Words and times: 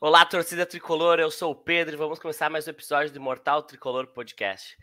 Olá, 0.00 0.24
torcida 0.24 0.64
tricolor, 0.64 1.18
eu 1.18 1.28
sou 1.28 1.50
o 1.50 1.56
Pedro 1.56 1.96
e 1.96 1.98
vamos 1.98 2.20
começar 2.20 2.48
mais 2.48 2.68
um 2.68 2.70
episódio 2.70 3.10
do 3.10 3.16
Imortal 3.16 3.64
Tricolor 3.64 4.06
Podcast. 4.06 4.78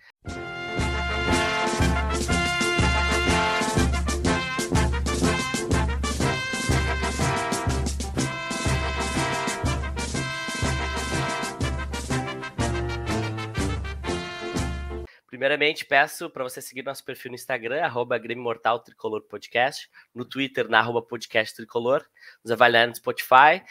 Primeiramente, 15.28 15.86
peço 15.86 16.30
para 16.30 16.44
você 16.44 16.62
seguir 16.62 16.84
nosso 16.84 17.06
perfil 17.06 17.32
no 17.32 17.36
Instagram, 17.36 17.84
arroba 17.84 18.18
Grêmio 18.18 18.44
Mortal 18.44 18.80
Tricolor 18.80 19.22
Podcast, 19.22 19.90
no 20.14 20.26
Twitter, 20.26 20.68
na 20.68 20.80
arroba 20.80 21.02
Podcast 21.02 21.56
Tricolor, 21.56 22.06
nos 22.44 22.52
avaliar 22.52 22.86
no 22.86 22.96
Spotify. 22.96 23.64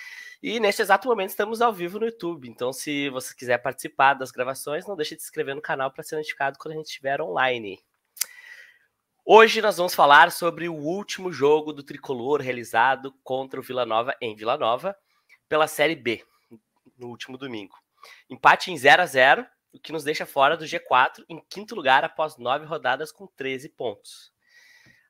E 0.47 0.61
neste 0.61 0.83
exato 0.83 1.09
momento 1.09 1.31
estamos 1.31 1.63
ao 1.63 1.73
vivo 1.73 1.99
no 1.99 2.05
YouTube. 2.05 2.47
Então, 2.47 2.71
se 2.71 3.09
você 3.09 3.35
quiser 3.35 3.57
participar 3.57 4.13
das 4.13 4.31
gravações, 4.31 4.87
não 4.87 4.95
deixe 4.95 5.17
de 5.17 5.23
se 5.23 5.29
inscrever 5.29 5.55
no 5.55 5.63
canal 5.63 5.91
para 5.91 6.03
ser 6.03 6.17
notificado 6.17 6.59
quando 6.59 6.75
a 6.75 6.77
gente 6.77 6.89
estiver 6.89 7.19
online. 7.23 7.83
Hoje 9.25 9.63
nós 9.63 9.79
vamos 9.79 9.95
falar 9.95 10.31
sobre 10.31 10.69
o 10.69 10.75
último 10.75 11.33
jogo 11.33 11.73
do 11.73 11.83
Tricolor 11.83 12.43
realizado 12.43 13.11
contra 13.23 13.59
o 13.59 13.63
Vila 13.63 13.87
Nova 13.87 14.15
em 14.21 14.37
Vila 14.37 14.59
Nova 14.59 14.95
pela 15.49 15.67
Série 15.67 15.97
B, 15.97 16.23
no 16.99 17.09
último 17.09 17.39
domingo. 17.39 17.79
Empate 18.29 18.71
em 18.71 18.77
0 18.77 19.01
a 19.01 19.07
0 19.07 19.47
o 19.73 19.81
que 19.81 19.93
nos 19.93 20.05
deixa 20.05 20.27
fora 20.27 20.59
do 20.59 20.67
G4 20.67 21.25
em 21.27 21.43
quinto 21.49 21.75
lugar 21.75 22.05
após 22.05 22.37
nove 22.37 22.67
rodadas 22.67 23.11
com 23.11 23.27
13 23.29 23.71
pontos. 23.71 24.34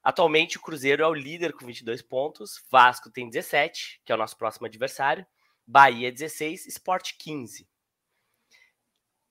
Atualmente, 0.04 0.58
o 0.58 0.60
Cruzeiro 0.60 1.02
é 1.02 1.06
o 1.06 1.14
líder 1.14 1.54
com 1.54 1.64
22 1.64 2.02
pontos, 2.02 2.62
Vasco 2.70 3.10
tem 3.10 3.30
17, 3.30 4.02
que 4.04 4.12
é 4.12 4.14
o 4.14 4.18
nosso 4.18 4.36
próximo 4.36 4.66
adversário, 4.66 5.26
Bahia 5.66 6.12
16, 6.12 6.66
Sport 6.66 7.12
15. 7.18 7.66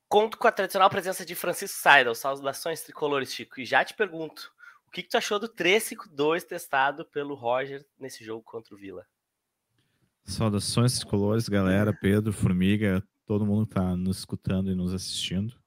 Conto 0.09 0.35
com 0.35 0.47
a 0.47 0.51
tradicional 0.51 0.89
presença 0.89 1.23
de 1.23 1.35
Francisco 1.35 1.79
Seidel, 1.79 2.15
saudações 2.15 2.81
tricolores, 2.81 3.31
Chico, 3.31 3.61
e 3.61 3.65
já 3.65 3.85
te 3.85 3.93
pergunto, 3.93 4.51
o 4.87 4.91
que, 4.91 5.03
que 5.03 5.09
tu 5.09 5.17
achou 5.17 5.39
do 5.39 5.47
3-5-2 5.47 6.41
testado 6.43 7.05
pelo 7.05 7.35
Roger 7.35 7.85
nesse 7.99 8.23
jogo 8.25 8.43
contra 8.43 8.73
o 8.73 8.77
Vila? 8.77 9.05
Saudações 10.25 10.97
tricolores, 10.97 11.47
galera, 11.47 11.93
Pedro, 11.93 12.33
Formiga, 12.33 13.03
todo 13.27 13.45
mundo 13.45 13.67
que 13.67 13.73
está 13.73 13.95
nos 13.95 14.19
escutando 14.19 14.71
e 14.71 14.75
nos 14.75 14.91
assistindo. 14.91 15.62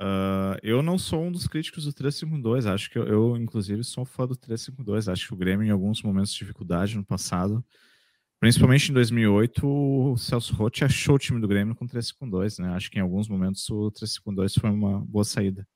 Uh, 0.00 0.54
eu 0.62 0.80
não 0.80 0.96
sou 0.96 1.24
um 1.24 1.32
dos 1.32 1.48
críticos 1.48 1.84
do 1.84 1.92
352, 1.92 2.66
acho 2.66 2.88
que 2.88 2.98
eu, 2.98 3.04
eu, 3.04 3.36
inclusive, 3.36 3.82
sou 3.82 4.04
fã 4.04 4.26
do 4.26 4.36
352. 4.36 5.08
Acho 5.08 5.26
que 5.26 5.34
o 5.34 5.36
Grêmio, 5.36 5.66
em 5.66 5.70
alguns 5.70 6.02
momentos 6.02 6.32
de 6.32 6.38
dificuldade 6.38 6.96
no 6.96 7.04
passado, 7.04 7.64
principalmente 8.38 8.90
em 8.90 8.94
2008, 8.94 9.66
o 9.66 10.16
Celso 10.16 10.54
Rotti 10.54 10.84
achou 10.84 11.16
o 11.16 11.18
time 11.18 11.40
do 11.40 11.48
Grêmio 11.48 11.74
com 11.74 11.86
352, 11.86 12.58
né? 12.58 12.74
Acho 12.74 12.90
que 12.90 12.98
em 12.98 13.02
alguns 13.02 13.28
momentos 13.28 13.68
o 13.70 13.90
352 13.90 14.54
foi 14.54 14.70
uma 14.70 15.00
boa 15.00 15.24
saída. 15.24 15.66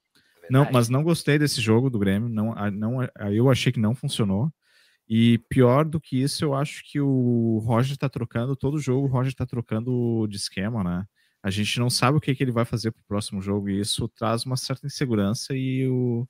Não, 0.48 0.70
mas 0.70 0.88
não 0.88 1.02
gostei 1.02 1.38
desse 1.38 1.60
jogo 1.60 1.88
do 1.88 1.98
Grêmio, 1.98 2.28
não, 2.28 2.54
não, 2.72 2.98
eu 3.32 3.50
achei 3.50 3.72
que 3.72 3.80
não 3.80 3.94
funcionou. 3.94 4.52
E 5.08 5.38
pior 5.48 5.84
do 5.84 6.00
que 6.00 6.22
isso, 6.22 6.44
eu 6.44 6.54
acho 6.54 6.82
que 6.84 7.00
o 7.00 7.58
Roger 7.64 7.96
tá 7.96 8.08
trocando, 8.08 8.56
todo 8.56 8.78
jogo 8.78 9.06
o 9.06 9.10
Roger 9.10 9.34
tá 9.34 9.44
trocando 9.44 10.26
de 10.28 10.36
esquema, 10.36 10.84
né? 10.84 11.04
A 11.42 11.50
gente 11.50 11.78
não 11.80 11.90
sabe 11.90 12.18
o 12.18 12.20
que, 12.20 12.34
que 12.34 12.42
ele 12.42 12.52
vai 12.52 12.64
fazer 12.64 12.92
pro 12.92 13.02
próximo 13.04 13.42
jogo 13.42 13.68
e 13.68 13.80
isso 13.80 14.08
traz 14.08 14.44
uma 14.44 14.56
certa 14.56 14.86
insegurança 14.86 15.54
e 15.54 15.88
o. 15.88 16.26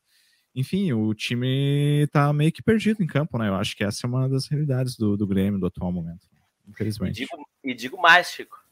Enfim, 0.55 0.93
o 0.93 1.15
time 1.15 2.07
tá 2.13 2.33
meio 2.33 2.53
que 2.53 2.63
perdido 2.63 3.03
em 3.03 3.07
campo, 3.07 3.39
né? 3.39 3.49
Eu 3.49 3.55
acho 3.55 3.75
que 3.77 3.85
essa 3.85 4.07
é 4.07 4.09
uma 4.09 4.29
das 4.29 4.47
realidades 4.49 4.97
do, 4.97 5.17
do 5.17 5.27
Grêmio 5.27 5.59
do 5.59 5.67
atual 5.67 5.91
momento, 5.91 6.27
infelizmente. 6.69 7.23
E 7.23 7.27
digo, 7.27 7.49
e 7.65 7.75
digo 7.75 8.01
mais, 8.01 8.31
Chico. 8.31 8.63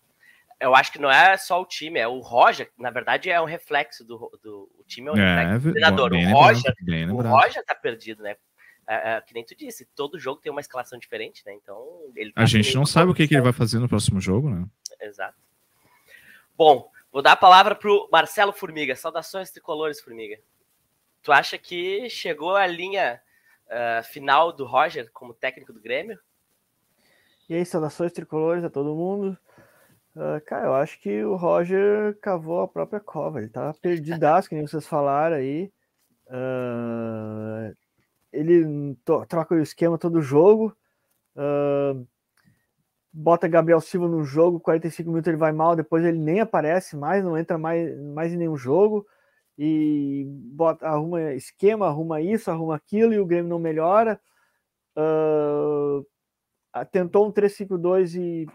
Eu 0.59 0.75
acho 0.75 0.93
que 0.93 0.99
não 0.99 1.11
é 1.11 1.39
só 1.39 1.61
o 1.61 1.65
time, 1.65 1.99
é 1.99 2.07
o 2.07 2.21
Roger, 2.21 2.71
na 2.79 2.91
verdade 2.91 3.31
é 3.31 3.41
um 3.41 3.47
reflexo 3.47 4.05
do, 4.05 4.31
do 4.43 4.71
o 4.79 4.85
time 4.87 5.09
é 5.09 5.13
um 5.13 5.17
é, 5.17 5.37
reflexo 5.37 5.69
do 5.69 5.73
treinador. 5.73 6.13
O 6.13 6.31
Roger, 6.31 6.75
o 7.15 7.23
Roger 7.23 7.65
tá 7.65 7.75
perdido, 7.75 8.23
né? 8.23 8.37
É, 8.87 9.13
é, 9.13 9.21
que 9.21 9.33
nem 9.33 9.45
tu 9.45 9.55
disse, 9.57 9.87
todo 9.95 10.19
jogo 10.19 10.41
tem 10.41 10.51
uma 10.51 10.61
escalação 10.61 10.99
diferente, 10.99 11.43
né? 11.47 11.55
Então. 11.55 11.83
Ele 12.15 12.33
tá 12.33 12.43
a 12.43 12.45
gente 12.45 12.75
não 12.75 12.85
sabe 12.85 13.11
o 13.11 13.15
que, 13.15 13.27
que, 13.27 13.35
ele 13.35 13.43
vai 13.43 13.53
fazer 13.53 13.79
no 13.79 13.89
próximo 13.89 14.21
jogo, 14.21 14.51
né? 14.51 14.67
Exato. 15.01 15.39
Bom, 16.61 16.91
vou 17.11 17.23
dar 17.23 17.33
a 17.33 17.37
palavra 17.37 17.75
pro 17.75 18.07
Marcelo 18.13 18.53
Formiga. 18.53 18.95
Saudações 18.95 19.51
tricolores, 19.51 19.99
Formiga. 19.99 20.39
Tu 21.23 21.33
acha 21.33 21.57
que 21.57 22.07
chegou 22.11 22.55
a 22.55 22.67
linha 22.67 23.19
uh, 23.65 24.05
final 24.05 24.53
do 24.53 24.67
Roger 24.67 25.11
como 25.11 25.33
técnico 25.33 25.73
do 25.73 25.81
Grêmio? 25.81 26.19
E 27.49 27.55
aí, 27.55 27.65
saudações 27.65 28.13
tricolores 28.13 28.63
a 28.63 28.69
todo 28.69 28.95
mundo. 28.95 29.39
Uh, 30.15 30.39
cara, 30.45 30.67
eu 30.67 30.75
acho 30.75 31.01
que 31.01 31.25
o 31.25 31.35
Roger 31.35 32.19
cavou 32.21 32.61
a 32.61 32.69
própria 32.69 33.01
cova. 33.01 33.39
Ele 33.39 33.49
tá 33.49 33.73
perdidaço, 33.81 34.51
que 34.51 34.55
nem 34.55 34.67
vocês 34.67 34.87
falaram 34.87 35.37
aí. 35.37 35.73
Uh, 36.27 37.75
ele 38.31 38.99
troca 39.27 39.55
o 39.55 39.63
esquema 39.63 39.97
todo 39.97 40.21
jogo. 40.21 40.77
Uh, 41.35 42.07
bota 43.13 43.49
Gabriel 43.49 43.81
Silva 43.81 44.09
no 44.09 44.23
jogo, 44.25 44.61
45 44.61 45.11
minutos 45.11 45.29
ele 45.29 45.37
vai 45.37 45.53
mal, 45.53 45.75
depois 45.77 46.05
ele 46.05 46.19
nem 46.19 46.41
aparece 46.41 46.97
mais, 46.97 47.25
não 47.25 47.37
entra 47.37 47.59
mais, 47.59 47.99
mais 48.01 48.33
em 48.33 48.37
nenhum 48.37 48.57
jogo. 48.57 49.07
E 49.59 50.25
bota, 50.55 50.87
arruma 50.87 51.35
esquema, 51.35 51.87
arruma 51.87 52.21
isso, 52.21 52.51
arruma 52.51 52.77
aquilo, 52.77 53.13
e 53.13 53.21
o 53.21 53.27
Grêmio 53.27 53.51
não 53.51 53.59
melhora. 53.59 54.21
Uh, 54.97 56.07
tentou 56.91 57.27
um 57.27 57.33
3-5-2 57.33 58.15
e, 58.19 58.47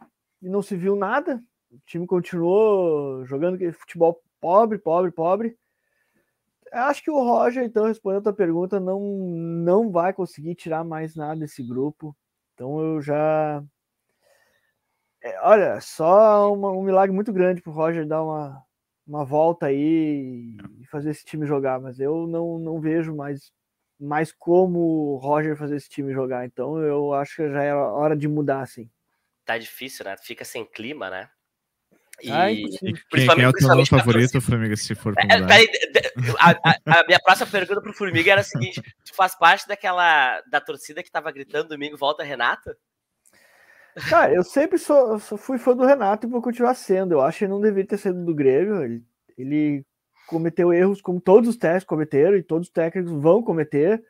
e 0.41 0.49
não 0.49 0.61
se 0.61 0.75
viu 0.75 0.95
nada. 0.95 1.43
O 1.71 1.79
time 1.85 2.07
continuou 2.07 3.25
jogando 3.25 3.59
futebol 3.73 4.21
pobre, 4.39 4.77
pobre, 4.77 5.11
pobre. 5.11 5.57
Acho 6.71 7.03
que 7.03 7.11
o 7.11 7.23
Roger, 7.23 7.63
então, 7.63 7.85
respondendo 7.85 8.27
a 8.27 8.33
pergunta, 8.33 8.79
não, 8.79 8.99
não 8.99 9.91
vai 9.91 10.13
conseguir 10.13 10.55
tirar 10.55 10.83
mais 10.83 11.15
nada 11.15 11.39
desse 11.39 11.63
grupo. 11.63 12.15
Então 12.53 12.79
eu 12.79 13.01
já. 13.01 13.63
É, 15.25 15.39
olha, 15.41 15.81
só 15.81 16.53
uma, 16.53 16.69
um 16.71 16.83
milagre 16.83 17.11
muito 17.11 17.33
grande 17.33 17.59
pro 17.59 17.71
Roger 17.71 18.05
dar 18.05 18.21
uma, 18.21 18.63
uma 19.07 19.25
volta 19.25 19.65
aí 19.65 20.55
e 20.79 20.85
fazer 20.85 21.09
esse 21.09 21.25
time 21.25 21.47
jogar, 21.47 21.79
mas 21.79 21.99
eu 21.99 22.27
não, 22.27 22.59
não 22.59 22.79
vejo 22.79 23.15
mais, 23.15 23.51
mais 23.99 24.31
como 24.31 24.77
o 24.77 25.17
Roger 25.17 25.57
fazer 25.57 25.77
esse 25.77 25.89
time 25.89 26.13
jogar. 26.13 26.45
Então 26.45 26.77
eu 26.77 27.11
acho 27.11 27.37
que 27.37 27.49
já 27.49 27.63
é 27.63 27.73
hora 27.73 28.15
de 28.15 28.27
mudar, 28.27 28.61
assim. 28.61 28.87
Tá 29.43 29.57
difícil, 29.57 30.05
né? 30.05 30.15
Fica 30.21 30.45
sem 30.45 30.63
clima, 30.63 31.09
né? 31.09 31.27
E, 32.21 32.31
Ai, 32.31 32.53
e 32.53 32.77
quem, 32.77 32.93
quem 32.93 33.43
é 33.43 33.49
o 33.49 33.51
teu 33.51 33.67
nome 33.67 33.85
favorito, 33.87 34.39
Formiga, 34.39 34.75
se 34.75 34.93
for 34.93 35.15
é, 35.17 35.41
peraí, 35.41 35.67
a, 36.39 36.51
a, 36.51 36.99
a, 36.99 37.05
minha 37.05 37.19
próxima 37.19 37.49
pergunta 37.49 37.81
pro 37.81 37.93
Formiga 37.93 38.31
era 38.31 38.41
a 38.41 38.43
seguinte: 38.43 38.79
tu 39.03 39.13
faz 39.15 39.35
parte 39.35 39.67
daquela 39.67 40.39
da 40.41 40.61
torcida 40.61 41.01
que 41.01 41.11
tava 41.11 41.31
gritando 41.31 41.69
domingo, 41.69 41.97
volta 41.97 42.23
Renata? 42.23 42.77
Cara, 44.09 44.33
eu 44.33 44.43
sempre 44.43 44.77
sou, 44.77 45.17
sou, 45.19 45.37
fui 45.37 45.57
fã 45.57 45.75
do 45.75 45.85
Renato 45.85 46.27
e 46.27 46.29
vou 46.29 46.41
continuar 46.41 46.73
sendo. 46.73 47.13
Eu 47.13 47.21
acho 47.21 47.39
que 47.39 47.45
ele 47.45 47.53
não 47.53 47.61
deveria 47.61 47.87
ter 47.87 47.97
sido 47.97 48.25
do 48.25 48.35
Grêmio. 48.35 48.83
Ele, 48.83 49.03
ele 49.37 49.85
cometeu 50.27 50.73
erros 50.73 51.01
como 51.01 51.21
todos 51.21 51.49
os 51.49 51.57
técnicos 51.57 51.85
cometeram 51.85 52.35
e 52.35 52.43
todos 52.43 52.67
os 52.67 52.73
técnicos 52.73 53.11
vão 53.11 53.41
cometer. 53.41 54.03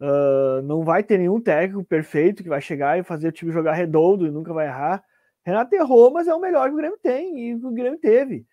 Uh, 0.00 0.62
não 0.62 0.84
vai 0.84 1.02
ter 1.02 1.18
nenhum 1.18 1.40
técnico 1.40 1.84
perfeito 1.84 2.42
que 2.42 2.48
vai 2.48 2.60
chegar 2.60 2.98
e 2.98 3.02
fazer 3.02 3.28
o 3.28 3.32
time 3.32 3.50
jogar 3.50 3.72
redondo 3.72 4.26
e 4.26 4.30
nunca 4.30 4.52
vai 4.52 4.66
errar. 4.66 5.02
Renato 5.44 5.74
errou, 5.74 6.12
mas 6.12 6.28
é 6.28 6.34
o 6.34 6.40
melhor 6.40 6.68
que 6.68 6.74
o 6.74 6.76
Grêmio 6.76 6.98
tem 7.02 7.48
e 7.48 7.54
o 7.54 7.70
Grêmio 7.72 7.98
teve. 7.98 8.46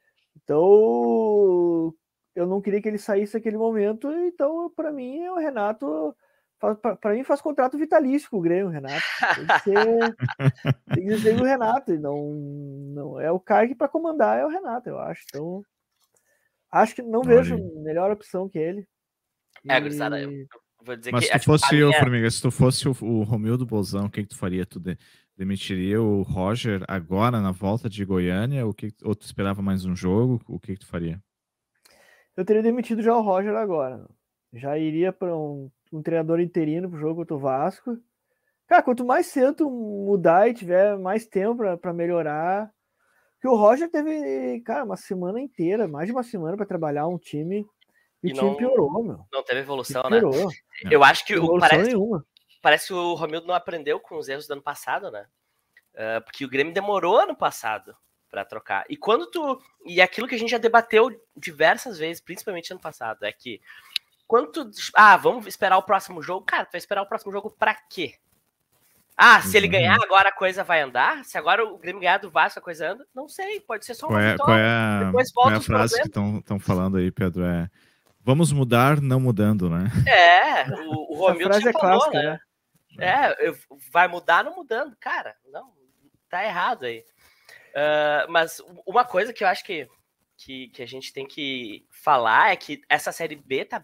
Então, 0.44 1.94
eu 2.36 2.48
não 2.48 2.62
queria 2.62 2.81
que 2.81 2.88
ele 2.88 2.98
saísse 2.98 3.36
naquele 3.36 3.58
momento. 3.58 4.09
Então, 4.12 4.72
para 4.75 4.92
mim, 4.92 5.28
o 5.28 5.36
Renato. 5.36 6.16
Para 6.60 7.14
mim, 7.14 7.24
faz 7.24 7.42
contrato 7.42 7.78
vitalício 7.78 8.30
com 8.30 8.38
o 8.38 8.42
Grêmio, 8.42 8.70
Renato. 8.70 9.04
Tem 9.36 9.46
que 9.46 9.60
ser, 9.60 10.16
tem 10.96 11.08
que 11.08 11.18
ser 11.20 11.40
o 11.40 11.44
Renato. 11.44 11.94
E 11.94 11.98
não, 11.98 12.34
não 12.34 13.20
é 13.20 13.32
o 13.32 13.40
cara 13.40 13.68
que 13.68 13.75
para 13.75 13.88
comandar 13.88 14.40
é 14.40 14.46
o 14.46 14.50
Renato, 14.50 14.90
eu 14.90 14.98
acho. 14.98 15.24
Então, 15.30 15.63
acho 16.72 16.96
que 16.96 17.02
não 17.02 17.22
vejo 17.22 17.57
melhor 17.84 18.12
opção 18.12 18.50
que 18.50 18.57
ele. 18.57 18.88
É, 19.68 19.80
Grisada, 19.80 20.19
eu 20.19 20.31
vou 20.81 20.96
dizer 20.96 21.12
Mas 21.12 21.25
que. 21.25 21.34
se 21.34 21.40
tu 21.40 21.46
fosse 21.46 21.75
eu, 21.75 21.92
Formiga, 21.94 22.30
se 22.30 22.42
tu 22.42 22.52
fosse 22.52 22.88
o, 22.88 22.96
o 23.01 23.24
Romildo 23.24 23.66
Bolzão, 23.66 24.06
o 24.06 24.10
que, 24.10 24.24
que 24.24 24.30
tu 24.30 24.38
faria? 24.38 24.66
Tu 24.66 24.80
de, 24.80 24.98
demitiria 25.36 26.01
o 26.01 26.22
Roger 26.22 26.84
agora 26.88 27.42
na 27.42 27.51
volta 27.51 27.90
de 27.90 28.04
Goiânia? 28.06 28.66
O 28.66 28.74
que, 28.74 28.94
ou 29.04 29.16
tu 29.16 29.25
esperava 29.25 29.62
mais 29.62 29.86
um 29.86 29.96
jogo? 29.96 30.42
O 30.48 30.60
que, 30.60 30.74
que 30.74 30.80
tu 30.80 30.88
faria? 30.88 31.22
Eu 32.36 32.46
teria 32.46 32.63
demitido 32.63 33.01
já 33.01 33.16
o 33.16 33.22
Roger 33.22 33.56
agora. 33.56 34.06
Já 34.54 34.78
iria 34.78 35.12
para 35.12 35.36
um, 35.36 35.69
um, 35.92 36.02
treinador 36.02 36.40
interino 36.40 36.90
para 36.90 36.98
o 36.98 37.00
jogo 37.00 37.22
contra 37.22 37.36
o 37.36 37.40
Vasco. 37.40 37.98
Cara, 38.68 38.82
quanto 38.82 39.06
mais 39.06 39.28
cedo 39.28 39.70
mudar 39.70 40.50
e 40.50 40.54
tiver 40.54 40.98
mais 40.98 41.26
tempo 41.26 41.78
para 41.78 41.94
melhorar. 41.94 42.72
Que 43.40 43.48
o 43.48 43.56
Roger 43.56 43.90
teve, 43.90 44.62
cara, 44.62 44.84
uma 44.84 44.98
semana 44.98 45.40
inteira, 45.40 45.88
mais 45.88 46.08
de 46.08 46.14
uma 46.14 46.24
semana 46.24 46.58
para 46.58 46.66
trabalhar 46.66 47.08
um 47.08 47.18
time 47.18 47.66
e, 48.24 48.30
e 48.30 48.32
o 48.32 48.34
time 48.34 48.50
não, 48.50 48.56
piorou, 48.56 49.04
meu. 49.04 49.26
Não 49.32 49.44
teve 49.44 49.60
evolução, 49.60 50.04
né? 50.10 50.20
Eu 50.90 51.04
acho 51.04 51.26
que 51.26 51.38
o, 51.38 51.60
parece, 51.60 51.90
nenhuma 51.90 52.26
parece 52.66 52.88
que 52.88 52.94
o 52.94 53.14
Romildo 53.14 53.46
não 53.46 53.54
aprendeu 53.54 54.00
com 54.00 54.18
os 54.18 54.28
erros 54.28 54.48
do 54.48 54.54
ano 54.54 54.62
passado, 54.64 55.12
né? 55.12 55.28
Uh, 55.94 56.24
porque 56.24 56.44
o 56.44 56.50
Grêmio 56.50 56.74
demorou 56.74 57.20
ano 57.20 57.36
passado 57.36 57.96
para 58.28 58.44
trocar. 58.44 58.86
E 58.90 58.98
quando 58.98 59.30
tu. 59.30 59.62
E 59.86 60.02
aquilo 60.02 60.28
que 60.28 60.34
a 60.34 60.38
gente 60.40 60.50
já 60.50 60.58
debateu 60.58 61.12
diversas 61.38 62.00
vezes, 62.00 62.24
principalmente 62.24 62.72
ano 62.72 62.82
passado, 62.82 63.24
é 63.24 63.32
que 63.32 63.62
quando 64.27 64.51
tu. 64.51 64.72
Ah, 64.94 65.18
vamos 65.18 65.45
esperar 65.48 65.77
o 65.77 65.83
próximo 65.83 66.22
jogo. 66.22 66.45
Cara, 66.45 66.66
tu 66.66 66.72
vai 66.72 66.80
esperar 66.80 67.01
o 67.01 67.07
próximo 67.07 67.31
jogo 67.31 67.50
para 67.50 67.74
quê? 67.74 68.16
Ah, 69.18 69.42
se 69.42 69.56
ele 69.56 69.68
ganhar, 69.68 69.95
agora 70.04 70.27
a 70.27 70.36
coisa 70.36 70.62
vai 70.63 70.81
andar? 70.81 71.24
Se 71.24 71.38
agora 71.38 71.63
o 71.63 71.77
Grêmio 71.77 72.01
ganhar 72.01 72.18
do 72.18 72.30
Vasco, 72.30 72.60
a 72.60 72.62
coisa 72.62 72.92
anda? 72.92 73.07
Não 73.16 73.30
sei, 73.30 73.62
pode 73.62 73.86
ser 73.86 73.94
só 73.94 74.07
uma 74.07 74.18
qual 74.18 74.22
é, 74.22 74.31
vitória. 74.33 74.45
Qual 74.45 74.57
é 74.57 74.68
a, 74.68 75.04
Depois 75.06 75.31
volta 75.33 75.50
qual 75.50 75.54
é 75.54 75.57
a 75.57 75.62
frase 75.62 76.01
problemas. 76.01 76.33
que 76.33 76.39
estão 76.39 76.60
falando 76.60 76.98
aí, 76.98 77.12
Pedro? 77.12 77.45
É 77.45 77.69
vamos 78.25 78.51
mudar 78.51 79.00
não 79.00 79.19
mudando, 79.19 79.69
né? 79.69 79.86
É, 80.07 80.68
o, 80.88 81.13
o 81.13 81.27
Romildo 81.27 81.54
frase 81.54 81.69
é 81.69 81.72
falou, 81.72 82.00
clássica, 82.00 82.24
né? 82.24 82.39
né? 82.98 83.31
É, 83.39 83.54
vai 83.92 84.07
mudar 84.07 84.44
não 84.44 84.56
mudando. 84.56 84.98
Cara, 85.00 85.36
não, 85.51 85.72
tá 86.27 86.44
errado 86.44 86.86
aí. 86.86 87.06
Uh, 87.75 88.31
mas 88.31 88.60
uma 88.86 89.06
coisa 89.06 89.31
que 89.31 89.44
eu 89.44 89.48
acho 89.48 89.63
que, 89.63 89.88
que, 90.38 90.70
que 90.70 90.84
a 90.84 90.86
gente 90.86 91.14
tem 91.14 91.26
que 91.26 91.86
falar 91.90 92.52
é 92.52 92.56
que 92.56 92.82
essa 92.90 93.12
Série 93.12 93.36
B 93.36 93.66
tá 93.66 93.84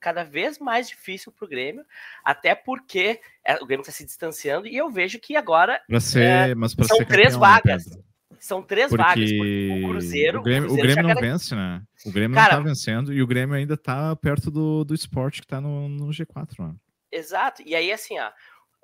cada 0.00 0.24
vez 0.24 0.58
mais 0.58 0.88
difícil 0.88 1.30
para 1.30 1.44
o 1.44 1.48
Grêmio, 1.48 1.84
até 2.24 2.54
porque 2.54 3.20
é, 3.44 3.54
o 3.56 3.66
Grêmio 3.66 3.82
está 3.82 3.92
se 3.92 4.04
distanciando 4.04 4.66
e 4.66 4.76
eu 4.76 4.90
vejo 4.90 5.18
que 5.20 5.36
agora 5.36 5.80
ser, 6.00 6.22
é, 6.22 6.54
mas 6.54 6.72
são 6.72 7.04
três 7.04 7.34
campeão, 7.34 7.40
vagas. 7.40 7.86
Né, 7.86 8.02
são 8.40 8.60
três 8.60 8.88
porque 8.88 9.02
vagas. 9.02 9.30
O 9.30 9.88
Cruzeiro. 9.88 10.40
O 10.40 10.42
Grêmio, 10.42 10.64
o 10.64 10.74
Cruzeiro 10.74 10.90
o 10.90 10.94
Grêmio 10.94 11.14
não 11.14 11.20
vence, 11.20 11.54
né? 11.54 11.82
O 12.04 12.10
Grêmio 12.10 12.34
Cara, 12.34 12.56
não 12.56 12.62
tá 12.64 12.68
vencendo 12.68 13.12
e 13.12 13.22
o 13.22 13.26
Grêmio 13.26 13.54
ainda 13.54 13.76
tá 13.76 14.16
perto 14.16 14.50
do, 14.50 14.84
do 14.84 14.92
esporte 14.92 15.40
que 15.40 15.46
tá 15.46 15.60
no, 15.60 15.88
no 15.88 16.08
G4, 16.08 16.58
né? 16.58 16.74
Exato. 17.12 17.62
E 17.64 17.76
aí, 17.76 17.92
assim, 17.92 18.18
ó. 18.18 18.30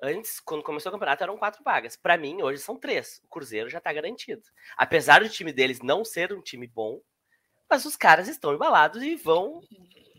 Antes, 0.01 0.39
quando 0.39 0.63
começou 0.63 0.89
o 0.89 0.93
campeonato, 0.93 1.23
eram 1.23 1.37
quatro 1.37 1.63
vagas. 1.63 1.95
Para 1.95 2.17
mim, 2.17 2.41
hoje 2.41 2.61
são 2.61 2.77
três. 2.77 3.21
O 3.23 3.27
Cruzeiro 3.27 3.69
já 3.69 3.81
tá 3.81 3.91
garantido. 3.91 4.41
Apesar 4.77 5.21
do 5.21 5.29
time 5.29 5.51
deles 5.51 5.81
não 5.81 6.05
ser 6.05 6.31
um 6.31 6.41
time 6.41 6.67
bom, 6.67 7.01
mas 7.69 7.85
os 7.85 7.95
caras 7.95 8.27
estão 8.27 8.53
embalados 8.53 9.03
e 9.03 9.15
vão 9.15 9.61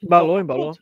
Embalou, 0.03 0.41
embalou. 0.41 0.75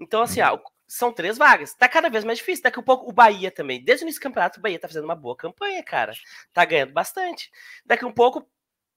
Então, 0.00 0.22
assim, 0.22 0.40
são 0.86 1.12
três 1.12 1.36
vagas. 1.36 1.74
Tá 1.74 1.88
cada 1.88 2.08
vez 2.08 2.24
mais 2.24 2.38
difícil. 2.38 2.62
Daqui 2.62 2.78
a 2.78 2.82
pouco 2.82 3.08
o 3.08 3.12
Bahia 3.12 3.50
também. 3.50 3.82
Desde 3.82 4.04
o 4.04 4.06
início 4.06 4.20
do 4.20 4.22
campeonato, 4.22 4.58
o 4.58 4.62
Bahia 4.62 4.78
tá 4.78 4.88
fazendo 4.88 5.04
uma 5.04 5.16
boa 5.16 5.36
campanha, 5.36 5.82
cara. 5.82 6.12
Tá 6.52 6.64
ganhando 6.64 6.92
bastante. 6.92 7.50
Daqui 7.84 8.04
a 8.04 8.08
um 8.08 8.12
pouco 8.12 8.48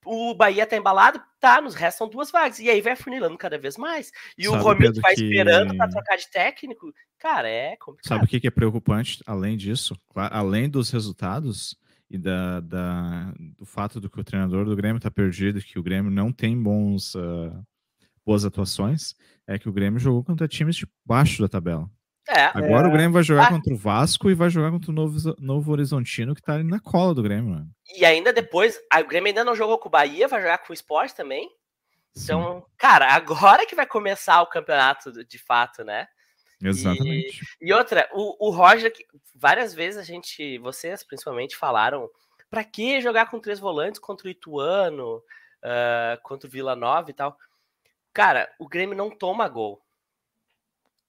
o 0.05 0.33
Bahia 0.33 0.65
tá 0.65 0.77
embalado, 0.77 1.21
tá, 1.39 1.61
nos 1.61 1.75
restam 1.75 2.07
duas 2.07 2.31
vagas. 2.31 2.59
E 2.59 2.69
aí 2.69 2.81
vai 2.81 2.95
funilando 2.95 3.37
cada 3.37 3.57
vez 3.57 3.77
mais. 3.77 4.11
E 4.37 4.45
Sabe, 4.45 4.57
o 4.57 4.61
Romildo 4.61 5.01
vai 5.01 5.15
que... 5.15 5.23
esperando 5.23 5.75
para 5.75 5.89
trocar 5.89 6.17
de 6.17 6.29
técnico. 6.29 6.93
Cara, 7.19 7.49
é 7.49 7.75
complicado. 7.77 8.07
Sabe 8.07 8.25
o 8.25 8.27
que 8.27 8.47
é 8.47 8.51
preocupante, 8.51 9.21
além 9.25 9.57
disso? 9.57 9.97
Além 10.15 10.69
dos 10.69 10.89
resultados 10.91 11.77
e 12.09 12.17
da, 12.17 12.59
da, 12.59 13.33
do 13.57 13.65
fato 13.65 13.99
do 13.99 14.09
que 14.09 14.19
o 14.19 14.23
treinador 14.23 14.65
do 14.65 14.75
Grêmio 14.75 15.01
tá 15.01 15.09
perdido, 15.09 15.61
que 15.61 15.79
o 15.79 15.83
Grêmio 15.83 16.11
não 16.11 16.31
tem 16.31 16.61
bons, 16.61 17.15
uh, 17.15 17.65
boas 18.25 18.45
atuações, 18.45 19.15
é 19.47 19.57
que 19.57 19.67
o 19.67 19.73
Grêmio 19.73 19.99
jogou 19.99 20.23
contra 20.23 20.47
times 20.47 20.75
de 20.75 20.87
baixo 21.05 21.41
da 21.41 21.47
tabela. 21.47 21.89
É, 22.27 22.45
Agora 22.45 22.87
é. 22.87 22.89
o 22.89 22.91
Grêmio 22.91 23.11
vai 23.11 23.23
jogar 23.23 23.47
ah. 23.47 23.49
contra 23.49 23.73
o 23.73 23.77
Vasco 23.77 24.29
e 24.29 24.33
vai 24.33 24.49
jogar 24.49 24.71
contra 24.71 24.91
o 24.91 24.93
Novo, 24.93 25.35
Novo 25.39 25.71
Horizontino, 25.71 26.33
que 26.33 26.41
tá 26.41 26.53
ali 26.53 26.63
na 26.63 26.79
cola 26.79 27.13
do 27.13 27.23
Grêmio. 27.23 27.51
Mano. 27.51 27.69
E 27.97 28.05
ainda 28.05 28.31
depois, 28.31 28.79
o 28.93 29.07
Grêmio 29.07 29.27
ainda 29.27 29.43
não 29.43 29.55
jogou 29.55 29.77
com 29.77 29.89
o 29.89 29.91
Bahia, 29.91 30.27
vai 30.27 30.41
jogar 30.41 30.59
com 30.59 30.71
o 30.71 30.73
Sport 30.73 31.11
também. 31.11 31.49
Então, 32.15 32.61
Sim. 32.61 32.65
cara, 32.77 33.07
agora 33.13 33.65
que 33.65 33.75
vai 33.75 33.85
começar 33.85 34.41
o 34.41 34.47
campeonato 34.47 35.11
de 35.25 35.37
fato, 35.37 35.83
né? 35.83 36.07
Exatamente. 36.61 37.41
E, 37.61 37.69
e 37.69 37.73
outra, 37.73 38.07
o, 38.13 38.47
o 38.47 38.51
Roger, 38.51 38.93
várias 39.35 39.73
vezes 39.73 39.99
a 39.99 40.03
gente, 40.03 40.57
vocês 40.59 41.03
principalmente, 41.03 41.57
falaram 41.57 42.09
para 42.49 42.63
que 42.63 43.01
jogar 43.01 43.29
com 43.29 43.39
três 43.39 43.59
volantes 43.59 43.99
contra 43.99 44.27
o 44.27 44.31
Ituano, 44.31 45.17
uh, 45.17 46.21
contra 46.21 46.47
o 46.47 46.51
Vila 46.51 46.75
Nova 46.75 47.09
e 47.09 47.13
tal. 47.13 47.37
Cara, 48.13 48.49
o 48.59 48.67
Grêmio 48.67 48.95
não 48.95 49.09
toma 49.09 49.49
gol. 49.49 49.82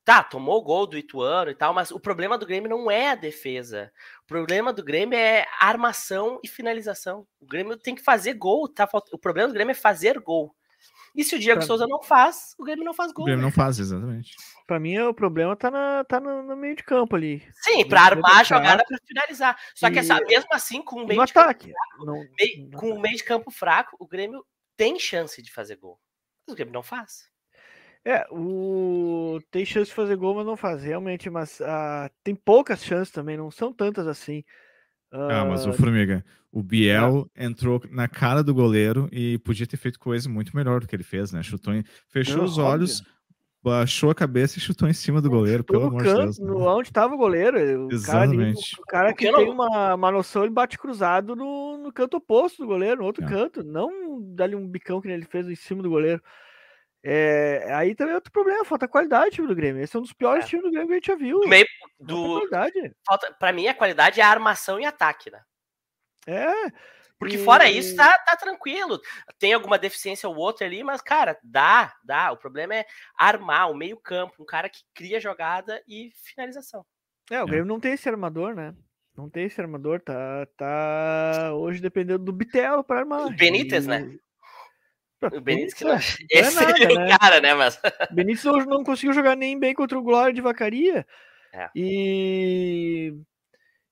Tá, 0.05 0.23
tomou 0.23 0.63
gol 0.63 0.87
do 0.87 0.99
Ituano 0.99 1.51
e 1.51 1.55
tal, 1.55 1.73
mas 1.73 1.91
o 1.91 1.99
problema 1.99 2.37
do 2.37 2.45
Grêmio 2.45 2.69
não 2.69 2.91
é 2.91 3.11
a 3.11 3.15
defesa. 3.15 3.91
O 4.25 4.27
problema 4.27 4.73
do 4.73 4.85
Grêmio 4.85 5.19
é 5.19 5.47
armação 5.59 6.39
e 6.45 6.49
finalização. 6.49 7.27
O 7.41 7.47
Grêmio 7.47 7.77
tem 7.77 7.95
que 7.95 8.03
fazer 8.03 8.35
gol, 8.35 8.69
tá? 8.69 8.89
O 9.13 9.19
problema 9.19 9.49
do 9.49 9.55
Grêmio 9.55 9.73
é 9.73 9.75
fazer 9.75 10.21
gol. 10.21 10.55
E 11.15 11.25
se 11.25 11.37
o 11.37 11.39
Diego 11.39 11.61
pra... 11.61 11.67
Souza 11.67 11.87
não 11.87 12.03
faz, 12.03 12.55
o 12.59 12.65
Grêmio 12.65 12.85
não 12.85 12.93
faz 12.93 13.13
gol. 13.13 13.23
O 13.23 13.27
Grêmio 13.27 13.41
né? 13.41 13.47
não 13.47 13.53
faz, 13.53 13.79
exatamente. 13.79 14.35
Pra 14.67 14.81
mim, 14.81 14.99
o 14.99 15.15
problema 15.15 15.57
tá, 15.57 15.71
na, 15.71 16.05
tá 16.05 16.21
no, 16.21 16.43
no 16.43 16.57
meio 16.57 16.77
de 16.77 16.83
campo 16.83 17.17
ali. 17.17 17.47
Sim, 17.63 17.89
pra 17.89 18.03
armar 18.03 18.41
a 18.41 18.45
jogada 18.45 18.85
pra 18.87 18.99
finalizar. 19.07 19.57
Só 19.75 19.91
que 19.91 20.01
essa, 20.01 20.21
mesmo 20.27 20.49
assim, 20.53 20.83
com 20.83 20.97
o 20.97 21.07
meio 21.07 21.21
no 21.21 21.27
de 21.27 21.33
ataque. 21.33 21.69
campo 21.69 21.79
fraco, 21.79 22.05
não, 22.05 22.25
meio, 22.39 22.71
com 22.73 22.91
o 22.91 23.01
meio 23.01 23.17
de 23.17 23.25
campo 23.25 23.51
fraco, 23.51 23.97
o 23.99 24.07
Grêmio 24.07 24.45
tem 24.77 24.99
chance 24.99 25.41
de 25.41 25.53
fazer 25.53 25.77
gol 25.77 25.99
o 26.53 26.55
Grêmio 26.55 26.75
não 26.75 26.83
faz. 26.83 27.27
É, 28.07 28.27
o... 28.31 29.41
tem 29.51 29.65
chance 29.65 29.89
de 29.89 29.95
fazer 29.95 30.17
gol, 30.17 30.35
mas 30.35 30.45
não 30.45 30.57
faz, 30.57 30.83
realmente, 30.83 31.31
mas 31.31 31.59
uh, 31.61 32.11
tem 32.23 32.35
poucas 32.35 32.85
chances 32.85 33.11
também, 33.11 33.37
não 33.37 33.51
são 33.51 33.73
tantas 33.73 34.07
assim. 34.07 34.45
Uh... 35.11 35.31
Ah, 35.31 35.45
mas 35.47 35.67
o 35.67 35.73
Formiga, 35.73 36.23
o 36.53 36.63
Biel 36.63 37.31
é. 37.35 37.47
entrou 37.47 37.83
na 37.91 38.07
cara 38.07 38.45
do 38.45 38.53
goleiro 38.53 39.09
e 39.11 39.39
podia 39.39 39.67
ter 39.67 39.79
feito 39.79 39.99
coisa 39.99 40.29
muito 40.29 40.55
melhor 40.55 40.81
do 40.81 40.87
que 40.87 40.95
ele 40.95 41.03
fez, 41.03 41.33
né? 41.33 41.43
Chutou, 41.43 41.73
em... 41.73 41.83
fechou 42.09 42.39
não, 42.39 42.45
os 42.45 42.59
olhos, 42.59 43.01
óbvio. 43.01 43.15
baixou 43.63 44.11
a 44.11 44.15
cabeça 44.15 44.59
e 44.59 44.61
chutou 44.61 44.87
em 44.87 44.93
cima 44.93 45.23
do 45.23 45.31
goleiro, 45.31 45.63
chutou 45.63 45.77
pelo 45.81 45.89
amor 45.89 46.03
de 46.03 46.15
Deus. 46.15 46.39
No 46.39 46.59
onde 46.59 46.89
estava 46.89 47.15
o 47.15 47.19
goleiro, 47.19 47.87
o 47.87 47.91
Exatamente. 47.91 48.77
cara, 48.87 49.09
ali, 49.09 49.15
o 49.15 49.15
cara 49.15 49.15
que 49.15 49.33
tem 49.33 49.51
uma, 49.51 49.95
uma 49.95 50.13
noção, 50.13 50.43
ele 50.43 50.53
bate 50.53 50.77
cruzado 50.77 51.35
no, 51.35 51.79
no 51.79 51.91
canto 51.91 52.19
oposto 52.19 52.63
do 52.63 52.69
goleiro, 52.69 53.01
no 53.01 53.07
outro 53.07 53.25
é. 53.25 53.29
canto, 53.29 53.65
não 53.65 54.21
dali 54.21 54.55
um 54.55 54.69
bicão 54.69 55.01
que 55.01 55.09
ele 55.09 55.25
fez 55.25 55.49
em 55.49 55.57
cima 55.57 55.83
do 55.83 55.89
goleiro. 55.89 56.23
É, 57.07 57.69
aí 57.75 57.95
também 57.95 58.13
é 58.13 58.15
outro 58.15 58.33
problema, 58.33 58.65
falta 58.65 58.89
qualidade 58.89 59.35
time 59.35 59.47
do 59.47 59.55
Grêmio. 59.55 59.83
Esse 59.83 59.95
é 59.95 59.99
um 59.99 60.03
dos 60.03 60.15
piores 60.15 60.47
é. 60.47 60.49
times 60.49 60.65
do 60.65 60.71
Grêmio 60.71 60.89
que 60.89 60.93
a 60.95 60.97
gente 60.97 61.07
já 61.07 61.15
viu. 61.15 61.41
Meio 61.47 61.67
do. 62.01 62.39
Qualidade. 62.39 62.97
Falta, 63.07 63.31
pra 63.39 63.53
mim, 63.53 63.67
a 63.67 63.75
qualidade 63.75 64.23
é 64.23 64.25
a 64.25 64.29
armação 64.29 64.81
e 64.81 64.87
ataque, 64.87 65.31
né? 65.31 65.43
É. 66.27 66.51
Porque 67.19 67.37
e... 67.37 67.45
fora 67.45 67.69
isso, 67.69 67.95
tá, 67.95 68.11
tá 68.27 68.37
tranquilo. 68.37 68.99
Tem 69.39 69.53
alguma 69.53 69.79
deficiência 69.79 70.27
ou 70.27 70.35
outra 70.35 70.67
ali, 70.67 70.83
mas, 70.83 71.03
cara, 71.03 71.39
dá, 71.43 71.95
dá. 72.03 72.33
O 72.33 72.39
problema 72.39 72.75
é 72.75 72.87
armar 73.19 73.71
o 73.71 73.77
meio-campo, 73.77 74.43
um 74.43 74.47
cara 74.47 74.71
que 74.71 74.81
cria 74.95 75.21
jogada 75.21 75.83
e 75.87 76.11
finalização. 76.15 76.87
É, 77.31 77.39
o 77.41 77.45
é. 77.45 77.47
Grêmio 77.47 77.67
não 77.67 77.79
tem 77.79 77.93
esse 77.93 78.09
armador, 78.09 78.55
né? 78.55 78.75
Não 79.15 79.29
tem 79.29 79.45
esse 79.45 79.61
armador, 79.61 80.01
tá, 80.01 80.47
tá 80.57 81.53
hoje 81.55 81.83
dependendo 81.83 82.25
do 82.25 82.33
Bitelo 82.33 82.83
para 82.83 83.01
armar. 83.01 83.27
O 83.27 83.31
Benítez, 83.31 83.85
e... 83.85 83.89
né? 83.89 84.19
O 85.33 85.41
Benítez 85.41 85.75
que 85.75 85.85
não... 85.85 85.97
Esse 86.31 86.59
é, 86.59 86.67
nada, 86.67 86.85
é 86.85 86.93
o 86.93 87.01
né? 87.01 87.19
cara, 87.19 87.41
né? 87.41 87.55
Mas... 87.55 87.81
Benítez 88.13 88.45
hoje 88.45 88.67
não 88.67 88.83
conseguiu 88.85 89.13
jogar 89.13 89.37
nem 89.37 89.59
bem 89.59 89.75
contra 89.75 89.99
o 89.99 90.03
Glória 90.03 90.33
de 90.33 90.41
Vacaria. 90.41 91.07
É. 91.53 91.69
E... 91.75 93.15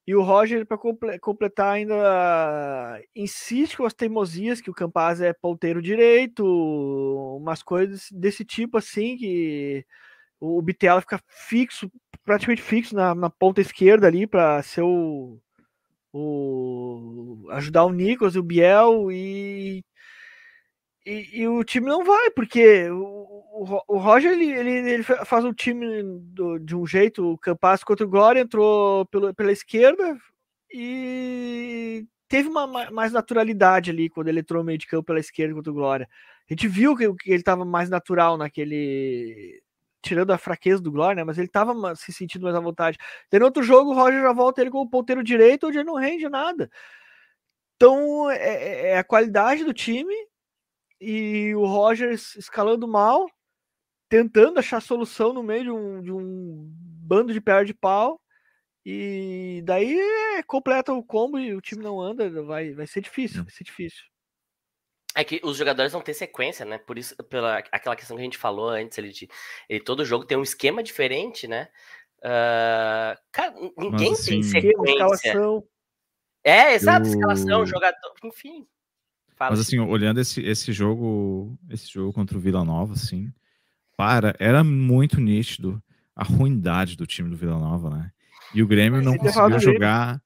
E 0.05 0.17
o 0.17 0.23
Roger, 0.23 0.67
para 0.67 0.77
completar, 1.21 1.75
ainda 1.75 3.01
insiste 3.15 3.77
com 3.77 3.85
as 3.85 3.95
teimosias 3.95 4.61
que 4.61 4.69
o 4.69 4.75
Campaz 4.75 5.21
é 5.21 5.33
ponteiro 5.33 5.81
direito, 5.81 6.45
umas 7.37 7.63
coisas 7.63 8.09
desse 8.11 8.45
tipo 8.45 8.79
assim, 8.79 9.17
que 9.17 9.87
o 10.41 10.61
Bitelo 10.61 11.01
fica 11.01 11.21
fixo, 11.29 11.89
praticamente 12.25 12.61
fixo 12.61 12.97
na, 12.97 13.15
na 13.15 13.31
ponta 13.31 13.61
esquerda 13.61 14.09
ali 14.09 14.27
para 14.27 14.61
ser 14.65 14.83
o, 14.83 15.39
o 16.13 17.47
ajudar 17.51 17.85
o 17.85 17.93
Nicolas 17.93 18.35
e 18.35 18.41
o 18.41 18.43
Biel 18.43 19.13
e 19.13 19.85
e, 21.05 21.41
e, 21.41 21.49
o 21.49 21.65
time 21.65 21.87
não 21.87 22.05
vai, 22.05 22.31
porque 22.31 22.89
o, 22.91 23.83
o, 23.89 23.99
Roger 23.99 24.33
ele, 24.33 24.51
ele, 24.51 24.91
ele, 24.91 25.03
faz 25.03 25.45
o 25.45 25.53
time 25.53 26.03
do, 26.03 26.59
de 26.59 26.77
um 26.77 26.87
jeito, 26.87 27.33
o 27.33 27.39
Campas 27.39 27.83
contra 27.83 28.07
o 28.07 28.09
Glória 28.09 28.41
entrou 28.41 29.05
pelo, 29.07 29.35
pela 29.35 29.53
esquerda 29.53 30.17
e 30.73 32.07
teve 32.29 32.49
uma 32.49 32.67
mais 32.91 33.13
naturalidade 33.13 33.91
ali 33.91 34.09
quando 34.09 34.29
ele 34.29 34.41
entrou 34.41 34.63
no 34.63 34.67
meio 34.67 34.79
de 34.79 34.87
campo 34.87 35.05
pela 35.05 35.21
esquerda 35.21 35.55
contra 35.55 35.71
o 35.71 35.75
Glória. 35.75 36.09
A 36.49 36.53
gente 36.53 36.67
viu 36.67 36.97
que, 36.97 37.13
que 37.15 37.31
ele 37.31 37.41
estava 37.41 37.65
mais 37.65 37.91
natural 37.91 38.37
naquele. 38.37 39.63
Tirando 40.03 40.33
a 40.33 40.39
fraqueza 40.39 40.83
do 40.83 40.91
Glória, 40.91 41.17
né? 41.17 41.25
Mas 41.25 41.39
ele 41.39 41.47
estava 41.47 41.95
se 41.95 42.13
sentindo 42.13 42.43
mais 42.43 42.57
à 42.57 42.61
vontade. 42.61 42.99
Tem 43.31 43.41
outro 43.43 43.63
jogo, 43.63 43.91
o 43.91 43.95
Roger 43.95 44.23
já 44.23 44.33
volta 44.33 44.61
ele 44.61 44.71
com 44.71 44.81
o 44.81 44.89
ponteiro 44.89 45.23
direito, 45.23 45.69
onde 45.69 45.79
ele 45.79 45.85
não 45.85 45.95
rende 45.95 46.29
nada. 46.29 46.71
Então, 47.77 48.31
é, 48.31 48.37
é, 48.37 48.87
é 48.91 48.99
a 48.99 49.05
qualidade 49.05 49.65
do 49.65 49.73
time 49.73 50.15
e 51.03 51.53
o 51.57 51.67
Rogers 51.67 52.37
escalando 52.37 52.87
mal, 52.87 53.29
tentando 54.09 54.61
achar 54.61 54.81
solução 54.81 55.33
no 55.33 55.43
meio 55.43 55.65
de 55.65 55.71
um, 55.71 56.01
de 56.01 56.13
um 56.13 56.71
bando 56.77 57.33
de 57.33 57.41
perna 57.41 57.65
de 57.65 57.75
pau. 57.75 58.21
E 58.87 59.63
daí 59.65 59.99
é, 59.99 60.43
completa 60.45 60.93
o 60.93 61.05
combo 61.05 61.39
e 61.39 61.55
o 61.55 61.61
time 61.61 61.83
não 61.83 62.01
anda, 62.01 62.31
vai, 62.45 62.73
vai 62.73 62.87
ser 62.87 63.01
difícil, 63.01 63.43
vai 63.43 63.53
ser 63.53 63.65
difícil. 63.65 64.03
É 65.15 65.25
que 65.25 65.41
os 65.45 65.57
jogadores 65.57 65.93
não 65.93 66.01
têm 66.01 66.15
sequência, 66.15 66.65
né? 66.65 66.79
Por 66.79 66.97
isso, 66.97 67.15
pela 67.25 67.59
aquela 67.59 67.97
questão 67.97 68.17
que 68.17 68.23
a 68.23 68.25
gente 68.25 68.39
falou 68.39 68.69
antes, 68.69 68.97
ele, 68.97 69.11
de, 69.11 69.29
ele 69.69 69.81
todo 69.81 70.05
jogo 70.05 70.25
tem 70.25 70.39
um 70.39 70.43
esquema 70.43 70.83
diferente, 70.83 71.47
né? 71.47 71.69
Uh, 72.19 73.19
cara, 73.33 73.53
ninguém 73.77 74.11
Mas, 74.11 74.21
assim, 74.21 74.31
tem 74.31 74.43
sequência. 74.43 74.93
Escalação. 74.93 75.69
É, 76.45 76.75
exato, 76.75 77.07
eu... 77.07 77.13
escalação, 77.13 77.67
jogador, 77.67 78.15
enfim. 78.25 78.67
Mas 79.51 79.61
assim, 79.61 79.79
olhando 79.79 80.21
esse, 80.21 80.41
esse 80.43 80.73
jogo, 80.73 81.59
esse 81.71 81.91
jogo 81.93 82.13
contra 82.13 82.37
o 82.37 82.41
Vila 82.41 82.65
Nova, 82.65 82.95
assim, 82.95 83.33
para, 83.97 84.35
era 84.39 84.63
muito 84.63 85.21
nítido 85.21 85.83
a 86.15 86.25
ruindade 86.25 86.97
do 86.97 87.07
time 87.07 87.31
do 87.31 87.37
Vila 87.37 87.59
Nova, 87.59 87.91
né? 87.91 88.11
E 88.55 88.63
o 88.63 88.67
Grêmio 88.67 89.03
não 89.03 89.17
conseguiu 89.17 89.59
jogar. 89.59 90.21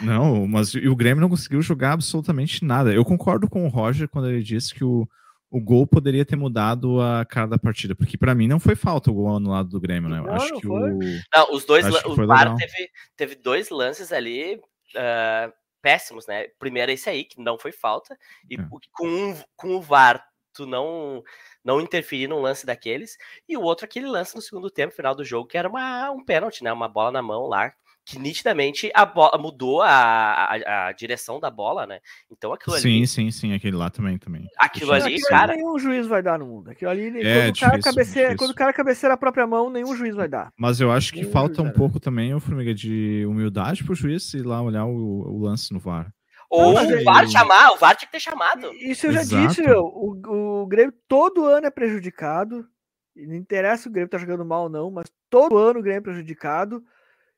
Não, 0.00 0.46
mas 0.46 0.74
o 0.74 0.96
Grêmio 0.96 1.20
não 1.20 1.28
conseguiu 1.28 1.60
jogar 1.62 1.92
absolutamente 1.92 2.64
nada. 2.64 2.92
Eu 2.92 3.04
concordo 3.04 3.48
com 3.48 3.64
o 3.64 3.68
Roger 3.68 4.08
quando 4.08 4.28
ele 4.28 4.42
disse 4.42 4.74
que 4.74 4.84
o, 4.84 5.08
o 5.50 5.60
gol 5.60 5.86
poderia 5.86 6.24
ter 6.24 6.36
mudado 6.36 7.00
a 7.00 7.24
cara 7.24 7.46
da 7.46 7.58
partida, 7.58 7.94
porque 7.94 8.18
para 8.18 8.34
mim 8.34 8.48
não 8.48 8.60
foi 8.60 8.74
falta 8.74 9.10
o 9.10 9.14
gol 9.14 9.36
anulado 9.36 9.68
do 9.68 9.80
Grêmio, 9.80 10.10
né? 10.10 10.18
Eu 10.18 10.24
não, 10.24 10.34
acho 10.34 10.50
não 10.50 10.60
que 10.60 10.66
foi. 10.66 10.92
o. 10.92 10.98
Não, 10.98 11.52
os 11.54 11.64
dois. 11.64 11.86
O 12.04 12.26
VAR 12.26 12.54
teve, 12.56 12.90
teve 13.16 13.34
dois 13.36 13.70
lances 13.70 14.12
ali 14.12 14.56
uh, 14.56 15.52
péssimos, 15.84 16.26
né? 16.26 16.48
Primeiro 16.58 16.90
esse 16.90 17.10
aí, 17.10 17.24
que 17.24 17.38
não 17.38 17.58
foi 17.58 17.70
falta, 17.70 18.18
e 18.48 18.54
é. 18.54 18.58
com, 18.90 19.36
com 19.54 19.76
o 19.76 19.82
VAR 19.82 20.26
tu 20.54 20.66
não 20.66 21.22
não 21.62 21.80
interferir 21.80 22.28
num 22.28 22.40
lance 22.40 22.64
daqueles, 22.64 23.18
e 23.46 23.56
o 23.56 23.62
outro 23.62 23.84
aquele 23.84 24.06
lance 24.06 24.34
no 24.34 24.40
segundo 24.40 24.70
tempo, 24.70 24.94
final 24.94 25.14
do 25.14 25.24
jogo, 25.24 25.48
que 25.48 25.58
era 25.58 25.68
uma, 25.68 26.10
um 26.10 26.24
pênalti, 26.24 26.64
né? 26.64 26.72
Uma 26.72 26.88
bola 26.88 27.12
na 27.12 27.22
mão 27.22 27.46
lá, 27.46 27.74
que 28.04 28.18
nitidamente 28.18 28.90
a 28.94 29.06
bola 29.06 29.38
mudou 29.38 29.80
a, 29.80 29.88
a, 29.88 30.88
a, 30.88 30.92
direção 30.92 31.40
da 31.40 31.50
bola, 31.50 31.86
né? 31.86 32.00
Então 32.30 32.52
aquilo 32.52 32.76
sim, 32.76 32.98
ali. 32.98 33.06
Sim, 33.06 33.30
sim, 33.30 33.30
sim, 33.30 33.54
aquele 33.54 33.76
lá 33.76 33.88
também 33.88 34.18
também. 34.18 34.46
Aquilo 34.58 34.92
ali, 34.92 35.18
cara. 35.22 35.56
Nenhum 35.56 35.78
juiz 35.78 36.06
vai 36.06 36.22
dar 36.22 36.38
no 36.38 36.46
mundo. 36.46 36.70
Aquilo 36.70 36.90
ali, 36.90 37.06
é, 37.06 37.10
quando, 37.10 37.52
difícil, 37.52 37.66
o 37.66 37.70
cara 37.70 37.82
cabeceia, 37.82 38.36
quando 38.36 38.50
o 38.50 38.54
cara 38.54 38.72
cabeceia 38.72 39.12
a 39.12 39.16
própria 39.16 39.46
mão, 39.46 39.70
nenhum 39.70 39.96
juiz 39.96 40.14
vai 40.14 40.28
dar. 40.28 40.52
Mas 40.56 40.80
eu 40.80 40.92
acho 40.92 41.12
que 41.12 41.20
nenhum 41.20 41.32
falta 41.32 41.62
um 41.62 41.70
pouco 41.70 41.98
também, 41.98 42.34
o 42.34 42.40
Formiga, 42.40 42.74
de 42.74 43.24
humildade 43.26 43.82
pro 43.82 43.94
juiz 43.94 44.34
ir 44.34 44.42
lá 44.42 44.60
olhar 44.60 44.84
o, 44.84 44.90
o 44.92 45.42
lance 45.42 45.72
no 45.72 45.80
VAR. 45.80 46.12
Ou 46.50 46.72
o 46.72 47.04
VAR 47.04 47.26
chamar, 47.28 47.72
o 47.72 47.78
VAR 47.78 47.96
tinha 47.96 48.06
que 48.06 48.12
ter 48.12 48.20
chamado. 48.20 48.72
Isso 48.74 49.06
eu 49.06 49.12
já 49.12 49.22
Exato. 49.22 49.48
disse, 49.48 49.62
meu. 49.62 49.80
O, 49.80 50.62
o 50.62 50.66
Grêmio 50.66 50.94
todo 51.08 51.46
ano 51.46 51.66
é 51.66 51.70
prejudicado. 51.70 52.66
Não 53.16 53.34
interessa 53.34 53.88
o 53.88 53.92
Grêmio 53.92 54.10
tá 54.10 54.18
jogando 54.18 54.44
mal 54.44 54.64
ou 54.64 54.68
não, 54.68 54.90
mas 54.90 55.10
todo 55.30 55.56
ano 55.56 55.80
o 55.80 55.82
Grêmio 55.82 55.98
é 55.98 56.02
prejudicado 56.02 56.84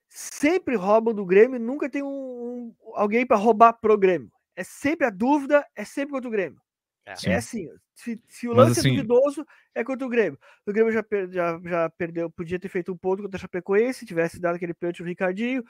sempre 0.08 0.76
roubam 0.76 1.14
do 1.14 1.26
Grêmio, 1.26 1.58
nunca 1.58 1.88
tem 1.88 2.02
um, 2.02 2.08
um 2.08 2.75
alguém 2.94 3.26
para 3.26 3.36
roubar 3.36 3.75
pro 3.75 3.98
Grêmio. 3.98 4.30
É 4.54 4.64
sempre 4.64 5.06
a 5.06 5.10
dúvida, 5.10 5.64
é 5.75 5.84
sempre 5.84 6.12
contra 6.12 6.28
o 6.28 6.32
Grêmio. 6.32 6.60
É, 7.04 7.30
é 7.30 7.34
assim, 7.36 7.68
se, 7.94 8.20
se 8.26 8.48
o 8.48 8.52
lance 8.52 8.78
é 8.78 8.80
assim... 8.80 8.88
é 8.88 9.02
duvidoso, 9.02 9.46
é 9.75 9.84
contra 9.84 10.06
o 10.06 10.10
Grêmio. 10.10 10.38
O 10.66 10.72
Grêmio 10.72 10.92
já, 10.92 11.02
per, 11.02 11.30
já, 11.30 11.60
já 11.64 11.90
perdeu, 11.90 12.30
podia 12.30 12.58
ter 12.58 12.68
feito 12.68 12.92
um 12.92 12.96
ponto 12.96 13.22
contra 13.22 13.36
o 13.36 13.40
Chapecoense, 13.40 14.00
se 14.00 14.06
tivesse 14.06 14.40
dado 14.40 14.56
aquele 14.56 14.75
pênalti 14.75 15.00
no 15.00 15.08
Ricardinho. 15.08 15.62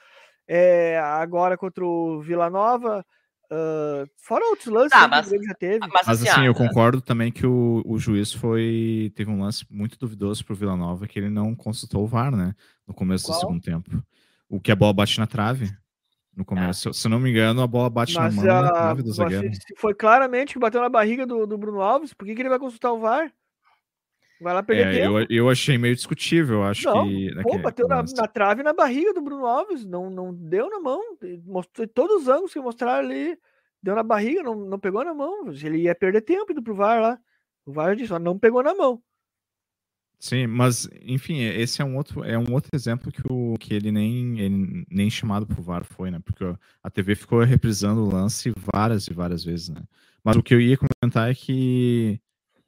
É, 0.49 0.99
agora 0.99 1.59
contra 1.59 1.85
o 1.85 2.21
Vila 2.23 2.49
Nova. 2.49 3.05
Uh, 3.49 4.09
fora 4.16 4.45
outros 4.47 4.66
lances 4.66 4.90
tá, 4.90 5.07
mas, 5.07 5.21
que 5.21 5.26
o 5.26 5.31
Grêmio 5.31 5.49
já 5.49 5.55
teve. 5.55 5.78
Mas, 5.81 5.90
mas 5.93 6.09
assim, 6.09 6.28
assim 6.28 6.47
eu 6.47 6.55
concordo 6.55 7.00
também 7.00 7.31
que 7.31 7.47
o, 7.47 7.83
o 7.85 7.99
juiz 7.99 8.33
foi. 8.33 9.12
Teve 9.14 9.31
um 9.31 9.40
lance 9.40 9.64
muito 9.71 9.99
duvidoso 9.99 10.45
pro 10.45 10.57
Vila 10.57 10.76
Nova 10.76 11.07
que 11.07 11.19
ele 11.19 11.31
não 11.31 11.55
consultou 11.55 12.02
o 12.02 12.07
VAR, 12.07 12.35
né? 12.35 12.55
No 12.87 12.95
começo 12.95 13.26
Qual? 13.26 13.37
do 13.37 13.40
segundo 13.40 13.61
tempo 13.61 14.02
o 14.49 14.61
que 14.61 14.73
a 14.73 14.76
bola 14.76 14.93
bate 14.93 15.19
na 15.19 15.26
trave 15.26 15.71
no 16.37 16.45
começo. 16.45 16.91
É. 16.91 16.93
Se 16.93 17.07
eu 17.07 17.11
não 17.11 17.19
me 17.19 17.31
engano, 17.31 17.62
a 17.62 17.67
bola 17.67 17.88
bate 17.88 18.15
Mas 18.15 18.37
na 18.37 18.43
mão 18.43 18.57
a, 18.57 18.62
na 18.62 18.71
trave 18.71 19.03
do 19.03 19.12
zagueiro. 19.12 19.55
Se 19.55 19.75
foi 19.76 19.95
claramente 19.95 20.53
que 20.53 20.59
bateu 20.59 20.81
na 20.81 20.88
barriga 20.88 21.26
do, 21.26 21.47
do 21.47 21.57
Bruno 21.57 21.81
Alves, 21.81 22.12
por 22.12 22.26
que, 22.26 22.35
que 22.35 22.43
ele 22.43 22.50
vai 22.50 22.59
consultar 22.59 22.93
o 22.93 23.00
VAR? 23.00 23.33
Vai 24.38 24.53
lá 24.53 24.62
perder 24.62 24.87
é, 24.87 25.00
tempo. 25.00 25.19
Eu, 25.19 25.26
eu 25.31 25.50
achei 25.50 25.79
meio 25.79 25.95
discutível, 25.95 26.62
acho 26.62 26.85
não, 26.85 27.09
que. 27.09 27.31
Pô, 27.43 27.59
bateu 27.59 27.88
na, 27.88 28.03
na, 28.03 28.29
trave 28.29 28.62
na 28.62 28.75
barriga 28.75 29.15
do 29.15 29.23
Bruno 29.23 29.47
Alves, 29.47 29.87
não, 29.87 30.11
não 30.11 30.35
deu 30.35 30.69
na 30.69 30.79
mão. 30.79 31.00
Mostrou 31.45 31.88
todos 31.88 32.23
os 32.23 32.29
ângulos 32.29 32.53
que 32.53 32.61
mostraram 32.61 33.09
ali, 33.09 33.38
deu 33.83 33.95
na 33.95 34.03
barriga, 34.03 34.43
não, 34.43 34.55
não 34.55 34.79
pegou 34.79 35.03
na 35.03 35.15
mão. 35.15 35.49
Ele 35.49 35.79
ia 35.79 35.95
perder 35.95 36.21
tempo 36.21 36.53
indo 36.53 36.62
pro 36.62 36.75
VAR 36.75 37.00
lá. 37.00 37.19
O 37.65 37.73
VAR 37.73 37.97
disse, 37.97 38.17
não 38.19 38.38
pegou 38.38 38.62
na 38.62 38.75
mão. 38.75 39.03
Sim, 40.19 40.47
mas 40.47 40.89
enfim, 41.03 41.41
esse 41.41 41.83
é 41.83 41.85
um 41.85 41.97
outro, 41.97 42.25
é 42.25 42.39
um 42.39 42.53
outro 42.53 42.71
exemplo 42.75 43.13
que, 43.13 43.23
o, 43.31 43.55
que 43.59 43.75
ele 43.75 43.93
nem, 43.93 44.41
ele 44.41 44.87
nem 44.91 45.11
chamado 45.11 45.47
pro 45.47 45.63
VAR 45.63 45.85
foi, 45.85 46.11
né? 46.11 46.19
Porque 46.25 46.43
a 46.83 46.91
TV 46.91 47.15
ficou 47.15 47.43
reprisando 47.43 48.03
o 48.03 48.11
lance 48.11 48.53
várias 48.75 49.07
e 49.07 49.13
várias 49.13 49.45
vezes, 49.45 49.69
né? 49.69 49.83
Mas 50.25 50.37
o 50.37 50.43
que 50.43 50.55
eu 50.55 50.61
ia 50.61 50.79
comentar 50.79 51.31
é 51.31 51.35
que, 51.35 52.19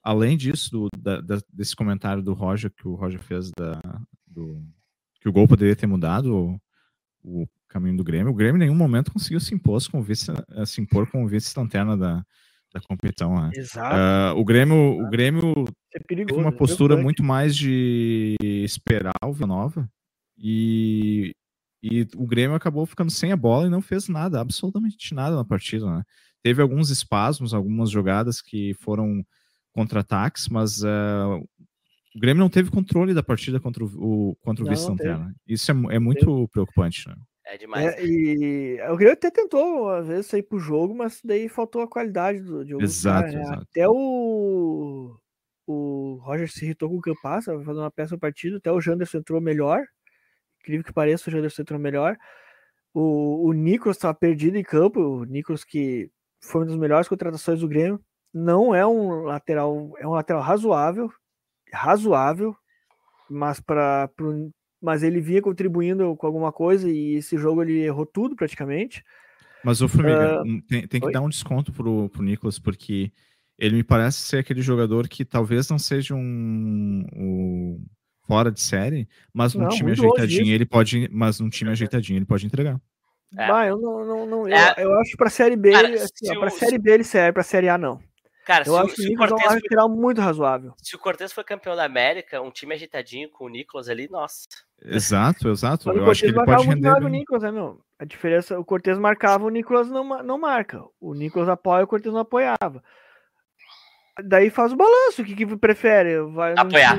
além 0.03 0.37
disso, 0.37 0.71
do, 0.71 0.89
da, 0.97 1.19
da, 1.21 1.41
desse 1.51 1.75
comentário 1.75 2.21
do 2.21 2.33
Roger, 2.33 2.71
que 2.71 2.87
o 2.87 2.93
Roger 2.93 3.21
fez 3.21 3.51
da, 3.57 3.81
do, 4.27 4.63
que 5.19 5.27
o 5.27 5.33
gol 5.33 5.47
poderia 5.47 5.75
ter 5.75 5.87
mudado 5.87 6.33
o, 6.33 7.41
o 7.41 7.47
caminho 7.67 7.97
do 7.97 8.03
Grêmio, 8.03 8.31
o 8.31 8.35
Grêmio 8.35 8.57
em 8.57 8.59
nenhum 8.67 8.75
momento 8.75 9.11
conseguiu 9.11 9.39
se 9.39 9.53
impor 9.55 9.81
com 9.89 10.01
vice, 10.01 10.31
se 10.65 10.81
impor 10.81 11.09
como 11.09 11.27
vice-lanterna 11.27 11.97
da, 11.97 12.25
da 12.73 12.81
competição. 12.81 13.35
Né? 13.35 13.51
Exato. 13.55 13.95
Uh, 13.95 14.39
o 14.39 14.45
Grêmio, 14.45 14.75
o 14.75 15.09
Grêmio 15.09 15.65
é 15.93 15.99
perigoso, 15.99 16.35
teve 16.35 16.47
uma 16.47 16.55
é 16.55 16.57
postura 16.57 16.95
é 16.95 17.01
muito 17.01 17.23
mais 17.23 17.55
de 17.55 18.35
esperar 18.63 19.13
o 19.23 19.33
Vila 19.33 19.47
Nova 19.47 19.89
e, 20.37 21.33
e 21.83 22.07
o 22.15 22.27
Grêmio 22.27 22.55
acabou 22.55 22.85
ficando 22.85 23.11
sem 23.11 23.31
a 23.31 23.37
bola 23.37 23.67
e 23.67 23.69
não 23.69 23.81
fez 23.81 24.07
nada, 24.07 24.39
absolutamente 24.39 25.13
nada 25.13 25.35
na 25.35 25.45
partida. 25.45 25.85
Né? 25.85 26.03
Teve 26.43 26.61
alguns 26.61 26.89
espasmos, 26.89 27.53
algumas 27.53 27.89
jogadas 27.89 28.41
que 28.41 28.73
foram 28.75 29.23
contra-ataques, 29.73 30.47
mas 30.47 30.81
uh, 30.81 31.37
o 32.15 32.19
Grêmio 32.19 32.41
não 32.41 32.49
teve 32.49 32.71
controle 32.71 33.13
da 33.13 33.23
partida 33.23 33.59
contra 33.59 33.83
o, 33.83 34.35
contra 34.41 34.63
o 34.63 34.67
vice-lanterna. 34.67 35.33
Isso 35.47 35.71
é, 35.71 35.75
é 35.95 35.99
muito 35.99 36.47
preocupante. 36.49 37.07
Né? 37.07 37.15
É 37.51 37.57
demais. 37.57 37.95
É, 37.95 38.05
e 38.05 38.79
o 38.91 38.95
Grêmio 38.95 39.13
até 39.13 39.31
tentou, 39.31 39.89
às 39.89 40.07
vezes, 40.07 40.27
sair 40.27 40.43
pro 40.43 40.59
jogo, 40.59 40.93
mas 40.93 41.19
daí 41.23 41.49
faltou 41.49 41.81
a 41.81 41.87
qualidade 41.87 42.41
do 42.41 42.63
jogo. 42.63 42.83
Exato, 42.83 43.25
cara, 43.25 43.37
né? 43.37 43.41
exato. 43.41 43.63
Até 43.63 43.89
o, 43.89 45.17
o 45.65 46.19
Roger 46.21 46.47
se 46.47 46.63
irritou 46.63 46.89
com 46.89 46.97
o 46.97 47.01
Campas, 47.01 47.45
fazendo 47.45 47.79
uma 47.79 47.89
peça 47.89 48.13
no 48.13 48.19
partido, 48.19 48.57
até 48.57 48.71
o 48.71 48.79
Janderson 48.79 49.17
entrou 49.17 49.41
melhor. 49.41 49.83
Incrível 50.59 50.85
que 50.85 50.93
pareça, 50.93 51.27
o 51.27 51.31
Janderson 51.31 51.63
entrou 51.63 51.79
melhor. 51.79 52.15
O, 52.93 53.47
o 53.47 53.53
Nicolas 53.53 53.97
estava 53.97 54.13
perdido 54.13 54.55
em 54.55 54.63
campo, 54.63 54.99
o 54.99 55.23
Nicolas 55.23 55.63
que 55.63 56.11
foi 56.43 56.61
uma 56.61 56.67
das 56.67 56.77
melhores 56.77 57.07
contratações 57.07 57.61
do 57.61 57.67
Grêmio. 57.67 57.99
Não 58.31 58.75
é 58.75 58.85
um 58.85 59.23
lateral, 59.23 59.91
é 59.97 60.05
um 60.05 60.11
lateral 60.11 60.43
razoável, 60.43 61.11
razoável, 61.73 62.55
mas 63.27 63.59
para 63.59 64.07
mas 64.81 65.03
ele 65.03 65.19
vinha 65.19 65.41
contribuindo 65.41 66.15
com 66.15 66.25
alguma 66.25 66.51
coisa 66.51 66.89
e 66.89 67.15
esse 67.15 67.37
jogo 67.37 67.61
ele 67.61 67.79
errou 67.79 68.05
tudo 68.05 68.35
praticamente. 68.35 69.03
Mas 69.63 69.81
o 69.81 69.89
Formiga, 69.89 70.41
uh, 70.41 70.61
tem, 70.67 70.87
tem, 70.87 71.01
que 71.01 71.07
Oi? 71.07 71.11
dar 71.11 71.21
um 71.21 71.29
desconto 71.29 71.71
pro, 71.73 72.09
pro 72.09 72.23
Nicolas, 72.23 72.57
porque 72.57 73.11
ele 73.57 73.75
me 73.75 73.83
parece 73.83 74.19
ser 74.19 74.37
aquele 74.37 74.61
jogador 74.61 75.07
que 75.07 75.25
talvez 75.25 75.69
não 75.69 75.77
seja 75.77 76.15
um, 76.15 77.05
um 77.13 77.85
fora 78.25 78.51
de 78.51 78.61
série, 78.61 79.07
mas 79.33 79.53
num 79.53 79.63
não, 79.63 79.69
time 79.69 79.91
ajeitadinho 79.91 80.53
ele 80.53 80.65
pode, 80.65 81.09
mas 81.11 81.39
num 81.39 81.49
time 81.49 81.71
ajeitadinho 81.71 82.17
ele 82.17 82.25
pode 82.25 82.45
entregar. 82.45 82.79
É. 83.37 83.47
Bah, 83.47 83.67
eu 83.67 83.77
não, 83.77 84.05
não, 84.05 84.25
não 84.25 84.47
é. 84.47 84.75
eu, 84.77 84.89
eu, 84.89 84.99
acho 84.99 85.15
para 85.17 85.29
série 85.29 85.55
B, 85.55 85.71
Cara, 85.71 85.93
assim, 85.93 86.39
para 86.39 86.49
série 86.49 86.77
B 86.77 86.91
ele 86.91 87.03
serve, 87.03 87.33
para 87.33 87.43
série 87.43 87.69
A 87.69 87.77
não. 87.77 87.99
Cara, 88.45 88.63
eu 88.67 88.77
acho 88.77 88.93
o, 88.93 88.95
que 88.95 89.13
o 89.13 89.17
Cortez 89.17 89.41
é 89.41 89.49
um 89.49 89.53
lateral 89.53 89.89
muito 89.89 90.21
razoável. 90.21 90.73
Se 90.77 90.95
o 90.95 90.99
Cortez 90.99 91.31
foi 91.31 91.43
campeão 91.43 91.75
da 91.75 91.83
América, 91.85 92.41
um 92.41 92.49
time 92.49 92.73
agitadinho 92.73 93.29
com 93.29 93.45
o 93.45 93.49
Nicolas 93.49 93.89
ali, 93.89 94.09
nossa. 94.09 94.47
Exato, 94.81 95.49
exato. 95.49 95.87
Mas 95.87 95.97
eu 95.97 96.09
acho 96.09 96.21
que 96.21 96.27
ele 96.27 96.45
pode 96.45 96.65
render. 96.65 97.03
O 97.03 97.07
Nicolas, 97.07 97.43
né, 97.43 97.51
meu? 97.51 97.79
A 97.99 98.05
diferença, 98.05 98.59
o 98.59 98.65
Cortez 98.65 98.97
marcava, 98.97 99.45
o 99.45 99.49
Nicolas 99.49 99.89
não, 99.89 100.23
não 100.23 100.37
marca. 100.37 100.83
O 100.99 101.13
Nicolas 101.13 101.49
apoia, 101.49 101.83
o 101.83 101.87
Cortez 101.87 102.13
não 102.13 102.21
apoiava. 102.21 102.83
Daí 104.23 104.49
faz 104.49 104.73
o 104.73 104.77
balanço, 104.77 105.21
o 105.21 105.25
que, 105.25 105.35
que 105.35 105.57
prefere? 105.57 106.21
Vai 106.21 106.53
Apoiar. 106.57 106.97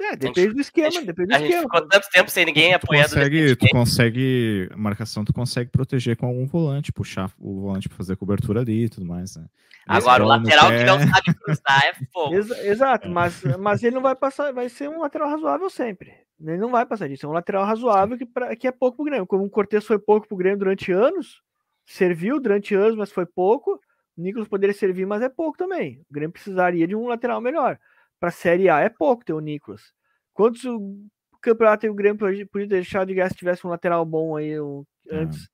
É, 0.00 0.16
depende 0.16 0.54
do 0.54 0.60
esquema, 0.60 0.90
gente, 0.90 1.06
depende 1.06 1.28
do 1.28 1.34
a 1.34 1.40
esquema. 1.40 1.62
ficou 1.62 1.88
tanto 1.88 2.08
tempo 2.10 2.30
sem 2.30 2.44
ninguém 2.44 2.74
apoiando. 2.74 3.08
Consegue, 3.08 3.56
tu 3.56 3.68
consegue, 3.70 4.70
marcação, 4.76 5.24
tu 5.24 5.32
consegue 5.32 5.70
proteger 5.70 6.16
com 6.16 6.26
algum 6.26 6.46
volante, 6.46 6.92
puxar 6.92 7.30
o 7.38 7.60
volante 7.62 7.88
para 7.88 7.96
fazer 7.96 8.16
cobertura 8.16 8.60
ali 8.60 8.84
e 8.84 8.88
tudo 8.88 9.06
mais, 9.06 9.36
né? 9.36 9.46
Agora, 9.86 10.22
o 10.22 10.26
lateral 10.26 10.68
que 10.68 10.84
não 10.84 10.98
sabe 11.00 11.34
cruzar 11.34 11.84
é 11.86 11.94
fogo. 12.12 12.34
Exato, 12.34 13.08
mas, 13.08 13.42
mas 13.58 13.82
ele 13.82 13.94
não 13.94 14.02
vai 14.02 14.14
passar, 14.14 14.52
vai 14.52 14.68
ser 14.68 14.88
um 14.88 15.00
lateral 15.00 15.30
razoável 15.30 15.70
sempre. 15.70 16.12
Ele 16.40 16.58
não 16.58 16.70
vai 16.70 16.86
passar 16.86 17.08
disso, 17.08 17.26
é 17.26 17.28
um 17.28 17.32
lateral 17.32 17.64
razoável 17.64 18.16
que, 18.16 18.26
pra, 18.26 18.54
que 18.54 18.68
é 18.68 18.72
pouco 18.72 18.98
pro 18.98 19.06
Grêmio. 19.06 19.26
Como 19.26 19.44
o 19.44 19.50
Cortez 19.50 19.84
foi 19.84 19.98
pouco 19.98 20.28
pro 20.28 20.36
Grêmio 20.36 20.58
durante 20.58 20.92
anos, 20.92 21.42
serviu 21.86 22.38
durante 22.38 22.74
anos, 22.74 22.96
mas 22.96 23.10
foi 23.10 23.26
pouco. 23.26 23.80
O 24.16 24.22
Nicolas 24.22 24.48
poderia 24.48 24.74
servir, 24.74 25.06
mas 25.06 25.22
é 25.22 25.28
pouco 25.28 25.56
também. 25.56 26.00
O 26.10 26.14
Grêmio 26.14 26.32
precisaria 26.32 26.86
de 26.86 26.94
um 26.94 27.08
lateral 27.08 27.40
melhor 27.40 27.78
para 28.18 28.30
a 28.30 28.32
Série 28.32 28.68
A 28.68 28.80
é 28.80 28.88
pouco 28.88 29.24
ter 29.24 29.32
o 29.32 29.40
Nicolas. 29.40 29.92
Quantos 30.32 30.64
o 30.64 31.06
campeonato 31.40 31.86
e 31.86 31.88
o 31.88 31.94
Grêmio 31.94 32.18
podia 32.50 32.66
deixar 32.66 33.04
de 33.04 33.14
gastar 33.14 33.34
se 33.34 33.38
tivesse 33.38 33.66
um 33.66 33.70
lateral 33.70 34.04
bom 34.04 34.36
aí 34.36 34.60
um, 34.60 34.84
antes, 35.10 35.44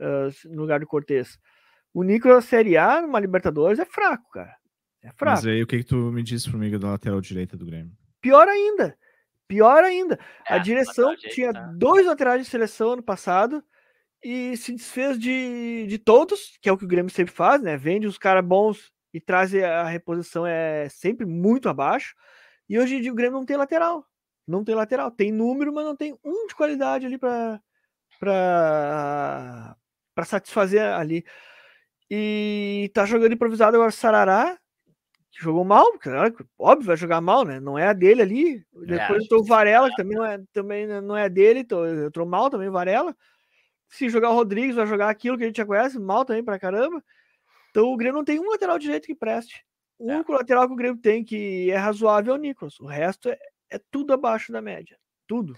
uh, 0.00 0.48
no 0.50 0.62
lugar 0.62 0.80
do 0.80 0.86
Cortez? 0.86 1.38
O 1.92 2.02
Nicolas 2.02 2.44
Série 2.44 2.76
A 2.76 3.02
numa 3.02 3.20
Libertadores 3.20 3.78
é 3.78 3.84
fraco, 3.84 4.28
cara. 4.30 4.54
É 5.02 5.10
fraco. 5.12 5.36
Mas 5.36 5.46
aí 5.46 5.62
o 5.62 5.66
que, 5.66 5.78
que 5.78 5.84
tu 5.84 5.96
me 5.96 6.22
disse 6.22 6.50
comigo 6.50 6.78
da 6.78 6.90
lateral 6.90 7.20
direita 7.20 7.56
do 7.56 7.66
Grêmio? 7.66 7.92
Pior 8.20 8.48
ainda. 8.48 8.96
Pior 9.48 9.84
ainda. 9.84 10.18
É, 10.48 10.54
a 10.54 10.58
direção 10.58 11.14
tinha 11.16 11.52
tá. 11.52 11.60
dois 11.76 12.06
laterais 12.06 12.42
de 12.42 12.48
seleção 12.48 12.92
ano 12.92 13.02
passado 13.02 13.62
e 14.22 14.56
se 14.56 14.72
desfez 14.72 15.18
de, 15.18 15.86
de 15.88 15.98
todos, 15.98 16.56
que 16.62 16.68
é 16.68 16.72
o 16.72 16.78
que 16.78 16.84
o 16.84 16.88
Grêmio 16.88 17.10
sempre 17.10 17.34
faz, 17.34 17.60
né? 17.60 17.76
Vende 17.76 18.06
os 18.06 18.16
caras 18.16 18.44
bons 18.44 18.90
e 19.12 19.20
traz 19.20 19.54
a 19.54 19.84
reposição 19.84 20.46
é 20.46 20.88
sempre 20.88 21.26
muito 21.26 21.68
abaixo. 21.68 22.14
E 22.68 22.78
hoje 22.78 22.96
em 22.96 23.00
dia 23.00 23.12
o 23.12 23.14
Grêmio 23.14 23.38
não 23.38 23.46
tem 23.46 23.56
lateral. 23.56 24.06
Não 24.46 24.64
tem 24.64 24.74
lateral. 24.74 25.10
Tem 25.10 25.30
número, 25.30 25.72
mas 25.72 25.84
não 25.84 25.96
tem 25.96 26.18
um 26.24 26.46
de 26.46 26.54
qualidade 26.54 27.06
ali 27.06 27.18
para 27.18 27.60
satisfazer 30.24 30.82
ali. 30.82 31.24
E 32.10 32.90
tá 32.92 33.04
jogando 33.04 33.32
improvisado 33.32 33.76
agora 33.76 33.90
Sarará, 33.90 34.58
que 35.30 35.42
jogou 35.42 35.64
mal, 35.64 35.86
óbvio, 36.58 36.86
vai 36.86 36.96
jogar 36.96 37.22
mal, 37.22 37.44
né? 37.44 37.58
Não 37.58 37.78
é 37.78 37.88
a 37.88 37.94
dele 37.94 38.20
ali. 38.20 38.66
Depois 38.86 39.24
é, 39.30 39.34
o 39.34 39.42
Varela, 39.42 39.88
que 39.88 39.96
também 39.96 40.16
não 40.16 40.24
é, 40.24 40.38
também 40.52 40.86
não 40.86 41.16
é 41.16 41.28
dele, 41.28 41.60
então 41.60 41.86
eu 41.86 42.10
tô 42.10 42.26
mal 42.26 42.50
também, 42.50 42.68
Varela. 42.68 43.16
Se 43.88 44.10
jogar 44.10 44.30
o 44.30 44.34
Rodrigues, 44.34 44.76
vai 44.76 44.86
jogar 44.86 45.08
aquilo 45.08 45.38
que 45.38 45.44
a 45.44 45.46
gente 45.46 45.56
já 45.56 45.64
conhece, 45.64 45.98
mal 45.98 46.24
também 46.24 46.44
pra 46.44 46.58
caramba. 46.58 47.02
Então 47.72 47.92
o 47.92 47.96
Grêmio 47.96 48.18
não 48.18 48.24
tem 48.24 48.38
um 48.38 48.50
lateral 48.50 48.78
direito 48.78 49.06
que 49.06 49.14
preste. 49.14 49.64
O 49.98 50.08
é. 50.08 50.14
único 50.14 50.32
lateral 50.32 50.68
que 50.68 50.74
o 50.74 50.76
Grêmio 50.76 51.00
tem 51.00 51.24
que 51.24 51.68
é 51.70 51.76
razoável 51.76 52.34
é 52.34 52.36
o 52.36 52.40
Nicolas. 52.40 52.78
O 52.78 52.86
resto 52.86 53.28
é, 53.28 53.38
é 53.70 53.80
tudo 53.90 54.12
abaixo 54.12 54.52
da 54.52 54.62
média. 54.62 54.96
Tudo. 55.26 55.56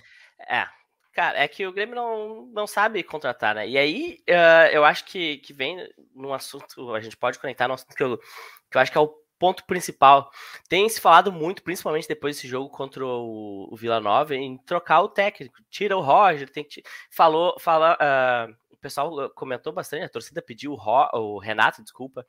É, 0.48 0.66
Cara, 1.14 1.38
é 1.38 1.46
que 1.46 1.64
o 1.64 1.72
Grêmio 1.72 1.94
não, 1.94 2.46
não 2.46 2.66
sabe 2.66 3.00
contratar, 3.04 3.54
né? 3.54 3.68
E 3.68 3.78
aí 3.78 4.18
uh, 4.28 4.68
eu 4.72 4.84
acho 4.84 5.04
que, 5.04 5.38
que 5.38 5.52
vem 5.52 5.88
num 6.12 6.34
assunto, 6.34 6.92
a 6.92 7.00
gente 7.00 7.16
pode 7.16 7.38
conectar 7.38 7.68
num 7.68 7.74
assunto 7.74 7.94
que 7.94 8.02
eu, 8.02 8.18
que 8.18 8.76
eu 8.76 8.80
acho 8.80 8.90
que 8.90 8.98
é 8.98 9.00
o 9.00 9.14
ponto 9.38 9.64
principal. 9.64 10.28
Tem 10.68 10.88
se 10.88 11.00
falado 11.00 11.30
muito, 11.30 11.62
principalmente 11.62 12.08
depois 12.08 12.34
desse 12.34 12.48
jogo 12.48 12.68
contra 12.68 13.06
o, 13.06 13.68
o 13.70 13.76
Vila 13.76 14.00
Nova, 14.00 14.34
em 14.34 14.58
trocar 14.58 15.02
o 15.02 15.08
técnico. 15.08 15.54
Tira 15.70 15.96
o 15.96 16.00
Roger, 16.00 16.50
tem 16.50 16.64
que. 16.64 16.82
Falou, 17.12 17.54
fala, 17.60 17.96
uh, 17.96 18.56
pessoal 18.84 19.30
comentou 19.30 19.72
bastante, 19.72 20.04
a 20.04 20.08
torcida 20.08 20.42
pediu 20.42 20.72
o, 20.72 20.76
Ro, 20.76 21.08
o 21.14 21.38
Renato, 21.38 21.82
desculpa, 21.82 22.26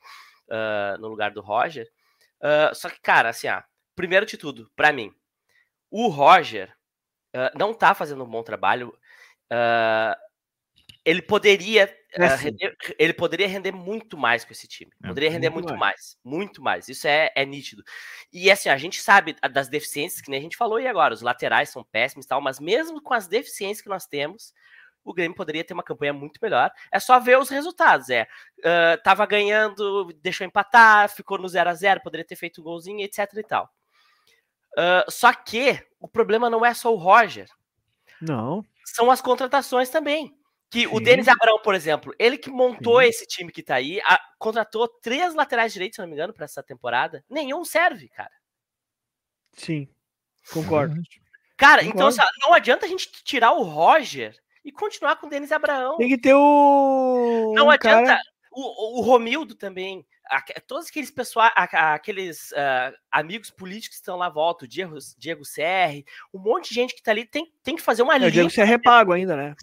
uh, 0.48 0.98
no 1.00 1.08
lugar 1.08 1.32
do 1.32 1.42
Roger. 1.42 1.92
só 2.74 2.90
que, 2.90 3.00
cara, 3.02 3.30
assim, 3.30 3.48
ah, 3.48 3.66
primeiro 3.96 4.26
de 4.26 4.38
tudo, 4.38 4.72
para 4.76 4.92
mim, 4.92 5.14
o 5.90 6.08
Roger 6.08 6.76
uh, 7.36 7.58
não 7.58 7.74
tá 7.74 7.94
fazendo 7.94 8.24
um 8.24 8.30
bom 8.30 8.44
trabalho. 8.44 8.90
Uh, 9.52 10.16
ele 11.04 11.22
poderia 11.22 11.86
uh, 12.18 12.36
render, 12.36 12.76
ele 12.98 13.14
poderia 13.14 13.48
render 13.48 13.72
muito 13.72 14.18
mais 14.18 14.44
com 14.44 14.52
esse 14.52 14.68
time. 14.68 14.92
É, 15.04 15.08
poderia 15.08 15.30
render 15.30 15.50
muito, 15.50 15.68
muito 15.68 15.80
mais. 15.80 16.18
mais. 16.24 16.38
muito 16.38 16.62
mais. 16.62 16.90
Isso 16.90 17.08
é, 17.08 17.32
é 17.36 17.46
nítido. 17.46 17.84
E 18.34 18.50
assim, 18.50 18.70
a 18.70 18.78
gente 18.78 19.00
sabe 19.00 19.36
das 19.52 19.68
deficiências 19.68 20.22
que 20.22 20.32
nem 20.32 20.40
a 20.40 20.44
gente 20.44 20.58
falou 20.58 20.80
e 20.80 20.88
agora, 20.88 21.14
os 21.14 21.22
laterais 21.22 21.70
são 21.70 21.84
péssimos 21.84 22.26
e 22.26 22.30
tal, 22.30 22.42
mas 22.42 22.60
mesmo 22.60 23.02
com 23.02 23.14
as 23.14 23.28
deficiências 23.28 23.82
que 23.82 23.90
nós 23.90 24.08
temos, 24.08 24.54
o 25.06 25.14
Grêmio 25.14 25.38
poderia 25.38 25.64
ter 25.64 25.74
uma 25.74 25.84
campanha 25.84 26.12
muito 26.12 26.40
melhor. 26.42 26.72
É 26.92 27.00
só 27.00 27.20
ver 27.20 27.38
os 27.38 27.48
resultados. 27.48 28.10
É, 28.10 28.24
uh, 28.60 29.02
tava 29.04 29.26
ganhando, 29.28 30.12
deixou 30.22 30.46
empatar, 30.46 31.08
ficou 31.10 31.38
no 31.38 31.48
0 31.48 31.70
a 31.70 31.74
0 31.74 32.02
poderia 32.02 32.26
ter 32.26 32.36
feito 32.36 32.60
um 32.60 32.64
golzinho, 32.64 33.02
etc 33.02 33.32
e 33.38 33.44
tal. 33.44 33.72
Uh, 34.74 35.10
só 35.10 35.32
que 35.32 35.80
o 36.00 36.08
problema 36.08 36.50
não 36.50 36.66
é 36.66 36.74
só 36.74 36.92
o 36.92 36.98
Roger. 36.98 37.48
Não. 38.20 38.66
São 38.84 39.12
as 39.12 39.22
contratações 39.22 39.90
também. 39.90 40.36
Que 40.72 40.82
Sim. 40.82 40.90
o 40.92 41.00
Denis 41.00 41.28
Abrão, 41.28 41.62
por 41.62 41.76
exemplo, 41.76 42.14
ele 42.18 42.38
que 42.38 42.50
montou 42.50 43.00
Sim. 43.00 43.08
esse 43.08 43.28
time 43.28 43.52
que 43.52 43.62
tá 43.62 43.76
aí, 43.76 44.02
a, 44.02 44.20
contratou 44.40 44.88
três 44.88 45.36
laterais 45.36 45.72
direitos, 45.72 45.96
se 45.96 46.02
não 46.02 46.08
me 46.08 46.14
engano, 46.16 46.34
para 46.34 46.46
essa 46.46 46.64
temporada. 46.64 47.24
Nenhum 47.30 47.64
serve, 47.64 48.10
cara. 48.10 48.32
Sim, 49.54 49.88
concordo. 50.52 50.96
Cara, 51.56 51.84
então, 51.84 51.94
concordo. 51.94 52.16
então 52.16 52.26
assim, 52.26 52.40
não 52.42 52.54
adianta 52.54 52.86
a 52.86 52.90
gente 52.90 53.10
tirar 53.24 53.54
o 53.54 53.62
Roger 53.62 54.36
e 54.66 54.72
continuar 54.72 55.16
com 55.18 55.28
o 55.28 55.30
Denis 55.30 55.52
Abraão. 55.52 55.98
Tem 55.98 56.10
que 56.10 56.18
ter 56.18 56.34
o. 56.34 57.54
Não 57.56 57.70
adianta. 57.70 58.08
Cara... 58.08 58.22
O, 58.52 59.00
o, 59.00 59.02
Romildo 59.02 59.54
também 59.54 60.06
todos 60.66 60.88
aqueles 60.88 61.12
pessoal, 61.12 61.52
aqueles 61.56 62.52
uh, 62.52 62.96
amigos 63.12 63.52
políticos 63.52 63.98
que 63.98 64.02
estão 64.02 64.16
lá 64.16 64.30
volta, 64.30 64.64
o 64.64 64.68
Diego, 64.68 64.98
Diego 65.18 65.44
CR, 65.44 66.04
um 66.34 66.40
monte 66.40 66.70
de 66.70 66.76
gente 66.76 66.94
que 66.94 67.02
está 67.02 67.12
ali 67.12 67.26
tem, 67.26 67.52
tem 67.62 67.76
que 67.76 67.82
fazer 67.82 68.02
uma 68.02 68.18
linha. 68.18 68.30
O 68.30 68.32
Diego 68.32 68.50
CR 68.50 68.62
é 68.62 68.78
pago 68.78 69.12
ainda, 69.12 69.36
né? 69.36 69.56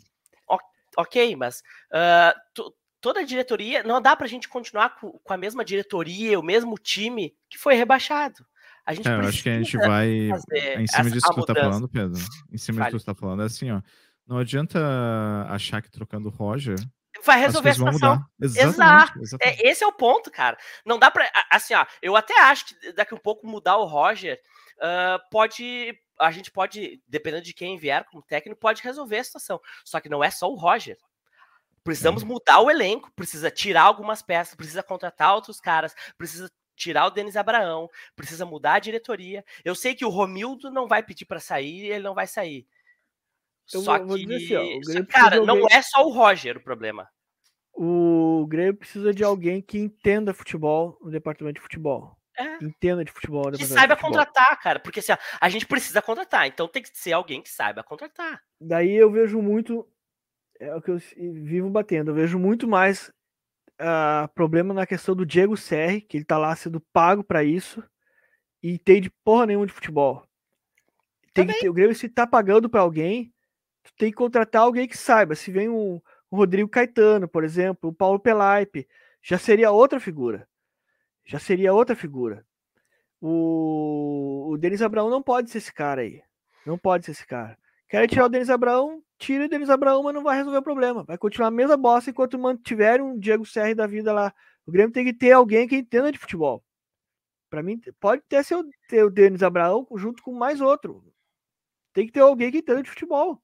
Ok, 0.95 1.35
mas 1.37 1.63
uh, 1.91 2.71
toda 3.01 3.21
a 3.21 3.25
diretoria, 3.25 3.83
não 3.83 4.01
dá 4.01 4.15
para 4.15 4.27
a 4.27 4.29
gente 4.29 4.47
continuar 4.47 4.91
com, 5.01 5.11
com, 5.11 5.33
a 5.33 5.39
mesma 5.39 5.65
diretoria, 5.65 6.39
o 6.39 6.43
mesmo 6.43 6.77
time 6.77 7.35
que 7.49 7.57
foi 7.57 7.75
rebaixado. 7.75 8.47
A 8.85 8.93
gente 8.93 9.09
é, 9.09 9.15
eu 9.15 9.21
acho 9.21 9.43
que 9.43 9.49
a 9.49 9.63
gente 9.63 9.77
vai 9.79 10.09
em 10.09 10.87
cima 10.87 11.11
disso 11.11 11.29
que 11.29 11.35
tu 11.35 11.47
tá 11.47 11.55
falando, 11.55 11.89
Pedro. 11.89 12.21
Em 12.53 12.59
cima 12.59 12.85
disso 12.85 12.99
que 12.99 13.05
tu 13.05 13.07
tá 13.07 13.15
falando, 13.15 13.43
é 13.43 13.47
assim, 13.47 13.71
ó. 13.71 13.81
Não 14.27 14.39
adianta 14.39 14.79
achar 15.49 15.83
que 15.83 15.91
trocando 15.91 16.29
o 16.29 16.33
Roger 16.33 16.77
vai 17.25 17.39
resolver 17.39 17.71
a 17.71 17.75
situação. 17.75 18.25
Exatamente, 18.41 19.21
Exato. 19.21 19.39
É, 19.41 19.69
esse 19.69 19.85
é 19.85 19.87
o 19.87 19.93
ponto, 19.93 20.31
cara. 20.31 20.57
Não 20.85 20.99
dá 20.99 21.11
para 21.11 21.31
assim, 21.51 21.75
ó, 21.75 21.87
eu 22.01 22.17
até 22.17 22.39
acho 22.41 22.67
que 22.67 22.93
daqui 22.93 23.15
a 23.15 23.17
um 23.17 23.21
pouco 23.21 23.47
mudar 23.47 23.77
o 23.77 23.85
Roger 23.85 24.41
uh, 24.79 25.21
pode 25.31 25.95
a 26.21 26.31
gente 26.31 26.51
pode, 26.51 27.03
dependendo 27.09 27.43
de 27.43 27.55
quem 27.55 27.77
vier 27.77 28.05
como 28.05 28.23
técnico, 28.23 28.61
pode 28.61 28.83
resolver 28.83 29.19
a 29.19 29.25
situação. 29.25 29.61
Só 29.85 29.99
que 29.99 30.09
não 30.09 30.23
é 30.23 30.31
só 30.31 30.49
o 30.49 30.55
Roger. 30.55 30.97
Precisamos 31.83 32.23
é. 32.23 32.27
mudar 32.27 32.61
o 32.61 32.71
elenco, 32.71 33.11
precisa 33.17 33.51
tirar 33.51 33.83
algumas 33.83 34.23
peças, 34.23 34.55
precisa 34.55 34.85
contratar 34.85 35.35
outros 35.35 35.59
caras, 35.59 35.95
precisa 36.17 36.49
tirar 36.77 37.07
o 37.07 37.11
Denis 37.11 37.37
Abraão, 37.37 37.89
precisa 38.15 38.47
mudar 38.47 38.75
a 38.75 38.79
diretoria. 38.79 39.45
Eu 39.65 39.75
sei 39.75 39.95
que 39.95 40.05
o 40.05 40.09
Romildo 40.09 40.71
não 40.71 40.87
vai 40.87 41.03
pedir 41.03 41.25
para 41.25 41.41
sair, 41.41 41.87
ele 41.87 42.05
não 42.05 42.15
vai 42.15 42.29
sair. 42.29 42.67
Eu 43.73 43.81
só 43.81 43.99
que, 43.99 44.35
assim, 44.35 44.55
ó, 44.57 45.05
cara, 45.07 45.39
alguém... 45.39 45.47
não 45.47 45.67
é 45.71 45.83
só 45.83 46.07
o 46.07 46.13
Roger 46.13 46.57
o 46.57 46.63
problema. 46.63 47.09
O 47.73 48.47
Grêmio 48.49 48.77
precisa 48.77 49.15
de 49.15 49.25
alguém 49.25 49.63
que 49.63 49.79
entenda 49.79 50.35
futebol 50.35 50.99
no 51.01 51.11
departamento 51.11 51.55
de 51.55 51.63
futebol. 51.63 52.17
É. 52.39 52.65
Entenda 52.65 53.05
de 53.05 53.13
futebol. 53.13 53.51
Que 53.53 53.65
saiba 53.65 53.97
contratar, 53.97 54.59
cara. 54.61 54.81
Porque 54.81 55.01
assim, 55.01 55.13
a 55.41 55.49
gente 55.49 55.67
precisa 55.67 56.01
contratar. 56.01 56.47
Então 56.47 56.69
tem 56.69 56.83
que 56.83 56.91
ser 56.93 57.13
alguém 57.13 57.43
que 57.43 57.51
saiba 57.51 57.83
contratar. 57.83 58.41
Daí 58.61 58.93
eu 58.93 59.11
vejo 59.11 59.41
muito. 59.41 59.87
É 60.59 60.75
o 60.75 60.81
que 60.81 60.91
eu 60.91 60.99
vivo 61.19 61.69
batendo. 61.71 62.11
Eu 62.11 62.15
vejo 62.15 62.39
muito 62.39 62.69
mais 62.69 63.13
uh, 63.81 64.29
problema 64.35 64.73
na 64.73 64.87
questão 64.87 65.15
do 65.15 65.27
Diego 65.27 65.57
Serri, 65.57 66.01
que 66.01 66.17
ele 66.17 66.25
tá 66.25 66.39
lá 66.39 66.55
sendo 66.57 66.81
pago 66.93 67.23
para 67.23 67.43
isso. 67.43 67.83
E 68.63 68.79
tem 68.79 69.01
de 69.01 69.11
porra 69.25 69.47
nenhuma 69.47 69.67
de 69.67 69.73
futebol. 69.73 70.27
Tem 71.35 71.47
que 71.47 71.55
ter, 71.55 71.69
o 71.69 71.73
Grêmio 71.73 71.95
se 71.95 72.09
tá 72.09 72.27
pagando 72.27 72.69
para 72.69 72.83
alguém, 72.83 73.32
tu 73.83 73.93
tem 73.97 74.11
que 74.11 74.17
contratar 74.17 74.63
alguém 74.63 74.89
que 74.89 74.97
saiba. 74.97 75.35
Se 75.35 75.51
vem 75.51 75.69
um, 75.69 76.01
um 76.31 76.37
Rodrigo 76.37 76.69
Caetano, 76.69 77.29
por 77.29 77.45
exemplo, 77.45 77.91
o 77.91 77.95
Paulo 77.95 78.19
Pelaipe, 78.19 78.89
já 79.23 79.39
seria 79.39 79.71
outra 79.71 80.01
figura. 80.01 80.49
Já 81.25 81.39
seria 81.39 81.73
outra 81.73 81.95
figura. 81.95 82.45
O, 83.21 84.51
o 84.51 84.59
Denis 84.59 84.83
Abraão 84.83 85.09
não 85.09 85.23
pode 85.23 85.51
ser 85.51 85.59
esse 85.59 85.73
cara 85.73 86.03
aí. 86.03 86.23
Não 86.67 86.77
pode 86.77 87.05
ser 87.05 87.13
esse 87.13 87.27
cara. 87.27 87.57
Quer 87.89 88.09
tirar 88.09 88.25
o 88.25 88.29
Denis 88.29 88.51
Abraão, 88.51 89.03
tira 89.19 89.45
o 89.45 89.49
Denis 89.49 89.71
Abraão, 89.71 90.03
mas 90.03 90.15
não 90.15 90.23
vai 90.23 90.37
resolver 90.37 90.59
o 90.59 90.63
problema. 90.63 91.05
Vai 91.05 91.19
continuar 91.19 91.49
a 91.49 91.51
mesma 91.51 91.77
bosta 91.77 92.11
enquanto 92.11 92.39
mantiver 92.39 93.03
um 93.03 93.19
Diego 93.19 93.45
Serri 93.45 93.75
da 93.75 93.87
vida 93.87 94.13
lá. 94.13 94.35
O 94.67 94.73
Grêmio 94.73 94.93
tem 94.93 95.05
que 95.05 95.13
ter 95.13 95.33
alguém 95.33 95.69
que 95.69 95.77
entenda 95.77 96.11
de 96.11 96.19
futebol. 96.19 96.65
Para 97.51 97.63
mim, 97.63 97.79
pode 98.01 98.23
ter, 98.29 98.43
seu, 98.45 98.65
ter 98.89 99.05
o 99.05 99.11
Denis 99.11 99.43
Abraão 99.43 99.87
junto 99.95 100.23
com 100.23 100.33
mais 100.33 100.61
outro. 100.61 101.05
Tem 101.93 102.07
que 102.07 102.13
ter 102.13 102.21
alguém 102.21 102.51
que 102.51 102.59
entenda 102.59 102.83
de 102.83 102.89
futebol. 102.89 103.43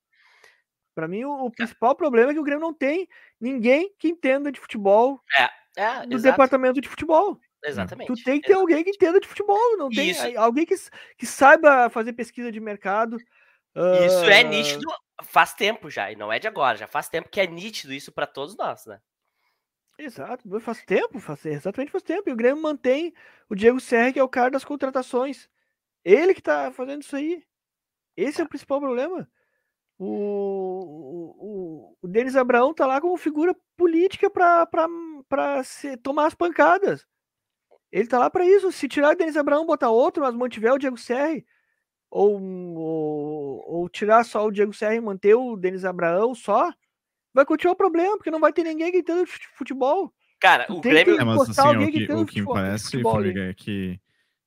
Para 0.99 1.07
mim, 1.07 1.23
o, 1.23 1.45
o, 1.45 1.51
principal 1.53 1.95
problema 1.95 2.33
é 2.33 2.35
que 2.35 2.41
o 2.41 2.43
Grêmio 2.43 2.61
não 2.61 2.75
tem 2.75 3.09
ninguém 3.41 3.95
que 3.97 4.09
entenda 4.09 4.51
de 4.51 4.59
futebol 4.59 5.21
é, 5.39 5.49
é, 5.81 6.07
no 6.07 6.21
departamento 6.21 6.81
de 6.81 6.89
futebol. 6.89 7.41
Exatamente. 7.65 8.09
Tu 8.09 8.25
tem 8.25 8.41
que 8.41 8.49
ter 8.49 8.55
alguém 8.55 8.83
que 8.83 8.91
entenda 8.91 9.21
de 9.21 9.29
futebol, 9.29 9.77
não 9.77 9.91
tem 9.91 10.11
Isso. 10.11 10.27
alguém 10.37 10.67
que, 10.67 10.75
que 11.17 11.25
saiba 11.25 11.89
fazer 11.89 12.15
pesquisa 12.15 12.51
de 12.51 12.59
mercado. 12.59 13.17
Isso 13.17 14.25
uh... 14.25 14.29
é 14.29 14.43
nítido 14.43 14.85
faz 15.23 15.55
tempo 15.55 15.89
já, 15.89 16.11
e 16.11 16.17
não 16.17 16.33
é 16.33 16.41
de 16.41 16.49
agora, 16.49 16.77
já 16.77 16.89
faz 16.89 17.09
tempo 17.09 17.29
que 17.29 17.41
é 17.41 17.47
nítido 17.47 17.93
isso 17.93 18.11
para 18.11 18.27
todos 18.27 18.57
nós, 18.57 18.85
né? 18.85 19.01
Exato, 19.97 20.49
faz 20.59 20.85
tempo, 20.85 21.21
faz, 21.21 21.47
exatamente 21.47 21.93
faz 21.93 22.03
tempo. 22.03 22.29
E 22.29 22.33
o 22.33 22.37
Grêmio 22.37 22.61
mantém 22.61 23.15
o 23.49 23.55
Diego 23.55 23.79
Serra, 23.79 24.13
que 24.13 24.19
é 24.19 24.25
o 24.25 24.29
cara 24.29 24.51
das 24.51 24.65
contratações. 24.65 25.49
Ele 26.05 26.35
que 26.35 26.43
tá 26.43 26.73
fazendo 26.73 27.03
isso 27.03 27.15
aí. 27.15 27.45
Esse 28.17 28.41
é 28.41 28.45
o 28.45 28.49
principal 28.49 28.81
problema. 28.81 29.29
O, 29.99 31.35
o, 31.39 31.97
o 32.01 32.09
Denis 32.09 32.37
Abraão 32.37 32.73
tá 32.73 32.87
lá 32.87 33.01
como 33.01 33.17
figura 33.17 33.55
política 33.77 34.31
para 34.31 34.67
tomar 36.03 36.27
as 36.27 36.35
pancadas. 36.35 37.05
Ele 37.91 38.07
tá 38.07 38.19
lá 38.19 38.31
para 38.31 38.47
isso. 38.47 38.71
Se 38.71 38.87
tirar 38.87 39.15
o 39.15 39.17
Denis 39.17 39.37
Abraão, 39.37 39.67
botar 39.67 39.91
outro, 39.91 40.23
mas 40.23 40.35
mantiver 40.35 40.73
o 40.73 40.79
Diego 40.79 40.97
Serri, 40.97 41.45
ou, 42.11 42.41
ou, 42.41 43.65
ou, 43.67 43.89
tirar 43.89 44.25
só 44.25 44.47
o 44.47 44.53
Diego 44.53 44.73
Serri 44.73 44.97
e 44.97 45.01
manter 45.01 45.35
o 45.35 45.57
Denis 45.57 45.85
Abraão 45.85 46.35
só, 46.35 46.73
vai 47.35 47.45
continuar 47.45 47.75
o 47.75 47.77
problema, 47.77 48.17
porque 48.17 48.31
não 48.31 48.41
vai 48.41 48.53
ter 48.53 48.63
ninguém 48.63 48.93
que 48.93 48.99
entenda 48.99 49.25
de 49.25 49.33
futebol. 49.57 50.13
Cara, 50.41 50.67
o 50.71 50.81
Grêmio... 50.81 51.21
É, 51.21 51.25
mas 51.25 51.51
assim, 51.51 51.77
o 51.77 51.91
que, 51.91 52.13
o 52.13 52.27
que 52.27 52.41
me 52.41 52.47
parece, 52.47 53.03
Formiga, 53.03 53.51
é 53.51 53.55
que 53.55 54.01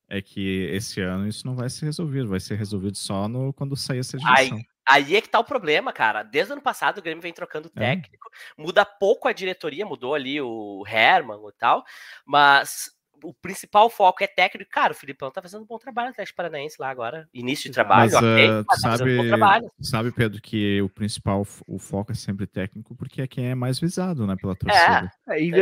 é 0.08 0.22
que 0.22 0.68
esse 0.74 1.00
ano 1.00 1.26
isso 1.26 1.48
não 1.48 1.56
vai 1.56 1.70
ser 1.70 1.86
resolvido, 1.86 2.28
vai 2.28 2.40
ser 2.40 2.56
resolvido 2.56 2.98
só 2.98 3.30
no, 3.30 3.54
quando 3.54 3.78
sair 3.78 4.00
essa 4.00 4.20
geração. 4.20 4.58
Aí, 4.58 4.66
Aí 4.92 5.16
é 5.16 5.22
que 5.22 5.30
tá 5.30 5.40
o 5.40 5.44
problema, 5.44 5.94
cara. 5.94 6.22
Desde 6.24 6.52
o 6.52 6.56
ano 6.56 6.62
passado 6.62 6.98
o 6.98 7.02
Grêmio 7.02 7.22
vem 7.22 7.32
trocando 7.34 7.72
É. 7.76 7.80
técnico, 7.80 8.30
muda 8.58 8.84
pouco 8.84 9.28
a 9.28 9.34
diretoria, 9.34 9.86
mudou 9.86 10.14
ali 10.14 10.42
o 10.42 10.84
Herman 10.86 11.40
e 11.48 11.52
tal, 11.58 11.84
mas 12.26 12.92
o 13.24 13.34
principal 13.34 13.90
foco 13.90 14.24
é 14.24 14.28
técnico. 14.28 14.70
Cara, 14.72 14.94
o 14.94 14.96
Filipão 14.96 15.32
tá 15.32 15.42
fazendo 15.42 15.62
um 15.62 15.66
bom 15.66 15.78
trabalho 15.78 16.08
no 16.08 16.12
Atlético 16.12 16.36
Paranaense 16.36 16.78
lá 16.80 16.90
agora. 16.90 17.30
Início 17.34 17.70
de 17.70 17.74
trabalho, 17.74 18.12
Mas 18.12 18.14
ok, 18.16 18.50
ah, 18.50 18.64
tu 18.64 18.66
mas 18.68 18.82
tá 18.82 18.90
fazendo 18.90 19.10
um 19.12 19.16
bom 19.16 19.22
sabe, 19.24 19.28
trabalho. 19.28 19.72
sabe, 19.80 20.12
Pedro, 20.12 20.42
que 20.42 20.82
o 20.82 20.90
principal, 20.90 21.46
o 21.68 21.80
foco 21.80 22.12
é 22.12 22.16
sempre 22.16 22.48
técnico, 22.48 22.96
porque 22.96 23.22
é 23.22 23.28
quem 23.28 23.50
é 23.50 23.56
mais 23.56 23.80
visado, 23.80 24.26
né, 24.26 24.36
pela 24.36 24.56
torcida. 24.56 25.12
É, 25.28 25.40
e 25.42 25.52
que 25.52 25.58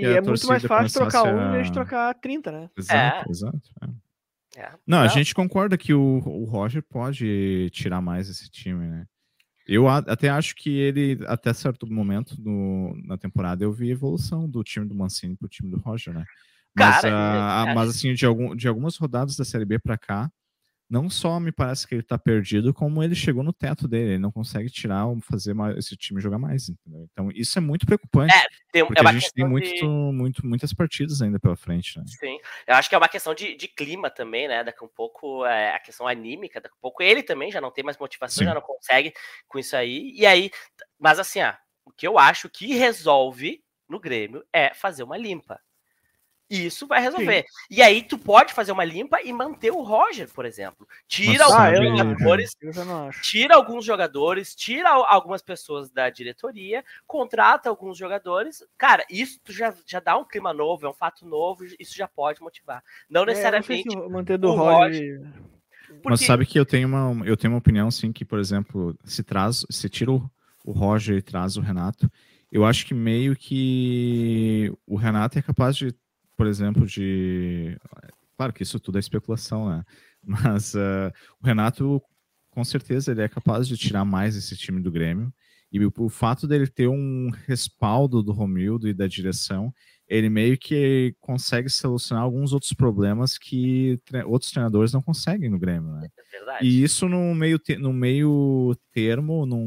e 0.00 0.06
é 0.06 0.20
muito 0.20 0.46
mais 0.46 0.64
fácil 0.64 1.00
trocar 1.00 1.24
um 1.24 1.48
em 1.48 1.52
vez 1.52 1.66
de 1.66 1.72
trocar 1.72 2.14
30, 2.14 2.50
né? 2.50 2.70
Exato, 2.76 3.30
exato. 3.30 3.60
é. 3.82 4.03
É. 4.56 4.70
Não, 4.86 4.98
a 4.98 5.04
Não. 5.04 5.08
gente 5.08 5.34
concorda 5.34 5.76
que 5.76 5.92
o, 5.94 6.18
o 6.24 6.44
Roger 6.44 6.82
pode 6.82 7.68
tirar 7.72 8.00
mais 8.00 8.28
esse 8.28 8.48
time, 8.50 8.86
né? 8.86 9.04
Eu 9.66 9.88
a- 9.88 9.98
até 9.98 10.28
acho 10.28 10.54
que 10.54 10.70
ele, 10.70 11.18
até 11.26 11.52
certo 11.52 11.86
momento 11.90 12.36
no- 12.40 12.94
na 13.06 13.16
temporada, 13.16 13.64
eu 13.64 13.72
vi 13.72 13.90
evolução 13.90 14.48
do 14.48 14.62
time 14.62 14.86
do 14.86 14.94
Mancini 14.94 15.36
pro 15.36 15.48
time 15.48 15.70
do 15.70 15.78
Roger, 15.78 16.12
né? 16.14 16.24
Mas, 16.76 17.00
Cara, 17.02 17.62
ah, 17.62 17.64
eu 17.70 17.74
mas 17.74 17.90
assim, 17.90 18.12
de, 18.14 18.26
algum, 18.26 18.54
de 18.54 18.68
algumas 18.68 18.96
rodadas 18.96 19.36
da 19.36 19.44
Série 19.44 19.64
B 19.64 19.78
pra 19.78 19.96
cá, 19.96 20.30
não 20.88 21.08
só 21.08 21.40
me 21.40 21.50
parece 21.50 21.86
que 21.88 21.94
ele 21.94 22.02
tá 22.02 22.18
perdido, 22.18 22.72
como 22.74 23.02
ele 23.02 23.14
chegou 23.14 23.42
no 23.42 23.52
teto 23.52 23.88
dele. 23.88 24.10
Ele 24.12 24.18
não 24.18 24.30
consegue 24.30 24.68
tirar 24.70 25.06
ou 25.06 25.20
fazer 25.20 25.54
mais- 25.54 25.76
esse 25.78 25.96
time 25.96 26.20
jogar 26.20 26.38
mais, 26.38 26.68
entendeu? 26.68 27.08
Então, 27.10 27.30
isso 27.34 27.58
é 27.58 27.60
muito 27.60 27.86
preocupante. 27.86 28.34
É, 28.34 28.46
Tem, 28.70 28.84
porque 28.86 29.00
é 29.04 29.08
a 29.08 29.12
gente 29.12 29.32
tem 29.32 29.48
muito, 29.48 29.68
de- 29.68 29.84
muito, 29.84 30.46
muitas 30.46 30.72
partidas 30.72 31.22
ainda 31.22 31.40
pela 31.40 31.56
frente, 31.56 31.98
né? 31.98 32.04
Sim, 32.06 32.38
eu 32.66 32.74
acho 32.74 32.88
que 32.88 32.94
é 32.94 32.98
uma 32.98 33.08
questão 33.08 33.34
de, 33.34 33.56
de 33.56 33.68
clima 33.68 34.10
também, 34.10 34.46
né? 34.46 34.62
Daqui 34.62 34.84
um 34.84 34.88
pouco 34.88 35.44
é, 35.46 35.74
a 35.74 35.80
questão 35.80 36.06
anímica, 36.06 36.60
daqui 36.60 36.74
a 36.76 36.80
pouco 36.80 37.02
ele 37.02 37.22
também 37.22 37.50
já 37.50 37.60
não 37.60 37.70
tem 37.70 37.82
mais 37.82 37.98
motivação, 37.98 38.42
Sim. 38.42 38.44
já 38.44 38.54
não 38.54 38.60
consegue 38.62 39.12
com 39.48 39.58
isso 39.58 39.76
aí. 39.76 40.12
E 40.14 40.26
aí, 40.26 40.50
mas 40.98 41.18
assim, 41.18 41.40
ah, 41.40 41.58
o 41.84 41.90
que 41.90 42.06
eu 42.06 42.18
acho 42.18 42.48
que 42.48 42.74
resolve 42.74 43.62
no 43.88 43.98
Grêmio 44.00 44.44
é 44.52 44.72
fazer 44.74 45.02
uma 45.02 45.16
limpa. 45.16 45.58
Isso 46.48 46.86
vai 46.86 47.00
resolver. 47.00 47.44
E 47.70 47.80
aí 47.80 48.02
tu 48.02 48.18
pode 48.18 48.52
fazer 48.52 48.70
uma 48.70 48.84
limpa 48.84 49.20
e 49.22 49.32
manter 49.32 49.70
o 49.72 49.82
Roger, 49.82 50.28
por 50.32 50.44
exemplo. 50.44 50.86
Tira 51.08 51.44
Mas 51.48 51.52
alguns 51.52 51.78
eu 51.80 51.96
jogadores, 51.96 52.56
Eu 52.60 52.72
já 52.72 52.84
não 52.84 53.08
acho. 53.08 53.22
tira 53.22 53.54
alguns 53.56 53.84
jogadores, 53.84 54.54
tira 54.54 54.90
al- 54.90 55.06
algumas 55.08 55.40
pessoas 55.42 55.90
da 55.90 56.10
diretoria, 56.10 56.84
contrata 57.06 57.68
alguns 57.70 57.96
jogadores. 57.96 58.62
Cara, 58.76 59.04
isso 59.10 59.40
tu 59.42 59.52
já, 59.52 59.74
já 59.86 60.00
dá 60.00 60.16
um 60.18 60.24
clima 60.24 60.52
novo, 60.52 60.86
é 60.86 60.90
um 60.90 60.94
fato 60.94 61.26
novo, 61.26 61.64
isso 61.80 61.96
já 61.96 62.06
pode 62.06 62.42
motivar. 62.42 62.82
Não 63.08 63.22
É, 63.22 63.24
não 63.24 63.32
necessariamente. 63.32 63.90
se 63.90 63.96
manter 64.08 64.36
do 64.38 64.52
Roger. 64.54 65.20
Mas 65.88 66.00
porque- 66.02 66.24
sabe 66.26 66.44
que 66.46 66.58
eu 66.58 66.66
tenho 66.66 66.88
uma, 66.88 67.24
eu 67.26 67.36
tenho 67.36 67.52
uma 67.54 67.58
opinião, 67.58 67.90
sim, 67.90 68.12
que, 68.12 68.24
por 68.24 68.38
exemplo, 68.38 68.94
se 69.04 69.22
traz, 69.22 69.64
se 69.70 69.88
tira 69.88 70.12
o, 70.12 70.30
o 70.64 70.72
Roger 70.72 71.16
e 71.16 71.22
traz 71.22 71.56
o 71.56 71.60
Renato, 71.60 72.10
eu 72.52 72.64
acho 72.64 72.86
que 72.86 72.94
meio 72.94 73.34
que 73.34 74.72
o 74.86 74.96
Renato 74.96 75.38
é 75.38 75.42
capaz 75.42 75.76
de, 75.76 75.94
por 76.36 76.46
exemplo, 76.46 76.86
de. 76.86 77.78
Claro 78.36 78.52
que 78.52 78.62
isso 78.62 78.80
tudo 78.80 78.98
é 78.98 79.00
especulação, 79.00 79.68
né? 79.68 79.84
Mas 80.22 80.74
ah, 80.74 81.12
o 81.40 81.46
Renato, 81.46 82.02
com 82.50 82.64
certeza, 82.64 83.12
ele 83.12 83.22
é 83.22 83.28
capaz 83.28 83.68
de 83.68 83.76
tirar 83.76 84.04
mais 84.04 84.36
esse 84.36 84.56
time 84.56 84.80
do 84.80 84.90
Grêmio. 84.90 85.32
E 85.70 85.84
o 85.84 86.08
fato 86.08 86.46
dele 86.46 86.68
ter 86.68 86.86
um 86.86 87.30
respaldo 87.48 88.22
do 88.22 88.32
Romildo 88.32 88.86
e 88.86 88.94
da 88.94 89.08
direção, 89.08 89.74
ele 90.08 90.28
meio 90.28 90.58
que 90.58 91.14
consegue 91.20 91.68
solucionar 91.68 92.24
alguns 92.24 92.52
outros 92.52 92.72
problemas 92.72 93.38
que 93.38 93.98
tre- 94.04 94.24
outros 94.24 94.50
treinadores 94.50 94.92
não 94.92 95.00
conseguem 95.02 95.48
no 95.48 95.58
Grêmio, 95.58 95.90
né? 95.92 96.08
É 96.16 96.38
verdade. 96.38 96.66
E 96.66 96.82
isso 96.82 97.08
no 97.08 97.34
meio, 97.34 97.58
no 97.78 97.92
meio 97.92 98.76
termo, 98.92 99.46
num 99.46 99.64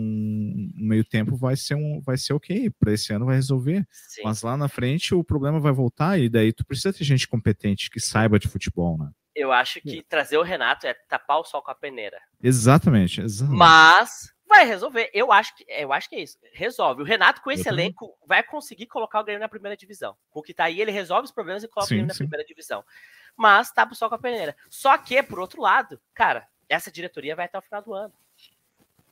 no 0.76 0.88
meio 0.88 1.04
tempo, 1.04 1.36
vai 1.36 1.56
ser, 1.56 1.76
um, 1.76 2.00
vai 2.02 2.17
ser 2.17 2.34
ok. 2.34 2.69
Para 2.80 2.93
esse 2.93 3.12
ano 3.13 3.26
vai 3.26 3.36
resolver. 3.36 3.86
Sim. 3.91 4.21
Mas 4.23 4.41
lá 4.41 4.56
na 4.56 4.67
frente 4.67 5.15
o 5.15 5.23
problema 5.23 5.60
vai 5.60 5.71
voltar 5.71 6.19
e 6.19 6.30
daí 6.30 6.54
tu 6.54 6.65
precisa 6.65 6.93
ter 6.93 7.04
gente 7.04 7.28
competente 7.28 7.89
que 7.89 8.00
saiba 8.00 8.38
de 8.39 8.47
futebol, 8.47 8.97
né? 8.97 9.10
Eu 9.36 9.52
acho 9.52 9.80
que 9.82 10.04
trazer 10.10 10.38
o 10.38 10.43
Renato 10.43 10.88
é 10.88 10.95
tapar 11.08 11.39
o 11.39 11.43
sol 11.43 11.62
com 11.62 11.69
a 11.69 11.76
peneira. 11.76 12.17
Exatamente, 12.41 13.21
exatamente. 13.21 13.60
Mas 13.60 14.34
vai 14.47 14.65
resolver. 14.65 15.10
Eu 15.13 15.31
acho 15.31 15.55
que, 15.55 15.65
eu 15.67 15.91
acho 15.91 16.10
que 16.10 16.15
é 16.15 16.21
isso. 16.21 16.39
Resolve. 16.53 17.01
O 17.01 17.05
Renato, 17.05 17.41
com 17.41 17.51
esse 17.51 17.67
elenco, 17.67 18.17
vai 18.25 18.41
conseguir 18.41 18.88
colocar 18.88 19.19
o 19.19 19.23
Grêmio 19.23 19.41
na 19.41 19.49
primeira 19.49 19.75
divisão. 19.75 20.15
Com 20.29 20.39
o 20.39 20.43
que 20.43 20.53
tá 20.53 20.65
aí, 20.65 20.81
ele 20.81 20.91
resolve 20.91 21.25
os 21.25 21.31
problemas 21.31 21.63
e 21.63 21.67
coloca 21.67 21.89
Sim, 21.89 21.95
o 21.95 21.97
Grêmio 21.97 22.07
na 22.07 22.13
sim. 22.13 22.23
primeira 22.23 22.45
divisão. 22.45 22.83
Mas 23.36 23.71
o 23.91 23.95
sol 23.95 24.10
com 24.10 24.15
a 24.15 24.19
peneira. 24.19 24.55
Só 24.69 24.97
que, 24.97 25.21
por 25.21 25.39
outro 25.39 25.62
lado, 25.62 26.01
cara, 26.13 26.47
essa 26.67 26.91
diretoria 26.91 27.36
vai 27.36 27.45
até 27.45 27.57
o 27.57 27.62
final 27.62 27.81
do 27.81 27.93
ano. 27.93 28.13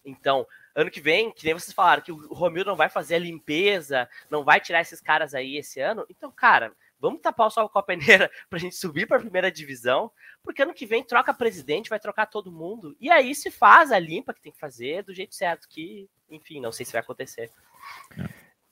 Então, 0.04 0.48
ano 0.76 0.91
que 0.91 1.02
vem, 1.02 1.32
que 1.32 1.45
nem 1.45 1.54
vocês 1.54 1.74
falaram, 1.74 2.02
que 2.02 2.12
o 2.12 2.34
Romildo 2.34 2.69
não 2.69 2.78
vai 2.78 2.89
fazer 2.89 3.15
a 3.15 3.19
limpeza, 3.19 4.10
não 4.30 4.43
vai 4.43 4.60
tirar 4.60 4.82
esses 4.82 5.02
caras 5.02 5.34
aí 5.34 5.58
esse 5.58 5.80
ano. 5.80 6.06
Então, 6.10 6.32
cara, 6.32 6.71
vamos 7.00 7.22
tapar 7.22 7.48
o 7.48 7.50
sol 7.50 7.70
com 7.70 7.80
a 7.80 7.84
peneira 7.84 8.30
pra 8.50 8.60
gente 8.60 8.76
subir 8.76 9.08
pra 9.08 9.20
primeira 9.20 9.52
divisão, 9.52 10.12
porque 10.44 10.62
ano 10.62 10.74
que 10.74 10.86
vem 10.86 11.04
troca 11.04 11.34
presidente, 11.34 11.90
vai 11.90 12.00
trocar 12.00 12.26
todo 12.26 12.52
mundo, 12.52 12.96
e 13.00 13.10
aí 13.12 13.34
se 13.36 13.52
faz 13.52 13.92
a 13.92 14.00
limpa 14.00 14.34
que 14.34 14.42
tem 14.42 14.52
que 14.52 14.60
fazer 14.60 15.04
do 15.04 15.14
jeito 15.14 15.36
certo, 15.36 15.68
que, 15.68 16.10
enfim, 16.30 16.60
não 16.62 16.72
sei 16.72 16.86
se 16.86 16.92
vai 16.94 17.02
acontecer. 17.02 17.52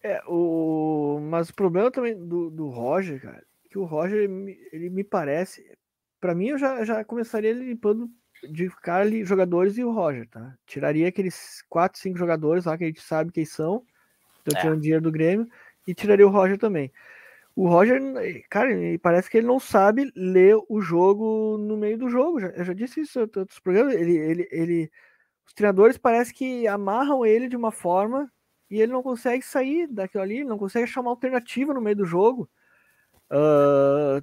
É, 0.02 0.22
o... 0.28 1.20
Mas 1.22 1.50
o 1.50 1.54
problema 1.56 1.90
também 1.90 2.14
do, 2.16 2.50
do 2.50 2.70
Roger, 2.70 3.22
cara, 3.22 3.44
que 3.70 3.78
o 3.78 3.86
Roger, 3.86 4.18
ele 4.20 4.28
me- 4.28 4.68
ele 4.72 4.90
me 4.90 5.04
parece. 5.04 5.66
Pra 6.20 6.36
mim, 6.36 6.48
eu 6.50 6.58
já, 6.58 6.84
já 6.84 7.04
começaria 7.04 7.54
limpando 7.54 8.10
de 8.50 8.70
cara 8.82 9.04
ali 9.04 9.24
jogadores 9.24 9.78
e 9.78 9.84
o 9.84 9.92
Roger, 9.92 10.28
tá? 10.28 10.54
Tiraria 10.66 11.08
aqueles 11.08 11.64
4, 11.70 12.00
5 12.00 12.18
jogadores 12.18 12.66
lá 12.66 12.78
que 12.78 12.84
a 12.84 12.88
gente 12.88 13.02
sabe 13.02 13.32
quem 13.32 13.46
são, 13.46 13.86
estão 14.40 14.58
É. 14.58 14.62
tirando 14.62 14.82
dinheiro 14.82 15.02
do 15.02 15.12
Grêmio, 15.12 15.48
e 15.88 15.94
tiraria 15.94 16.28
o 16.28 16.30
Roger 16.30 16.58
também. 16.58 16.92
O 17.56 17.68
Roger, 17.68 18.02
cara, 18.50 18.72
ele 18.72 18.98
parece 18.98 19.30
que 19.30 19.38
ele 19.38 19.48
não 19.48 19.60
sabe 19.60 20.12
ler 20.16 20.58
o 20.68 20.82
jogo 20.82 21.58
no 21.60 21.78
meio 21.78 21.98
do 21.98 22.10
jogo. 22.10 22.40
Eu 22.40 22.64
já 22.64 22.74
disse 22.74 23.02
isso 23.02 23.20
em 23.20 23.22
outros 23.22 23.60
programas. 23.60 23.94
Ele, 23.94 24.18
ele, 24.18 24.48
ele, 24.52 24.92
os 25.46 25.54
treinadores 25.54 25.98
parece 25.98 26.34
que 26.34 26.68
amarram 26.68 27.26
ele 27.26 27.48
de 27.48 27.56
uma 27.56 27.72
forma 27.72 28.32
e 28.70 28.82
ele 28.82 28.92
não 28.92 29.04
consegue 29.04 29.46
sair 29.46 29.88
daquilo 29.88 30.24
ali, 30.24 30.44
não 30.44 30.58
consegue 30.58 30.86
achar 30.86 31.02
uma 31.02 31.12
alternativa 31.12 31.74
no 31.74 31.82
meio 31.82 31.96
do 31.96 32.06
jogo. 32.06 32.50
Ah, 33.30 34.22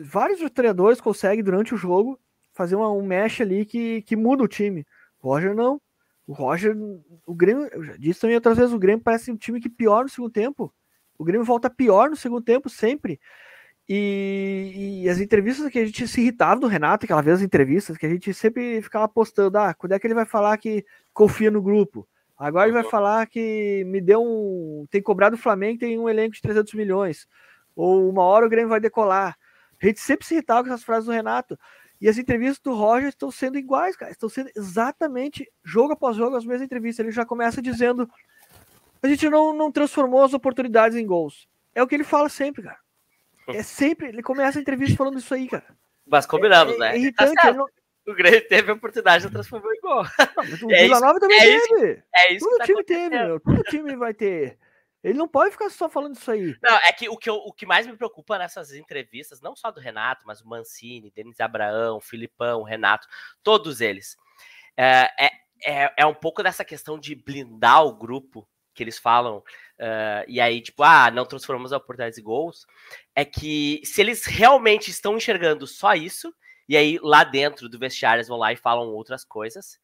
vários 0.00 0.40
treinadores 0.50 1.00
conseguem, 1.00 1.44
durante 1.44 1.74
o 1.74 1.76
jogo, 1.76 2.18
fazer 2.52 2.76
uma, 2.76 2.90
um 2.90 3.02
mesh 3.02 3.40
ali 3.40 3.64
que, 3.64 4.02
que 4.02 4.16
muda 4.16 4.42
o 4.42 4.48
time. 4.48 4.86
O 5.20 5.28
Roger 5.28 5.54
não. 5.54 5.80
O 6.26 6.32
Roger, 6.32 6.74
o 7.26 7.34
Grêmio, 7.34 7.68
eu 7.72 7.84
já 7.84 7.96
disse 7.96 8.20
também 8.20 8.36
outras 8.36 8.56
vezes, 8.56 8.72
o 8.72 8.78
Grêmio 8.78 9.04
parece 9.04 9.30
um 9.30 9.36
time 9.36 9.60
que 9.60 9.68
pior 9.68 10.04
no 10.04 10.08
segundo 10.08 10.32
tempo. 10.32 10.72
O 11.18 11.24
Grêmio 11.24 11.44
volta 11.44 11.70
pior 11.70 12.10
no 12.10 12.16
segundo 12.16 12.42
tempo, 12.44 12.68
sempre. 12.68 13.20
E, 13.88 15.02
e 15.04 15.08
as 15.08 15.20
entrevistas 15.20 15.70
que 15.70 15.78
a 15.78 15.84
gente 15.84 16.08
se 16.08 16.20
irritava 16.20 16.60
do 16.60 16.66
Renato, 16.66 17.04
aquela 17.04 17.20
vez 17.22 17.38
as 17.38 17.42
entrevistas, 17.42 17.98
que 17.98 18.06
a 18.06 18.08
gente 18.08 18.32
sempre 18.32 18.80
ficava 18.80 19.06
postando, 19.08 19.58
ah, 19.58 19.74
quando 19.74 19.92
é 19.92 19.98
que 19.98 20.06
ele 20.06 20.14
vai 20.14 20.24
falar 20.24 20.56
que 20.56 20.84
confia 21.12 21.50
no 21.50 21.60
grupo? 21.62 22.08
Agora 22.36 22.66
ele 22.66 22.72
vai 22.72 22.82
Uhum. 22.82 22.90
falar 22.90 23.26
que 23.26 23.84
me 23.86 24.00
deu 24.00 24.22
um. 24.22 24.86
Tem 24.90 25.02
cobrado 25.02 25.36
o 25.36 25.38
Flamengo, 25.38 25.78
tem 25.78 25.98
um 25.98 26.08
elenco 26.08 26.34
de 26.34 26.42
300 26.42 26.72
milhões. 26.74 27.28
Ou 27.76 28.08
uma 28.08 28.22
hora 28.22 28.46
o 28.46 28.48
Grêmio 28.48 28.68
vai 28.68 28.80
decolar. 28.80 29.36
A 29.80 29.86
gente 29.86 30.00
sempre 30.00 30.26
se 30.26 30.34
irritava 30.34 30.62
com 30.66 30.72
essas 30.72 30.84
frases 30.84 31.06
do 31.06 31.12
Renato. 31.12 31.58
E 32.00 32.08
as 32.08 32.18
entrevistas 32.18 32.58
do 32.60 32.74
Roger 32.74 33.10
estão 33.10 33.30
sendo 33.30 33.56
iguais, 33.58 33.96
cara. 33.96 34.10
Estão 34.10 34.28
sendo 34.28 34.50
exatamente 34.56 35.48
jogo 35.62 35.92
após 35.92 36.16
jogo 36.16 36.36
as 36.36 36.44
mesmas 36.44 36.62
entrevistas. 36.64 37.04
Ele 37.04 37.12
já 37.12 37.24
começa 37.24 37.62
dizendo: 37.62 38.08
a 39.04 39.08
gente 39.08 39.28
não, 39.28 39.52
não 39.52 39.70
transformou 39.70 40.22
as 40.22 40.32
oportunidades 40.34 40.96
em 40.96 41.06
gols. 41.06 41.48
É 41.74 41.82
o 41.82 41.86
que 41.86 41.94
ele 41.94 42.04
fala 42.04 42.28
sempre, 42.28 42.62
cara. 42.62 42.78
É 43.48 43.62
sempre. 43.62 44.08
Ele 44.08 44.22
começa 44.22 44.58
a 44.58 44.62
entrevista 44.62 44.96
falando 44.96 45.18
isso 45.18 45.34
aí, 45.34 45.46
cara. 45.48 45.76
Mas 46.06 46.26
combinamos, 46.26 46.74
é, 46.74 46.78
né? 46.78 46.86
É 46.86 46.90
Tá 46.90 46.96
irritante. 46.96 47.46
ele 47.46 47.56
não- 47.58 47.66
O 48.06 48.14
Grêmio 48.14 48.48
teve 48.48 48.70
a 48.70 48.74
oportunidade 48.74 49.26
de 49.26 49.32
transformar 49.32 49.72
em 49.74 49.80
gol. 49.80 50.02
Não, 50.02 50.44
o 50.68 50.70
É 50.72 50.82
Vila 50.82 50.96
isso- 50.96 51.00
Nova 51.00 51.20
também 51.20 51.40
é 51.40 51.56
isso 51.56 51.68
teve. 51.68 52.02
É 52.14 52.32
isso 52.34 52.44
Todo 52.46 52.58
tá 52.58 52.64
time 52.64 52.84
teve, 52.84 53.08
meu. 53.18 53.40
Todo 53.40 53.62
time 53.64 53.96
vai 53.96 54.12
ter. 54.14 54.58
Ele 55.02 55.18
não 55.18 55.28
pode 55.28 55.50
ficar 55.52 55.68
só 55.70 55.88
falando 55.88 56.14
isso 56.14 56.30
aí. 56.30 56.56
Não, 56.62 56.76
é 56.76 56.92
que 56.92 57.08
o 57.10 57.16
que, 57.16 57.28
eu- 57.28 57.36
o 57.36 57.52
que 57.52 57.66
mais 57.66 57.86
me 57.86 57.96
preocupa 57.96 58.38
nessas 58.38 58.72
entrevistas, 58.72 59.40
não 59.40 59.54
só 59.54 59.70
do 59.70 59.80
Renato, 59.80 60.26
mas 60.26 60.40
o 60.40 60.48
Mancini, 60.48 61.10
Denis 61.14 61.40
Abraão, 61.40 62.00
Filipão, 62.00 62.62
Renato, 62.62 63.06
todos 63.42 63.80
eles, 63.82 64.16
é, 64.76 65.10
é, 65.26 65.30
é, 65.66 65.92
é 65.98 66.06
um 66.06 66.14
pouco 66.14 66.42
dessa 66.42 66.64
questão 66.64 66.98
de 66.98 67.14
blindar 67.14 67.84
o 67.84 67.92
grupo 67.94 68.48
que 68.74 68.82
eles 68.82 68.98
falam, 68.98 69.42
eh, 69.78 70.24
e 70.28 70.40
aí, 70.40 70.60
tipo, 70.60 70.82
ah, 70.82 71.10
não 71.10 71.24
transformamos 71.24 71.72
a 71.72 71.76
oportunidades 71.76 72.18
em 72.18 72.22
gols, 72.22 72.66
é 73.14 73.24
que 73.24 73.80
se 73.84 74.00
eles 74.00 74.24
realmente 74.24 74.90
estão 74.90 75.16
enxergando 75.16 75.66
só 75.66 75.94
isso, 75.94 76.34
e 76.68 76.76
aí 76.76 76.98
lá 77.02 77.24
dentro 77.24 77.68
do 77.68 77.78
vestiário 77.78 78.18
eles 78.18 78.28
vão 78.28 78.38
lá 78.38 78.52
e 78.52 78.56
falam 78.56 78.88
outras 78.88 79.24
coisas, 79.24 79.78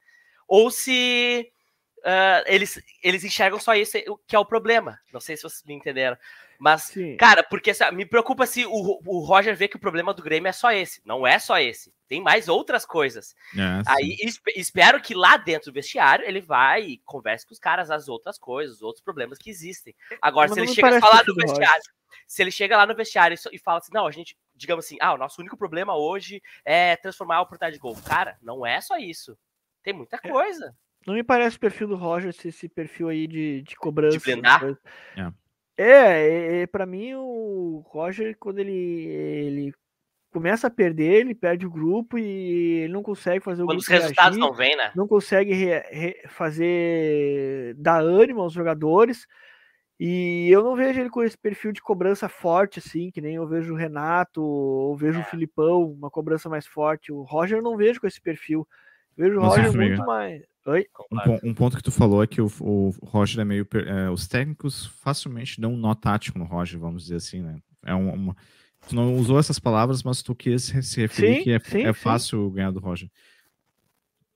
ou 0.48 0.70
se 0.70 1.50
ah, 2.05 2.42
eles, 2.46 2.83
eles 3.03 3.24
enxergam 3.24 3.59
só 3.59 3.74
isso, 3.74 3.98
que 4.26 4.37
é 4.37 4.38
o 4.38 4.44
problema. 4.44 4.98
Não 5.12 5.20
sei 5.20 5.37
se 5.37 5.42
vocês 5.42 5.62
me 5.64 5.74
entenderam. 5.74 6.16
Mas, 6.60 6.82
Sim. 6.82 7.16
cara, 7.16 7.42
porque 7.42 7.72
me 7.92 8.04
preocupa 8.04 8.46
se 8.46 8.66
o, 8.66 9.00
o 9.06 9.20
Roger 9.20 9.56
vê 9.56 9.66
que 9.66 9.76
o 9.76 9.80
problema 9.80 10.12
do 10.12 10.22
Grêmio 10.22 10.46
é 10.46 10.52
só 10.52 10.70
esse. 10.70 11.00
Não 11.06 11.26
é 11.26 11.38
só 11.38 11.58
esse. 11.58 11.90
Tem 12.06 12.20
mais 12.22 12.48
outras 12.48 12.84
coisas. 12.84 13.34
É, 13.56 13.82
Aí 13.86 14.16
esp- 14.20 14.46
espero 14.54 15.00
que 15.00 15.14
lá 15.14 15.38
dentro 15.38 15.70
do 15.70 15.74
vestiário 15.74 16.26
ele 16.28 16.40
vai 16.40 16.82
e 16.82 16.98
converse 16.98 17.46
com 17.46 17.54
os 17.54 17.58
caras 17.58 17.90
as 17.90 18.08
outras 18.08 18.36
coisas, 18.38 18.76
os 18.76 18.82
outros 18.82 19.02
problemas 19.02 19.38
que 19.38 19.48
existem. 19.48 19.94
Agora, 20.20 20.48
Mas 20.48 20.54
se 20.54 20.60
ele 20.60 20.74
chega 20.74 20.98
a 20.98 21.00
falar 21.00 21.22
do 21.22 21.32
Roger. 21.32 21.48
vestiário, 21.48 21.82
se 22.26 22.42
ele 22.42 22.50
chega 22.50 22.76
lá 22.76 22.84
no 22.84 22.94
vestiário 22.94 23.38
e 23.52 23.58
fala 23.58 23.78
assim, 23.78 23.92
não, 23.94 24.06
a 24.06 24.10
gente, 24.10 24.36
digamos 24.54 24.84
assim, 24.84 24.98
ah, 25.00 25.14
o 25.14 25.18
nosso 25.18 25.40
único 25.40 25.56
problema 25.56 25.96
hoje 25.96 26.42
é 26.62 26.94
transformar 26.96 27.36
a 27.36 27.40
oportunidade 27.40 27.74
de 27.76 27.80
gol. 27.80 27.96
Cara, 28.04 28.36
não 28.42 28.66
é 28.66 28.80
só 28.82 28.98
isso. 28.98 29.34
Tem 29.82 29.94
muita 29.94 30.16
É. 30.22 30.28
coisa. 30.28 30.76
Não 31.06 31.14
me 31.14 31.24
parece 31.24 31.56
o 31.56 31.60
perfil 31.60 31.88
do 31.88 31.96
Roger, 31.96 32.34
esse, 32.44 32.68
perfil 32.68 33.08
aí 33.08 33.26
de, 33.26 33.62
de 33.62 33.74
cobrança. 33.76 34.18
De 34.18 34.22
blindar? 34.22 34.62
É. 35.16 35.32
É, 35.80 36.28
é, 36.28 36.62
é, 36.62 36.66
pra 36.66 36.84
mim 36.86 37.14
o 37.14 37.82
Roger, 37.86 38.36
quando 38.38 38.58
ele, 38.58 38.72
ele 38.72 39.72
começa 40.32 40.66
a 40.66 40.70
perder, 40.70 41.20
ele 41.20 41.34
perde 41.34 41.66
o 41.66 41.70
grupo 41.70 42.18
e 42.18 42.82
ele 42.84 42.92
não 42.92 43.02
consegue 43.02 43.40
fazer 43.42 43.62
o 43.62 43.66
Quando 43.66 43.78
os 43.78 43.86
grupo 43.86 44.02
resultados 44.02 44.36
reagir, 44.36 44.50
não 44.50 44.56
vêm, 44.56 44.76
né? 44.76 44.92
não 44.94 45.08
consegue 45.08 45.52
re- 45.52 45.82
re- 45.90 46.22
fazer 46.28 47.74
dar 47.76 48.00
ânimo 48.02 48.40
aos 48.42 48.52
jogadores. 48.52 49.26
E 50.02 50.48
eu 50.50 50.62
não 50.64 50.74
vejo 50.74 50.98
ele 50.98 51.10
com 51.10 51.22
esse 51.22 51.36
perfil 51.36 51.72
de 51.72 51.82
cobrança 51.82 52.26
forte, 52.26 52.78
assim, 52.78 53.10
que 53.10 53.20
nem 53.20 53.34
eu 53.34 53.46
vejo 53.46 53.74
o 53.74 53.76
Renato, 53.76 54.42
ou 54.42 54.96
vejo 54.96 55.18
É. 55.18 55.22
o 55.22 55.26
Filipão, 55.26 55.92
uma 55.92 56.10
cobrança 56.10 56.48
mais 56.48 56.66
forte. 56.66 57.12
O 57.12 57.20
Roger 57.22 57.58
eu 57.58 57.62
não 57.62 57.76
vejo 57.76 58.00
com 58.00 58.06
esse 58.06 58.20
perfil. 58.20 58.66
Eu 59.16 59.24
vejo 59.26 59.38
o 59.38 59.42
Roger 59.42 59.72
muito 59.76 60.02
mais. 60.06 60.42
Oi? 60.66 60.86
Um, 61.10 61.50
um 61.50 61.54
ponto 61.54 61.76
que 61.76 61.82
tu 61.82 61.90
falou 61.90 62.22
é 62.22 62.26
que 62.26 62.40
o, 62.40 62.50
o 62.60 62.90
Roger 63.02 63.40
é 63.40 63.44
meio. 63.44 63.66
é, 63.86 64.10
os 64.10 64.28
técnicos 64.28 64.86
facilmente 64.86 65.60
dão 65.60 65.74
um 65.74 65.76
nó 65.76 65.94
tático 65.94 66.38
no 66.38 66.44
Roger, 66.44 66.78
vamos 66.78 67.04
dizer 67.04 67.16
assim, 67.16 67.40
né? 67.40 67.58
É 67.84 67.94
um- 67.94 68.12
uma, 68.12 68.36
tu 68.88 68.94
não 68.94 69.16
usou 69.16 69.38
essas 69.38 69.58
palavras, 69.58 70.02
mas 70.02 70.22
tu 70.22 70.34
quis 70.34 70.64
se 70.82 71.00
referir 71.00 71.36
Sim, 71.38 71.42
que 71.44 71.50
é, 71.52 71.58
sim, 71.60 71.82
é 71.82 71.92
sim. 71.92 72.00
fácil 72.00 72.50
ganhar 72.50 72.70
do 72.70 72.80
Roger. 72.80 73.10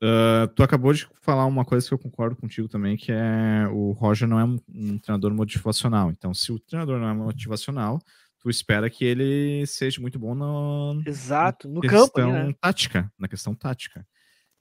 Ah, 0.01 0.47
tu 0.55 0.61
acabou 0.61 0.93
de 0.93 1.07
falar 1.21 1.45
uma 1.45 1.65
coisa 1.65 1.87
que 1.87 1.93
eu 1.93 1.97
concordo 1.99 2.35
contigo 2.35 2.67
também, 2.67 2.97
que 2.97 3.11
é 3.11 3.67
o 3.71 3.91
Roger 3.91 4.27
não 4.27 4.39
é 4.39 4.43
um, 4.43 4.59
um 4.69 4.97
treinador 4.99 5.33
motivacional. 5.33 6.11
Então, 6.11 6.33
se 6.33 6.51
o 6.51 6.59
treinador 6.59 6.99
não 6.99 7.07
é 7.09 7.13
motivacional, 7.13 7.99
tu 8.39 8.49
espera 8.49 8.89
que 8.89 9.03
ele 9.05 9.65
seja 9.65 10.01
muito 10.01 10.19
bom 10.19 10.35
no, 10.35 11.01
Exato, 11.05 11.67
no 11.67 11.81
questão 11.81 12.07
campo, 12.07 12.19
né? 12.33 12.53
tática, 12.59 13.11
na 13.17 13.27
questão 13.27 13.55
tática. 13.55 14.05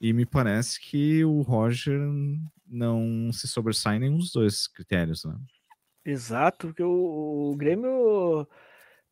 E 0.05 0.13
me 0.13 0.27
parece 0.27 0.79
que 0.79 1.25
o 1.25 1.41
Roger 1.41 1.99
não 2.69 3.33
se 3.33 3.49
sobressai 3.49 3.97
em 3.97 4.01
nenhum 4.01 4.19
dos 4.19 4.31
dois 4.31 4.69
critérios, 4.69 5.25
né? 5.25 5.35
Exato, 6.05 6.67
porque 6.67 6.83
o, 6.83 7.53
o 7.53 7.57
Grêmio. 7.57 8.47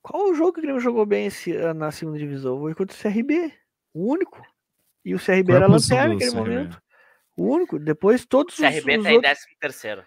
Qual 0.03 0.29
o 0.29 0.35
jogo 0.35 0.53
que 0.53 0.59
o 0.59 0.63
Grêmio 0.63 0.83
jogou 0.83 1.07
bem 1.07 1.25
esse 1.25 1.57
ano 1.57 1.81
na 1.81 1.91
segunda 1.91 2.19
divisão? 2.19 2.61
Foi 2.61 2.75
contra 2.75 2.95
o 2.95 3.01
CRB, 3.01 3.55
o 3.95 4.13
único. 4.13 4.43
E 5.03 5.15
o 5.15 5.19
CRB 5.19 5.45
Qual 5.45 5.55
é 5.55 5.57
era 5.57 5.67
lanterna 5.67 6.09
naquele 6.13 6.31
CRB? 6.31 6.39
momento. 6.39 6.83
O 7.39 7.45
único. 7.45 7.79
Depois 7.79 8.27
todos 8.27 8.59
os, 8.59 8.61
CRB 8.61 8.99
os 8.99 9.03
tá 9.05 9.13
em 9.13 9.15
outros, 9.15 9.39
13 9.39 9.59
terceiro. 9.59 10.03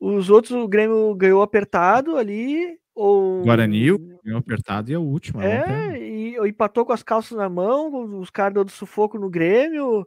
os 0.00 0.30
outros 0.30 0.52
o 0.52 0.66
Grêmio 0.66 1.14
ganhou 1.16 1.42
apertado 1.42 2.16
ali. 2.16 2.78
Ou... 2.94 3.42
Guarani, 3.42 3.92
o 3.92 3.98
ganhou 4.24 4.38
apertado 4.38 4.90
e 4.90 4.94
a 4.94 5.00
última. 5.00 5.44
É, 5.44 5.98
e 5.98 6.48
empatou 6.48 6.86
com 6.86 6.94
as 6.94 7.02
calças 7.02 7.36
na 7.36 7.50
mão, 7.50 8.18
os 8.18 8.30
caras 8.30 8.54
dando 8.54 8.70
sufoco 8.70 9.18
no 9.18 9.28
Grêmio. 9.28 10.06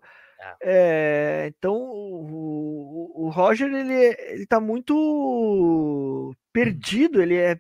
É, 0.62 1.46
então 1.58 1.74
o, 1.76 3.26
o- 3.28 3.30
Roger 3.30 3.70
ele, 3.74 3.94
ele 4.32 4.46
tá 4.48 4.60
muito 4.60 6.34
perdido, 6.54 7.22
ele 7.22 7.36
é 7.36 7.56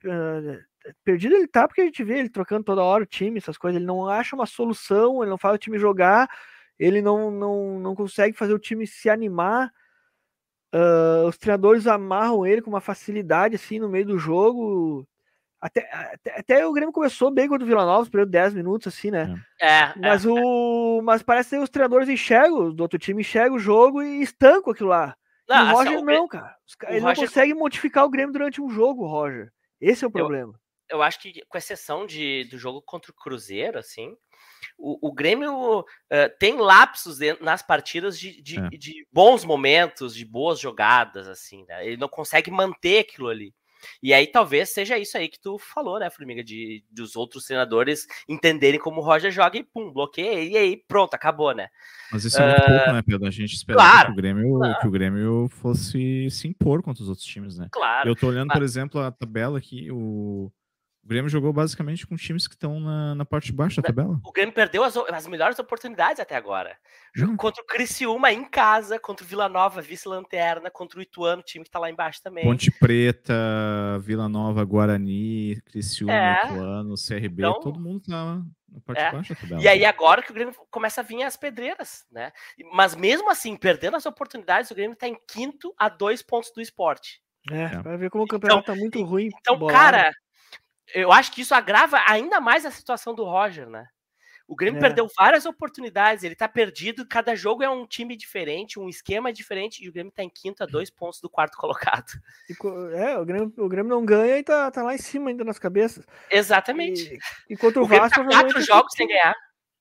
perdido 1.04 1.36
ele 1.36 1.48
tá 1.48 1.68
porque 1.68 1.82
a 1.82 1.86
gente 1.86 2.04
vê 2.04 2.20
ele 2.20 2.30
trocando 2.30 2.64
toda 2.64 2.84
hora 2.84 3.04
o 3.04 3.08
time, 3.08 3.38
essas 3.38 3.58
coisas, 3.58 3.78
ele 3.78 3.86
não 3.86 4.08
acha 4.08 4.36
uma 4.36 4.46
solução, 4.46 5.22
ele 5.24 5.30
não 5.32 5.38
faz 5.38 5.56
o 5.56 5.58
time 5.58 5.78
jogar, 5.80 6.30
ele 6.80 7.02
não, 7.02 7.32
não, 7.32 7.80
não 7.80 7.96
consegue 7.96 8.36
fazer 8.38 8.54
o 8.54 8.60
time 8.60 8.86
se 8.88 9.10
animar. 9.10 9.72
ah, 10.72 11.26
os 11.28 11.38
treinadores 11.38 11.88
amarram 11.88 12.46
ele 12.46 12.62
com 12.62 12.70
uma 12.70 12.82
facilidade 12.82 13.56
assim 13.56 13.80
no 13.80 13.90
meio 13.90 14.06
do 14.06 14.18
jogo. 14.18 15.08
Até, 15.66 15.90
até, 15.94 16.40
até 16.40 16.68
o 16.68 16.74
Grêmio 16.74 16.92
começou 16.92 17.32
bem 17.32 17.48
contra 17.48 17.64
o 17.64 17.68
Vila 17.68 17.86
Nova, 17.86 18.02
os 18.04 18.10
primeiros 18.10 18.32
10 18.32 18.54
minutos, 18.54 18.88
assim, 18.94 19.10
né? 19.10 19.34
É, 19.62 19.94
Mas, 19.98 20.26
o, 20.26 21.02
mas 21.02 21.24
parece 21.24 21.52
que 21.52 21.58
os 21.64 21.70
treinadores 21.70 22.10
enxergam, 22.10 22.70
do 22.74 22.82
outro 22.82 23.00
time 23.00 23.22
enxergam 23.22 23.56
o 23.56 23.60
jogo 23.60 24.02
e 24.04 24.22
estancam 24.22 24.74
aquilo 24.74 24.90
lá. 24.90 25.16
Não, 25.48 25.56
e 25.56 25.60
o 25.60 25.64
assim, 25.64 25.74
Roger 25.74 25.92
o 26.00 26.04
Grêmio- 26.04 26.22
não, 26.22 26.28
cara. 26.28 26.56
Ele 26.90 27.00
Roger- 27.00 27.16
não 27.18 27.28
consegue 27.28 27.54
modificar 27.54 28.04
o 28.06 28.10
Grêmio 28.10 28.34
durante 28.34 28.62
um 28.62 28.70
jogo, 28.70 29.06
Roger. 29.08 29.52
Esse 29.80 30.04
é 30.04 30.08
o 30.08 30.12
problema. 30.12 30.54
eu 30.90 31.02
acho 31.02 31.20
que, 31.22 31.42
com 31.48 31.58
exceção 31.58 32.06
de, 32.06 32.44
do 32.52 32.58
jogo 32.58 32.82
contra 32.82 33.10
o 33.12 33.16
Cruzeiro, 33.16 33.80
assim, 33.80 34.16
o, 34.78 35.10
o 35.10 35.14
Grêmio 35.14 35.84
eh, 36.10 36.28
tem 36.28 36.58
lapsos 36.58 37.18
dentro- 37.20 37.44
nas 37.44 37.62
partidas 37.62 38.20
de, 38.20 38.42
de- 38.42 38.60
É. 38.60 38.70
de 38.70 39.08
bons 39.12 39.44
momentos, 39.46 40.14
de 40.14 40.26
boas 40.26 40.60
jogadas, 40.60 41.28
assim, 41.28 41.66
né? 41.70 41.86
Ele 41.88 41.98
não 41.98 42.10
consegue 42.10 42.52
manter 42.52 43.00
aquilo 43.00 43.28
ali. 43.30 43.54
E 44.02 44.14
aí 44.14 44.28
talvez 44.28 44.70
seja 44.70 44.98
isso 44.98 45.18
aí 45.18 45.28
que 45.28 45.40
tu 45.40 45.58
falou, 45.58 46.00
né, 46.00 46.10
Formiga, 46.10 46.44
de 46.44 46.84
dos 46.90 47.16
outros 47.16 47.46
treinadores 47.46 48.06
entenderem 48.28 48.80
como 48.80 49.02
o 49.02 49.04
Roger 49.04 49.32
joga 49.32 49.58
e 49.58 49.64
pum, 49.64 49.92
bloqueia, 49.92 50.44
e 50.44 50.58
aí 50.58 50.84
pronto, 50.88 51.14
acabou, 51.14 51.54
né? 51.54 51.68
Mas 52.12 52.26
isso 52.26 52.42
é 52.42 52.48
muito 52.48 52.66
pouco, 52.66 52.94
né, 52.94 53.02
Pedro? 53.02 53.28
A 53.28 53.32
gente 53.32 53.56
esperava 53.56 53.90
claro, 53.90 54.06
que, 54.08 54.12
o 54.12 54.16
Grêmio, 54.16 54.58
claro. 54.58 54.80
que 54.80 54.88
o 54.88 54.92
Grêmio 54.92 55.48
fosse 55.50 56.30
se 56.30 56.48
impor 56.48 56.84
contra 56.84 57.02
os 57.02 57.10
outros 57.10 57.26
times, 57.26 57.58
né? 57.58 57.68
Claro. 57.72 58.10
Eu 58.10 58.16
tô 58.16 58.28
olhando, 58.28 58.48
mas- 58.48 58.58
por 58.58 58.64
exemplo, 58.64 59.02
a 59.02 59.12
tabela 59.12 59.58
aqui, 59.58 59.90
o, 59.92 60.52
o 61.04 61.08
Grêmio 61.08 61.30
jogou 61.30 61.52
basicamente 61.52 62.08
com 62.08 62.16
times 62.16 62.48
que 62.48 62.54
estão 62.56 62.80
na, 62.80 63.14
na 63.16 63.26
parte 63.26 63.48
de 63.48 63.54
baixo 63.54 63.82
da 63.82 63.86
tabela. 63.88 64.20
O 64.24 64.32
Grêmio 64.32 64.54
perdeu 64.54 64.84
as, 64.84 64.96
as 64.96 65.28
melhores 65.28 65.60
oportunidades 65.60 66.20
até 66.20 66.36
agora. 66.36 66.78
Jogo 67.14 67.34
Hum. 67.34 67.38
contra 67.38 67.62
o 67.62 67.66
Criciúma 67.66 68.32
em 68.32 68.44
casa, 68.46 68.98
contra 68.98 69.26
o 69.26 69.28
Vila 69.28 69.50
Nova, 69.50 69.82
vice-lanterna, 69.82 70.72
contra 70.72 70.98
o 71.00 71.02
Ituano, 71.02 71.42
time 71.44 71.66
que 71.66 71.70
tá 71.72 71.78
lá 71.80 71.90
embaixo 71.90 72.22
também. 72.24 72.44
Ponte 72.46 72.72
Preta, 72.72 73.34
Vila 74.02 74.28
Nova, 74.30 74.64
Guarani, 74.64 75.62
Criciúma, 75.66 76.14
É. 76.14 76.46
Ituano, 76.46 76.96
CRB, 76.98 77.44
Então- 77.44 77.60
todo 77.60 77.80
mundo 77.80 78.02
tá 78.02 78.12
na 78.70 78.80
parte 78.86 79.00
É. 79.02 79.06
de 79.10 79.16
baixo 79.16 79.34
da 79.34 79.40
tabela. 79.42 79.62
E 79.62 79.68
aí 79.68 79.86
agora 79.86 80.22
que 80.24 80.32
o 80.32 80.34
Grêmio 80.34 80.54
começa 80.72 81.02
a 81.02 81.04
vir 81.04 81.22
as 81.24 81.36
pedreiras, 81.38 82.06
né? 82.12 82.32
Mas 82.74 82.96
mesmo 82.96 83.30
assim, 83.30 83.56
perdendo 83.56 83.98
as 83.98 84.06
oportunidades, 84.06 84.72
o 84.72 84.76
Grêmio 84.76 84.96
tá 84.98 85.08
em 85.08 85.18
quinto 85.28 85.74
a 85.78 85.90
dois 85.90 86.22
pontos 86.24 86.52
do 86.56 86.62
esporte. 86.62 87.22
É, 87.52 87.64
É. 87.64 87.82
vai 87.82 87.98
ver 87.98 88.10
como 88.10 88.24
o 88.24 88.28
campeonato 88.28 88.64
tá 88.66 88.74
muito 88.76 89.04
ruim. 89.04 89.30
Então, 89.42 89.58
bolado. 89.58 89.78
cara, 89.78 90.12
eu 90.94 91.12
acho 91.12 91.32
que 91.32 91.42
isso 91.42 91.54
agrava 91.56 92.02
ainda 92.08 92.42
mais 92.42 92.66
a 92.66 92.72
situação 92.72 93.14
do 93.14 93.24
Roger, 93.24 93.70
né? 93.70 93.86
O 94.46 94.56
Grêmio 94.58 94.78
É. 94.78 94.82
perdeu 94.82 95.08
várias 95.18 95.46
oportunidades, 95.46 96.24
ele 96.24 96.36
tá 96.36 96.50
perdido, 96.50 97.08
cada 97.08 97.34
jogo 97.34 97.64
é 97.64 97.70
um 97.70 97.88
time 97.88 98.16
diferente, 98.18 98.78
um 98.78 98.90
esquema 98.90 99.32
diferente, 99.32 99.84
e 99.84 99.88
o 99.88 99.92
Grêmio 99.94 100.12
tá 100.12 100.22
em 100.22 100.30
quinto 100.30 100.62
a 100.62 100.66
dois 100.66 100.90
pontos 100.90 101.22
do 101.22 101.30
quarto 101.30 101.58
colocado. 101.58 102.12
Co- 102.60 102.90
É, 102.90 103.18
o 103.18 103.26
Grêmio, 103.26 103.54
o 103.58 103.70
Grêmio 103.70 103.90
não 103.90 104.06
ganha 104.06 104.38
e 104.38 104.44
tá, 104.44 104.70
tá 104.70 104.84
lá 104.84 104.94
em 104.94 104.98
cima 104.98 105.30
ainda 105.30 105.46
nas 105.46 105.58
cabeças. 105.58 106.06
Exatamente. 106.30 107.18
E, 107.50 107.54
e 107.54 107.58
contra 107.58 107.80
o, 107.82 107.86
O 107.86 107.88
Grêmio 107.88 108.04
Vasco, 108.10 108.22
tá 108.22 108.30
quatro 108.30 108.62
jogos 108.62 108.94
sem 108.94 109.08
ganhar. 109.08 109.34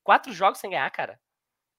Quatro 0.05 0.33
jogos 0.33 0.61
sem 0.61 0.71
ganhar, 0.71 0.91
cara. 0.91 1.19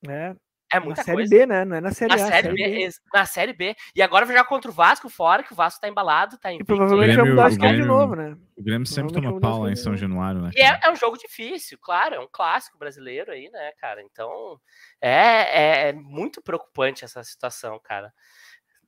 É, 0.08 0.36
É 0.74 0.80
na 0.80 0.86
muita 0.86 1.04
Série 1.04 1.18
coisa. 1.18 1.30
B, 1.36 1.46
né? 1.46 1.66
Não 1.66 1.76
é 1.78 1.82
na 1.82 1.92
Série 1.92 2.16
Na 2.16 2.24
A. 2.28 2.28
série, 2.32 2.54
B, 2.54 2.62
ex- 2.64 3.02
na 3.14 3.26
série 3.26 3.54
B. 3.54 3.76
E 3.96 4.02
agora 4.02 4.26
vai 4.26 4.36
jogar 4.36 4.48
contra 4.50 4.70
o 4.72 4.74
Vasco 4.74 5.10
fora, 5.10 5.44
que 5.44 5.54
o 5.54 5.56
Vasco 5.56 5.80
tá 5.80 5.88
embalado, 5.88 6.38
tá 6.38 6.52
E 6.52 6.56
invicto. 6.56 6.76
provavelmente 6.76 7.16
vai 7.16 7.30
mudar 7.30 7.46
o 7.46 7.48
esquema 7.50 7.74
de 7.76 7.84
novo, 7.86 8.16
né? 8.16 8.38
O 8.56 8.64
Grêmio 8.64 8.86
sempre 8.88 9.14
toma 9.14 9.40
pau 9.40 9.64
lá 9.64 9.72
em 9.72 9.76
São 9.76 9.96
Januário, 9.96 10.42
né? 10.42 10.50
E 10.56 10.62
é, 10.62 10.80
é 10.84 10.92
um 10.92 10.96
jogo 10.96 11.18
difícil, 11.18 11.78
claro, 11.82 12.16
é 12.16 12.20
um 12.20 12.28
clássico 12.32 12.78
brasileiro 12.78 13.32
aí, 13.32 13.50
né, 13.52 13.72
cara? 13.80 14.02
Então, 14.02 14.60
é, 15.02 15.88
é, 15.88 15.90
é 15.90 15.94
muito 15.94 16.42
preocupante 16.42 17.04
essa 17.06 17.24
situação, 17.24 17.80
cara. 17.84 18.14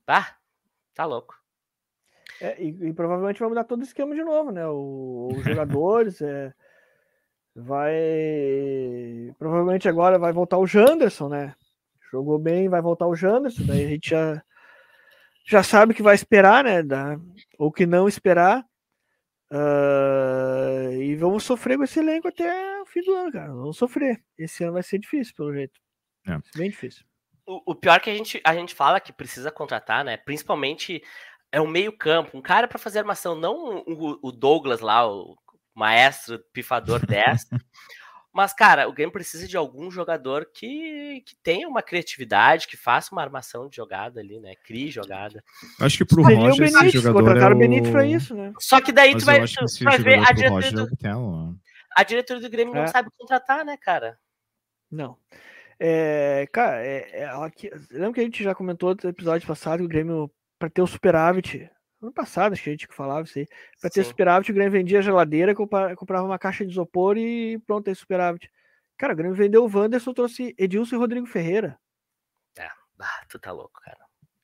Ah, 0.08 0.36
tá 0.94 1.06
louco. 1.06 1.36
É, 2.42 2.62
e, 2.62 2.68
e 2.90 2.94
provavelmente 2.94 3.40
vai 3.40 3.50
mudar 3.50 3.64
todo 3.64 3.80
o 3.80 3.84
esquema 3.84 4.14
de 4.14 4.24
novo, 4.24 4.52
né? 4.52 4.68
O- 4.68 5.30
os 5.38 5.44
jogadores, 5.80 6.22
é, 6.22 6.54
vai. 7.56 9.34
Provavelmente 9.38 9.88
agora 9.88 10.20
vai 10.20 10.32
voltar 10.32 10.58
o 10.58 10.68
Janderson, 10.68 11.30
né? 11.30 11.56
Jogou 12.16 12.40
bem, 12.40 12.70
vai 12.70 12.82
voltar 12.82 13.08
o 13.08 13.16
Janderson, 13.16 13.66
daí 13.66 13.86
a 13.86 13.90
gente 13.90 14.10
já, 14.10 14.42
já 15.46 15.62
sabe 15.62 15.92
o 15.92 15.96
que 15.96 16.02
vai 16.02 16.16
esperar, 16.16 16.64
né? 16.64 16.82
Da, 16.82 17.18
ou 17.60 17.72
que 17.72 17.86
não 17.86 18.08
esperar. 18.08 18.66
Ah, 19.52 20.90
e 20.94 21.16
vamos 21.16 21.44
sofrer 21.44 21.78
com 21.78 21.84
esse 21.84 22.00
elenco 22.00 22.28
até 22.28 22.82
o 22.82 22.86
fim 22.86 23.02
do 23.02 23.14
ano, 23.14 23.32
cara. 23.32 23.54
Vamos 23.54 23.78
sofrer. 23.78 24.24
Esse 24.38 24.64
ano 24.64 24.74
vai 24.74 24.84
ser 24.84 24.98
difícil, 24.98 25.36
pelo 25.36 25.54
jeito. 25.54 25.80
É. 26.28 26.38
Bem 26.58 26.70
difícil. 26.70 27.06
O, 27.46 27.72
o 27.72 27.76
pior 27.76 28.00
que 28.00 28.10
a 28.10 28.16
gente, 28.16 28.42
a 28.44 28.56
gente 28.56 28.74
fala 28.74 29.00
que 29.00 29.14
precisa 29.14 29.52
contratar, 29.52 30.04
né? 30.04 30.18
Principalmente 30.18 31.04
é 31.52 31.62
o 31.62 31.68
meio-campo, 31.68 32.38
um 32.38 32.42
cara 32.42 32.68
para 32.68 32.80
fazer 32.80 33.00
armação, 33.00 33.36
não 33.36 33.84
o, 33.88 34.20
o 34.22 34.32
Douglas 34.32 34.82
lá, 34.82 35.08
o 35.08 35.38
maestro 35.74 36.40
pifador 36.52 37.00
10, 37.06 37.50
Mas, 38.36 38.52
cara, 38.52 38.86
o 38.90 38.92
Grêmio 38.92 39.14
precisa 39.14 39.48
de 39.48 39.56
algum 39.56 39.90
jogador 39.90 40.46
que, 40.54 41.24
que 41.26 41.38
tenha 41.38 41.70
uma 41.70 41.82
criatividade, 41.82 42.68
que 42.68 42.76
faça 42.76 43.16
uma 43.16 43.22
armação 43.22 43.70
de 43.70 43.78
jogada 43.78 44.20
ali, 44.20 44.42
né? 44.42 44.56
Crie 44.62 44.92
jogada. 44.92 45.42
Acho 45.80 46.00
que 46.00 46.04
pro 46.04 46.22
o 46.22 46.26
Roger 46.26 46.66
esse 46.66 46.74
Benítez, 46.74 47.02
jogador 47.02 47.20
contrataram 47.20 47.54
é 47.54 47.56
o 47.56 47.60
Benítez 47.60 47.92
pra 47.94 48.06
isso, 48.06 48.36
né? 48.36 48.52
Só 48.60 48.82
que 48.82 48.92
daí 48.92 49.14
Mas 49.14 49.24
tu 49.24 49.26
vai, 49.26 49.40
tu 49.40 49.64
esse 49.64 49.84
vai 49.86 49.98
ver 50.00 50.20
a 50.20 50.34
diretoria, 50.34 50.68
é 50.68 51.16
o 51.16 51.22
do, 51.22 51.48
né? 51.48 51.56
a 51.96 52.04
diretoria 52.04 52.42
do 52.42 52.50
Grêmio 52.50 52.74
não 52.76 52.84
É. 52.84 52.88
sabe 52.88 53.10
contratar, 53.18 53.64
né, 53.64 53.78
cara? 53.78 54.20
Não. 54.92 55.18
É, 55.80 56.46
cara, 56.52 56.86
é, 56.86 57.22
é, 57.22 57.26
aqui, 57.28 57.72
lembra 57.90 58.16
que 58.16 58.20
a 58.20 58.24
gente 58.24 58.44
já 58.44 58.54
comentou 58.54 58.98
no 59.02 59.10
episódio 59.10 59.48
passado 59.48 59.80
que 59.80 59.86
o 59.86 59.88
Grêmio, 59.88 60.30
para 60.60 60.70
ter 60.70 60.82
o 60.82 60.88
superávit, 60.88 61.70
ano 62.06 62.14
passado 62.14 62.54
acho 62.54 62.64
que 62.64 62.70
a 62.70 62.74
gente 62.74 62.88
que 62.88 62.96
falava 62.96 63.26
isso 63.26 63.38
aí, 63.40 63.48
para 63.82 63.90
ter 63.90 64.04
Sim. 64.04 64.10
superávit, 64.10 64.52
o 64.52 64.54
Grêmio 64.54 64.72
vendia 64.72 65.02
geladeira, 65.02 65.54
compra- 65.56 65.96
comprava 65.96 66.26
uma 66.26 66.40
caixa 66.40 66.66
de 66.66 66.72
isopor 66.72 67.18
e 67.18 67.58
pronto, 67.66 67.90
aí 67.90 67.96
superávit. 67.96 68.50
Cara, 68.98 69.14
o 69.14 69.16
Grêmio 69.16 69.36
vendeu 69.36 69.64
o 69.66 69.70
Wanderson, 69.78 70.14
trouxe 70.14 70.56
Edilson 70.58 70.96
e 70.96 71.00
Rodrigo 71.00 71.26
Ferreira. 71.28 71.78
Ah, 72.98 73.26
tu 73.28 73.38
tá 73.38 73.52
louco, 73.52 73.82
cara. 73.82 73.98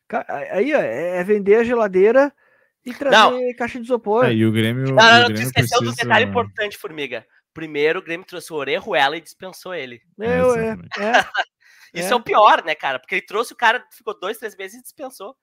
Ca- 0.10 0.26
Aí 0.52 0.74
ó, 0.76 0.78
é 0.80 1.20
é 1.20 1.24
vender 1.24 1.56
a 1.56 1.64
geladeira 1.64 2.34
e 2.86 2.94
trazer 2.94 3.54
caixa 3.56 3.80
de 3.80 3.86
isopor. 3.86 4.26
É, 4.26 4.34
e 4.34 4.46
o 4.46 4.52
Grêmio, 4.52 4.88
Não, 4.88 4.96
não, 4.96 5.20
não, 5.22 5.28
tu 5.28 5.42
esqueceu 5.42 5.80
do 5.80 5.86
precisa... 5.86 6.04
detalhe 6.04 6.26
importante, 6.26 6.78
Formiga. 6.78 7.26
Primeiro, 7.54 8.00
o 8.00 8.02
Grêmio 8.02 8.26
trouxe 8.26 8.52
o 8.52 8.58
Orejuela 8.58 9.16
e 9.16 9.22
dispensou 9.22 9.74
ele. 9.74 10.02
É, 10.20 10.40
eu- 10.42 10.56
é, 10.56 10.70
é, 10.72 10.76
Isso 11.94 12.10
É. 12.10 12.12
é. 12.12 12.16
o 12.16 12.22
pior, 12.22 12.62
né, 12.66 12.76
cara? 12.76 13.00
Porque 13.00 13.16
ele 13.16 13.26
trouxe 13.26 13.54
o 13.54 13.56
cara, 13.56 13.86
ficou 13.92 14.18
dois, 14.20 14.38
três 14.38 14.54
meses 14.58 14.80
e 14.80 14.84
dispensou. 14.84 15.34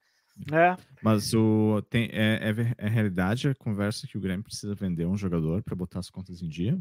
É. 0.53 0.77
Mas 1.03 1.35
o, 1.35 1.83
tem, 1.88 2.09
é, 2.12 2.51
é, 2.51 2.87
é 2.87 2.88
realidade 2.88 3.48
a 3.48 3.55
conversa 3.55 4.07
que 4.07 4.16
o 4.16 4.20
Grêmio 4.20 4.44
precisa 4.44 4.74
vender 4.74 5.07
um 5.07 5.16
jogador 5.16 5.62
para 5.62 5.77
botar 5.77 5.98
as 6.01 6.11
contas 6.11 6.42
em 6.42 6.48
dia? 6.48 6.79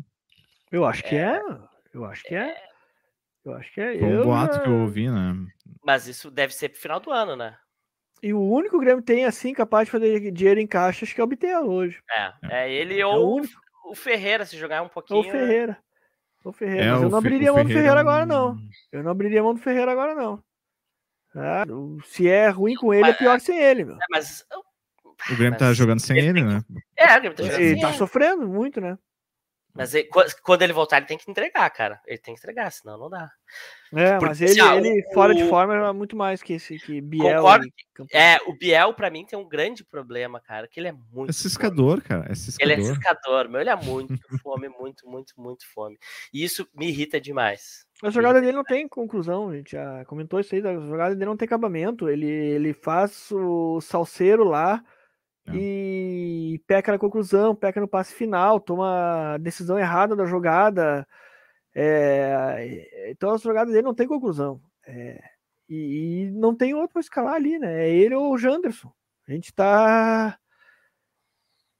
Eu 0.71 0.85
acho 0.85 1.03
que 1.03 1.15
é. 1.15 1.41
Eu 1.93 2.05
acho 2.05 2.23
que 2.23 2.35
é. 2.35 2.55
Eu 3.45 3.53
acho 3.53 3.73
que 3.73 3.79
é. 3.81 3.97
Foi 3.97 4.07
um 4.07 4.11
Eu 4.11 4.23
boato 4.25 4.61
que 4.61 4.67
eu 4.67 4.81
ouvi, 4.81 5.09
né? 5.09 5.33
Mas 5.85 6.07
isso 6.07 6.29
deve 6.29 6.53
ser 6.53 6.69
pro 6.69 6.79
final 6.81 6.99
do 6.99 7.11
ano, 7.11 7.35
né? 7.35 7.57
E 8.21 8.33
o 8.33 8.41
único 8.41 8.77
o 8.77 8.79
Grêmio 8.79 9.03
tem 9.03 9.25
assim 9.25 9.53
capaz 9.53 9.85
de 9.87 9.91
fazer 9.91 10.31
dinheiro 10.31 10.59
em 10.59 10.67
caixa, 10.67 11.05
acho 11.05 11.13
que 11.13 11.21
é 11.21 11.23
o 11.23 11.27
Bitelo 11.27 11.71
hoje. 11.71 12.01
É, 12.11 12.33
é 12.63 12.73
ele 12.73 12.99
É 12.99 13.05
o 13.05 13.09
ou 13.09 13.35
único. 13.37 13.53
o 13.85 13.95
Ferreira, 13.95 14.45
se 14.45 14.57
jogar 14.57 14.81
um 14.81 14.85
Ou 14.85 14.89
pouquinho. 14.89 15.19
o 15.19 15.23
Ferreira. 15.23 15.77
O 16.43 16.51
Ferreira. 16.51 16.83
É, 16.85 16.91
Mas 16.91 17.01
eu 17.01 17.07
o 17.07 17.11
não 17.11 17.17
abriria 17.17 17.51
o 17.51 17.55
mão 17.55 17.63
do 17.63 17.69
Ferreira 17.71 17.97
é 17.97 18.01
agora, 18.01 18.25
não. 18.25 18.57
Eu 18.91 19.03
não 19.03 19.11
abriria 19.11 19.43
mão 19.43 19.53
do 19.53 19.59
Ferreira 19.61 19.91
agora, 19.91 20.15
não. 20.15 20.43
Ah, 21.37 21.65
se 22.05 22.27
é 22.27 22.49
ruim 22.49 22.75
com 22.75 22.93
ele, 22.93 23.09
é 23.09 23.13
pior 23.13 23.39
sem 23.39 23.59
ele, 23.59 23.85
meu. 23.85 23.95
É, 23.95 24.05
mas. 24.09 24.43
O 25.31 25.35
Grêmio 25.35 25.57
tá 25.57 25.65
Mas 25.65 25.77
jogando 25.77 25.99
sem 25.99 26.17
ele 26.17 26.27
ele, 26.29 26.43
né? 26.43 26.61
É, 26.95 27.17
o 27.17 27.19
Grêmio 27.19 27.35
tá 27.35 27.43
jogando 27.43 27.59
Ele 27.59 27.71
assim, 27.73 27.81
tá 27.81 27.89
é. 27.89 27.93
sofrendo 27.93 28.47
muito, 28.47 28.81
né? 28.81 28.97
Mas 29.77 29.93
ele- 29.93 30.07
qu- 30.09 30.25
quando 30.43 30.61
ele 30.63 30.73
voltar, 30.73 30.97
ele 30.97 31.05
tem 31.05 31.17
que 31.17 31.29
entregar, 31.29 31.69
cara. 31.69 32.01
Ele 32.05 32.17
tem 32.17 32.33
que 32.33 32.39
entregar, 32.39 32.71
senão 32.71 32.97
não 32.97 33.09
dá. 33.09 33.29
É, 33.93 34.11
Porque, 34.13 34.25
mas 34.25 34.41
ele, 34.41 34.59
ah, 34.59 34.75
ele 34.75 35.01
o- 35.09 35.13
fora 35.13 35.33
de 35.33 35.47
forma 35.47 35.73
é 35.75 35.91
muito 35.93 36.15
mais 36.17 36.41
que 36.43 36.53
esse 36.53 36.77
que 36.77 36.99
Biel. 36.99 37.35
Concordo 37.37 37.65
e 37.65 37.71
É, 38.11 38.37
o 38.45 38.53
Biel, 38.53 38.93
pra 38.93 39.09
mim, 39.09 39.25
tem 39.25 39.39
um 39.39 39.47
grande 39.47 39.85
problema, 39.85 40.41
cara, 40.41 40.67
que 40.67 40.79
ele 40.79 40.89
é 40.89 40.91
muito. 41.11 41.29
É 41.29 41.33
ciscador, 41.33 42.01
cara. 42.01 42.23
É 42.25 42.27
Ele 42.27 42.35
ciscador. 42.35 42.79
é 42.79 42.81
ciscador, 42.83 43.49
meu. 43.49 43.61
Ele 43.61 43.69
é 43.69 43.75
muito 44.15 44.19
fome, 44.43 44.67
muito, 44.69 45.07
muito, 45.09 45.33
muito 45.37 45.63
fome. 45.73 45.97
E 46.33 46.43
isso 46.43 46.67
me 46.75 46.87
irrita 46.89 47.19
demais. 47.21 47.85
A 48.03 48.09
jogada 48.09 48.39
dele 48.41 48.51
não 48.57 48.63
tem 48.63 48.87
conclusão, 48.87 49.49
a 49.49 49.55
gente 49.55 49.71
já 49.71 50.03
comentou 50.05 50.39
isso 50.39 50.53
aí. 50.53 50.61
A 50.67 50.73
jogada 50.79 51.15
dele 51.15 51.25
não 51.25 51.37
tem 51.37 51.45
acabamento. 51.45 52.09
Ele, 52.09 52.27
ele 52.27 52.73
faz 52.73 53.31
o 53.31 53.79
salseiro 53.81 54.43
lá 54.43 54.83
É. 55.47 55.55
e 55.55 56.61
peca 56.67 56.91
na 56.91 56.97
conclusão, 56.97 57.55
peca 57.55 57.79
no 57.79 57.87
passe 57.87 58.13
final, 58.13 58.59
toma 58.59 59.33
a 59.33 59.37
decisão 59.37 59.77
errada 59.79 60.15
da 60.15 60.25
jogada. 60.25 61.07
É, 61.73 63.09
então 63.11 63.31
as 63.31 63.41
jogadas 63.41 63.71
dele 63.71 63.85
não 63.85 63.93
tem 63.93 64.07
conclusão. 64.07 64.61
É, 64.85 65.21
e, 65.69 66.23
e 66.27 66.31
não 66.31 66.55
tem 66.55 66.73
outro 66.73 66.93
para 66.93 67.01
escalar 67.01 67.35
ali, 67.35 67.59
né? 67.59 67.87
É 67.87 67.89
ele 67.93 68.15
ou 68.15 68.33
o 68.33 68.37
Janderson. 68.37 68.91
A 69.27 69.31
gente 69.31 69.53
tá. 69.53 70.37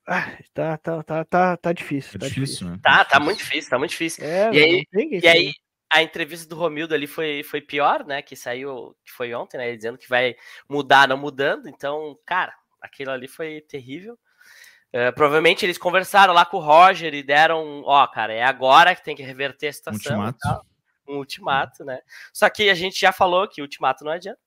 Ah, 0.06 0.38
tá, 0.54 0.78
tá, 0.78 1.04
tá, 1.04 1.26
tá, 1.26 1.58
tá 1.58 1.74
difícil. 1.74 2.14
É 2.16 2.20
tá 2.20 2.28
difícil, 2.28 2.70
né? 2.70 2.80
Tá, 2.82 3.04
tá 3.04 3.20
muito 3.20 3.40
difícil, 3.40 3.70
tá 3.70 3.78
muito 3.78 3.92
difícil. 3.92 4.24
É, 4.24 4.54
E 4.54 4.60
aí- 4.64 4.88
E 5.22 5.28
aí, 5.28 5.52
a 5.92 6.02
entrevista 6.02 6.48
do 6.48 6.56
Romildo 6.56 6.94
ali 6.94 7.08
foi, 7.08 7.44
foi 7.44 7.60
pior, 7.62 8.06
né? 8.06 8.22
Que 8.22 8.36
saiu, 8.36 8.96
que 9.06 9.12
foi 9.12 9.34
ontem, 9.34 9.58
né? 9.58 9.68
Ele 9.68 9.78
dizendo 9.78 9.98
que 9.98 10.08
vai 10.08 10.36
mudar, 10.70 11.08
não 11.08 11.18
mudando. 11.18 11.68
Então, 11.68 12.18
cara, 12.26 12.54
aquilo 12.82 13.12
ali 13.12 13.28
foi 13.28 13.62
terrível. 13.62 14.18
Eh, 14.94 15.12
provavelmente 15.12 15.66
eles 15.66 15.78
conversaram 15.78 16.34
lá 16.34 16.46
com 16.46 16.58
o 16.58 16.62
Roger 16.62 17.13
e 17.13 17.22
deram, 17.22 17.82
ó, 17.84 18.08
cara, 18.08 18.34
é 18.34 18.44
agora 18.44 18.96
que 18.96 19.04
tem 19.04 19.16
que 19.16 19.24
reverter 19.24 19.68
a 19.68 19.74
situação. 19.74 20.18
Ultimato. 20.20 20.68
Um 21.08 21.18
ultimato, 21.18 21.86
né? 21.86 22.00
Só 22.34 22.50
que 22.50 22.70
a 22.70 22.74
gente 22.74 23.00
já 23.00 23.12
falou 23.12 23.48
que 23.48 23.62
ultimato 23.62 24.04
não 24.04 24.12
adianta. 24.12 24.40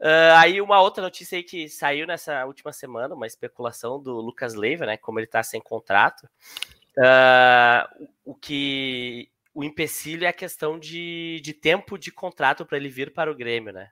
Ah, 0.00 0.40
aí 0.40 0.60
uma 0.60 0.80
outra 0.80 1.02
notícia 1.02 1.36
aí 1.36 1.42
que 1.44 1.68
saiu 1.68 2.06
nessa 2.06 2.44
última 2.46 2.72
semana, 2.72 3.14
uma 3.14 3.26
especulação 3.26 4.02
do 4.02 4.14
Lucas 4.20 4.54
Leiva, 4.54 4.86
né? 4.86 4.96
Como 4.96 5.18
ele 5.20 5.26
tá 5.26 5.42
sem 5.42 5.60
contrato. 5.60 6.28
O- 8.24 8.32
o 8.32 8.34
que 8.34 9.30
o 9.54 9.62
empecilho 9.64 10.24
é 10.24 10.28
a 10.28 10.32
questão 10.32 10.78
de, 10.78 11.40
de 11.42 11.52
tempo 11.52 11.98
de 11.98 12.10
contrato 12.10 12.64
para 12.64 12.76
ele 12.76 12.88
vir 12.88 13.12
para 13.12 13.30
o 13.30 13.34
Grêmio, 13.34 13.72
né? 13.72 13.90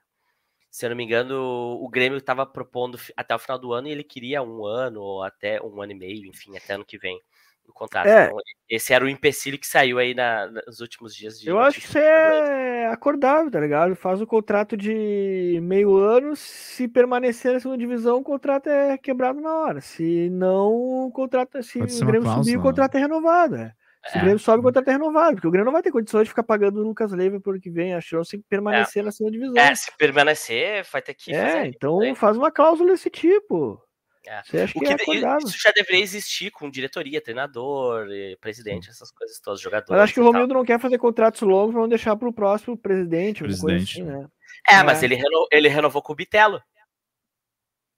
Se 0.71 0.85
eu 0.85 0.89
não 0.91 0.97
me 0.97 1.03
engano, 1.03 1.77
o 1.81 1.89
Grêmio 1.89 2.17
estava 2.17 2.45
propondo 2.45 2.99
até 3.17 3.33
o 3.35 3.39
final 3.39 3.57
do 3.57 3.73
ano 3.73 3.87
e 3.87 3.91
ele 3.91 4.03
queria 4.03 4.41
um 4.43 4.65
ano 4.65 5.01
ou 5.01 5.23
até 5.23 5.61
um 5.61 5.81
ano 5.81 5.91
e 5.91 5.95
meio, 5.95 6.25
enfim, 6.27 6.55
até 6.55 6.73
ano 6.73 6.85
que 6.85 6.97
vem 6.97 7.19
o 7.67 7.73
contrato. 7.73 8.07
É. 8.07 8.25
Então, 8.25 8.37
esse 8.67 8.93
era 8.93 9.03
o 9.05 9.09
empecilho 9.09 9.57
que 9.59 9.65
saiu 9.67 9.97
aí 9.99 10.13
na- 10.13 10.47
nos 10.67 10.79
últimos 10.79 11.15
dias 11.15 11.39
de 11.39 11.49
Eu 11.49 11.59
acho 11.59 11.79
que 11.79 11.85
isso 11.87 11.97
é 11.97 12.87
acordável, 12.87 13.49
tá 13.51 13.59
ligado? 13.59 13.95
Faz 13.95 14.21
o 14.21 14.27
contrato 14.27 14.75
de 14.77 15.59
meio 15.61 15.95
ano, 15.97 16.35
se 16.35 16.87
permanecer 16.87 17.53
na 17.53 17.59
segunda 17.59 17.77
divisão, 17.77 18.17
o 18.17 18.23
contrato 18.23 18.67
é 18.67 18.97
quebrado 18.97 19.39
na 19.39 19.53
hora. 19.53 19.81
Se 19.81 20.29
não, 20.31 21.05
o 21.07 21.11
contrato, 21.11 21.61
se 21.63 21.79
o 21.79 21.85
Grêmio 22.05 22.27
subir, 22.43 22.57
o 22.57 22.61
contrato 22.61 22.95
é 22.95 22.99
renovado. 22.99 23.55
é. 23.55 23.73
Se 24.07 24.15
o 24.15 24.19
É. 24.19 24.21
Grêmio 24.21 24.39
sobe, 24.39 24.59
o 24.59 24.63
contrato 24.63 24.87
é 24.87 24.91
renovado, 24.93 25.35
porque 25.35 25.47
o 25.47 25.51
Grêmio 25.51 25.65
não 25.65 25.73
vai 25.73 25.81
ter 25.83 25.91
condições 25.91 26.23
de 26.23 26.29
ficar 26.29 26.43
pagando 26.43 26.79
o 26.79 26.83
Lucas 26.83 27.11
Leiva 27.11 27.39
por 27.41 27.51
ano 27.53 27.61
que 27.61 27.69
vem. 27.69 27.93
Acho 27.93 28.09
que 28.09 28.15
não 28.15 28.23
se 28.23 28.37
permanecer 28.49 29.03
na 29.03 29.11
segunda 29.11 29.37
divisão. 29.37 29.57
É, 29.57 29.75
se 29.75 29.91
permanecer, 29.97 30.85
vai 30.91 31.01
ter 31.01 31.13
que 31.13 31.33
É, 31.33 31.45
fazer. 31.51 31.65
então 31.67 31.99
né? 31.99 32.15
faz 32.15 32.37
uma 32.37 32.49
cláusula 32.51 32.91
desse 32.91 33.09
tipo. 33.09 33.81
É. 34.27 34.41
Você 34.43 34.57
acha 34.59 34.77
O 34.77 34.79
que, 34.81 34.85
que 34.87 34.93
é 34.93 34.95
de- 34.95 35.01
acordável? 35.01 35.47
isso 35.47 35.57
já 35.59 35.71
deveria 35.71 36.03
existir 36.03 36.51
com 36.51 36.69
diretoria, 36.69 37.21
treinador, 37.21 38.07
eh, 38.11 38.35
presidente, 38.39 38.89
essas 38.89 39.11
coisas 39.11 39.39
todas, 39.39 39.59
jogadores. 39.59 39.89
Mas 39.89 39.99
acho 40.01 40.13
que 40.13 40.19
o 40.19 40.23
tal. 40.23 40.33
Romildo 40.33 40.53
não 40.53 40.63
quer 40.65 40.79
fazer 40.79 40.97
contratos 40.97 41.41
longos 41.41 41.71
pra 41.73 41.81
não 41.81 41.89
deixar 41.89 42.15
pro 42.15 42.31
próximo 42.33 42.77
presidente, 42.77 43.43
Presidente. 43.43 44.01
assim, 44.01 44.03
né? 44.03 44.27
É, 44.69 44.83
mas 44.83 45.01
É. 45.01 45.05
ele, 45.05 45.15
reno- 45.15 45.47
ele 45.51 45.67
renovou 45.69 46.01
com 46.01 46.13
o 46.13 46.15
Bitelo. 46.15 46.61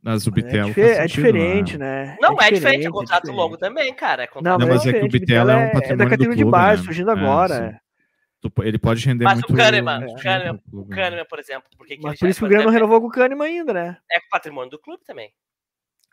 Mas 0.04 0.26
o 0.26 0.32
É, 0.36 0.64
dife- 0.64 0.82
é 0.82 1.06
diferente, 1.06 1.78
né? 1.78 2.06
né? 2.06 2.18
Não, 2.20 2.32
é, 2.42 2.52
diferente, 2.52 2.86
é 2.86 2.88
é 2.88 2.92
contrato 2.92 3.22
diferente. 3.22 3.38
longo 3.38 3.58
também, 3.58 3.94
cara. 3.94 4.24
É 4.24 4.26
Não, 4.26 4.34
contrato 4.34 4.60
Não, 4.60 4.68
mas, 4.68 4.78
mas 4.78 4.86
é 4.88 4.90
é 4.90 4.94
que 4.94 4.98
o 4.98 5.08
diferente, 5.08 5.20
Bitelo 5.20 5.50
é 5.52 5.56
um 5.58 5.60
é, 5.60 5.66
da 5.66 5.72
patrimônio 5.74 5.98
do 5.98 6.10
categoria 6.10 6.36
de 6.38 6.42
clube, 6.44 6.52
base, 6.52 6.82
né? 6.82 6.86
surgindo 6.86 7.10
É, 7.10 7.14
agora. 7.14 7.56
é. 7.78 7.92
Ele 8.64 8.80
pode 8.80 9.06
render 9.06 9.24
Mas 9.26 9.34
muito. 9.36 9.54
o 9.54 9.56
Kahneman, 9.56 10.06
o 10.08 10.16
Kahneman, 10.16 10.62
o 10.74 10.86
né? 10.86 10.96
Kahneman, 10.96 11.26
por 11.30 11.38
exemplo, 11.38 11.70
porque 11.78 11.96
que 11.96 12.02
Mas 12.04 12.18
por 12.18 12.28
isso 12.28 12.40
que 12.40 12.46
o 12.46 12.48
é, 12.48 12.50
Grêmio 12.50 12.66
não 12.66 12.72
é, 12.72 12.76
renovou 12.76 13.00
com 13.00 13.06
o 13.08 13.12
Kahneman 13.12 13.46
ainda, 13.46 13.72
né? 13.72 13.98
é 14.12 14.18
patrimônio 14.32 14.72
do 14.72 14.80
clube 14.80 15.04
também. 15.06 15.32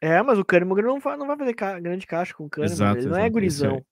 É, 0.02 0.22
mas 0.22 0.38
o 0.38 0.44
Kahneman 0.44 0.72
o 0.72 0.74
Grêmio 0.76 0.92
não 0.92 1.00
vai, 1.00 1.16
não 1.16 1.26
vai 1.26 1.38
fazer 1.38 1.54
ca- 1.54 1.80
grande 1.80 2.06
caixa 2.06 2.34
com 2.34 2.44
o 2.44 2.50
Kahneman. 2.50 2.72
Exato, 2.74 2.98
ele 2.98 3.06
não 3.08 3.16
é 3.16 3.20
exato. 3.20 3.32
gurizão. 3.32 3.84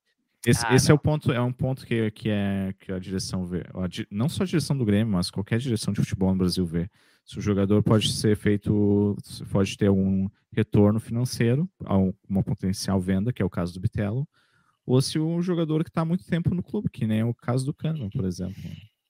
Esse, 0.46 0.64
Ah, 0.66 0.74
esse 0.74 0.90
é 0.90 0.94
o 0.94 0.98
ponto, 0.98 1.32
é 1.32 1.40
um 1.40 1.52
ponto 1.52 1.86
que, 1.86 2.10
que, 2.10 2.28
é, 2.30 2.74
que 2.78 2.92
a 2.92 2.98
direção 2.98 3.46
vê. 3.46 3.64
A 3.74 3.88
não 4.10 4.28
só 4.28 4.42
a 4.42 4.46
direção 4.46 4.76
do 4.76 4.84
Grêmio, 4.84 5.14
mas 5.14 5.30
qualquer 5.30 5.58
direção 5.58 5.94
de 5.94 6.00
futebol 6.00 6.30
no 6.30 6.36
Brasil 6.36 6.64
vê. 6.66 6.90
Se 7.26 7.38
o 7.38 7.42
jogador 7.42 7.82
pode 7.82 8.12
ser 8.12 8.36
feito, 8.36 9.16
se 9.22 9.44
pode 9.44 9.76
ter 9.76 9.90
um 9.90 10.30
retorno 10.52 11.00
financeiro, 11.00 11.68
um- 11.90 12.14
uma 12.28 12.42
potencial 12.42 13.00
venda, 13.00 13.32
que 13.32 13.42
é 13.42 13.44
o 13.44 13.50
caso 13.50 13.74
do 13.74 13.80
Bitelo, 13.80 14.26
ou 14.86 15.02
se 15.02 15.18
o 15.18 15.42
jogador 15.42 15.82
que 15.82 15.90
está 15.90 16.02
há 16.02 16.04
muito 16.04 16.24
tempo 16.24 16.54
no 16.54 16.62
clube, 16.62 16.88
que 16.88 17.06
nem 17.06 17.20
é 17.20 17.24
o 17.24 17.34
caso 17.34 17.66
do 17.66 17.74
Kahneman, 17.74 18.08
por 18.10 18.24
exemplo. 18.24 18.54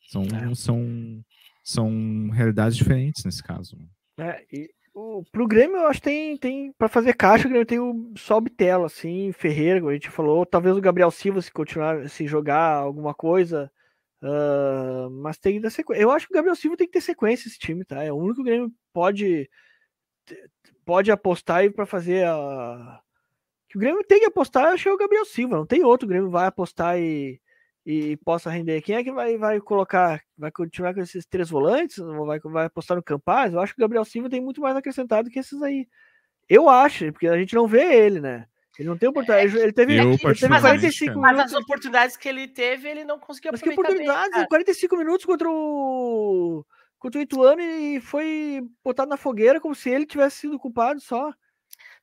São, 0.08 0.22
É. 0.22 0.54
são, 0.54 1.22
são 1.62 2.30
realidades 2.30 2.76
diferentes 2.76 3.22
nesse 3.24 3.42
caso. 3.42 3.76
É, 4.18 4.42
e 4.50 4.70
o, 4.94 5.22
pro 5.30 5.46
Grêmio, 5.46 5.76
eu 5.76 5.86
acho 5.88 6.00
que 6.00 6.08
tem, 6.08 6.36
tem 6.38 6.72
para 6.78 6.88
fazer 6.88 7.12
caixa, 7.12 7.46
o 7.46 7.50
Grêmio 7.50 7.66
tem 7.66 7.78
o, 7.78 8.12
só 8.16 8.38
o 8.38 8.40
Bitelo, 8.40 8.84
assim, 8.86 9.30
Ferreira, 9.32 9.78
como 9.80 9.90
a 9.90 9.94
gente 9.94 10.08
falou, 10.08 10.46
talvez 10.46 10.74
o 10.74 10.80
Gabriel 10.80 11.10
Silva, 11.10 11.42
se 11.42 11.52
continuar, 11.52 12.08
se 12.08 12.26
jogar 12.26 12.76
alguma 12.76 13.12
coisa, 13.12 13.70
mas 15.10 15.38
tem 15.38 15.54
que 15.54 15.60
dar 15.60 15.70
sequência. 15.70 16.02
Eu 16.02 16.10
acho 16.10 16.26
que 16.26 16.32
o 16.32 16.36
Gabriel 16.36 16.56
Silva 16.56 16.76
tem 16.76 16.86
que 16.86 16.92
ter 16.94 17.00
sequência 17.00 17.48
esse 17.48 17.58
time, 17.58 17.84
tá? 17.84 18.02
É 18.02 18.12
o 18.12 18.16
único 18.16 18.36
que 18.36 18.40
o 18.42 18.44
Grêmio 18.44 18.72
pode, 18.92 19.48
pode 20.84 21.10
apostar 21.10 21.64
e 21.64 21.70
para 21.70 21.86
fazer 21.86 22.26
a. 22.26 23.00
Que 23.68 23.76
o 23.76 23.80
Grêmio 23.80 24.04
tem 24.04 24.20
que 24.20 24.26
apostar, 24.26 24.64
eu 24.64 24.74
acho 24.74 24.84
que 24.84 24.88
é 24.88 24.92
o 24.92 24.98
Gabriel 24.98 25.24
Silva, 25.24 25.56
não 25.56 25.66
tem 25.66 25.84
outro. 25.84 26.06
O 26.06 26.08
Grêmio 26.08 26.30
vai 26.30 26.46
apostar 26.46 26.98
e, 26.98 27.40
e 27.84 28.16
possa 28.18 28.50
render. 28.50 28.80
Quem 28.82 28.96
é 28.96 29.04
que 29.04 29.12
vai, 29.12 29.36
vai 29.38 29.60
colocar? 29.60 30.22
Vai 30.38 30.50
continuar 30.50 30.94
com 30.94 31.00
esses 31.00 31.26
três 31.26 31.50
volantes? 31.50 31.98
Vai, 31.98 32.40
vai 32.40 32.66
apostar 32.66 32.96
no 32.96 33.02
Campaz? 33.02 33.52
Eu 33.52 33.60
acho 33.60 33.74
que 33.74 33.80
o 33.80 33.84
Gabriel 33.84 34.04
Silva 34.04 34.30
tem 34.30 34.40
muito 34.40 34.60
mais 34.60 34.76
acrescentado 34.76 35.30
que 35.30 35.38
esses 35.38 35.60
aí. 35.62 35.88
Eu 36.48 36.68
acho, 36.68 37.12
porque 37.12 37.28
a 37.28 37.36
gente 37.38 37.54
não 37.54 37.66
vê 37.66 37.82
ele, 38.06 38.20
né? 38.20 38.46
Ele 38.78 38.88
não 38.88 38.96
tem 38.98 39.08
oportunidade. 39.08 39.56
Ele 39.56 39.72
teve, 39.72 39.94
Eu, 39.94 39.98
ele 40.02 40.10
teve 40.12 40.22
particularmente, 40.22 40.62
45 40.80 41.06
cara. 41.06 41.20
Mas 41.20 41.32
minutos. 41.32 41.54
as 41.54 41.62
oportunidades 41.62 42.16
que 42.16 42.28
ele 42.28 42.48
teve, 42.48 42.88
ele 42.88 43.04
não 43.04 43.18
conseguiu 43.18 43.52
Mas 43.52 43.62
que 43.62 43.68
aproveitar 43.70 43.96
bem, 43.98 44.06
oportunidade? 44.08 44.32
cara. 44.34 44.48
45 44.48 44.96
minutos 44.96 45.24
contra 45.26 45.48
o. 45.50 46.64
Contra 46.98 47.18
o 47.20 47.22
Ituano 47.22 47.60
e 47.60 48.00
foi 48.00 48.62
botado 48.82 49.08
na 49.10 49.16
fogueira 49.18 49.60
como 49.60 49.74
se 49.74 49.90
ele 49.90 50.06
tivesse 50.06 50.38
sido 50.40 50.58
culpado 50.58 50.98
só. 51.00 51.32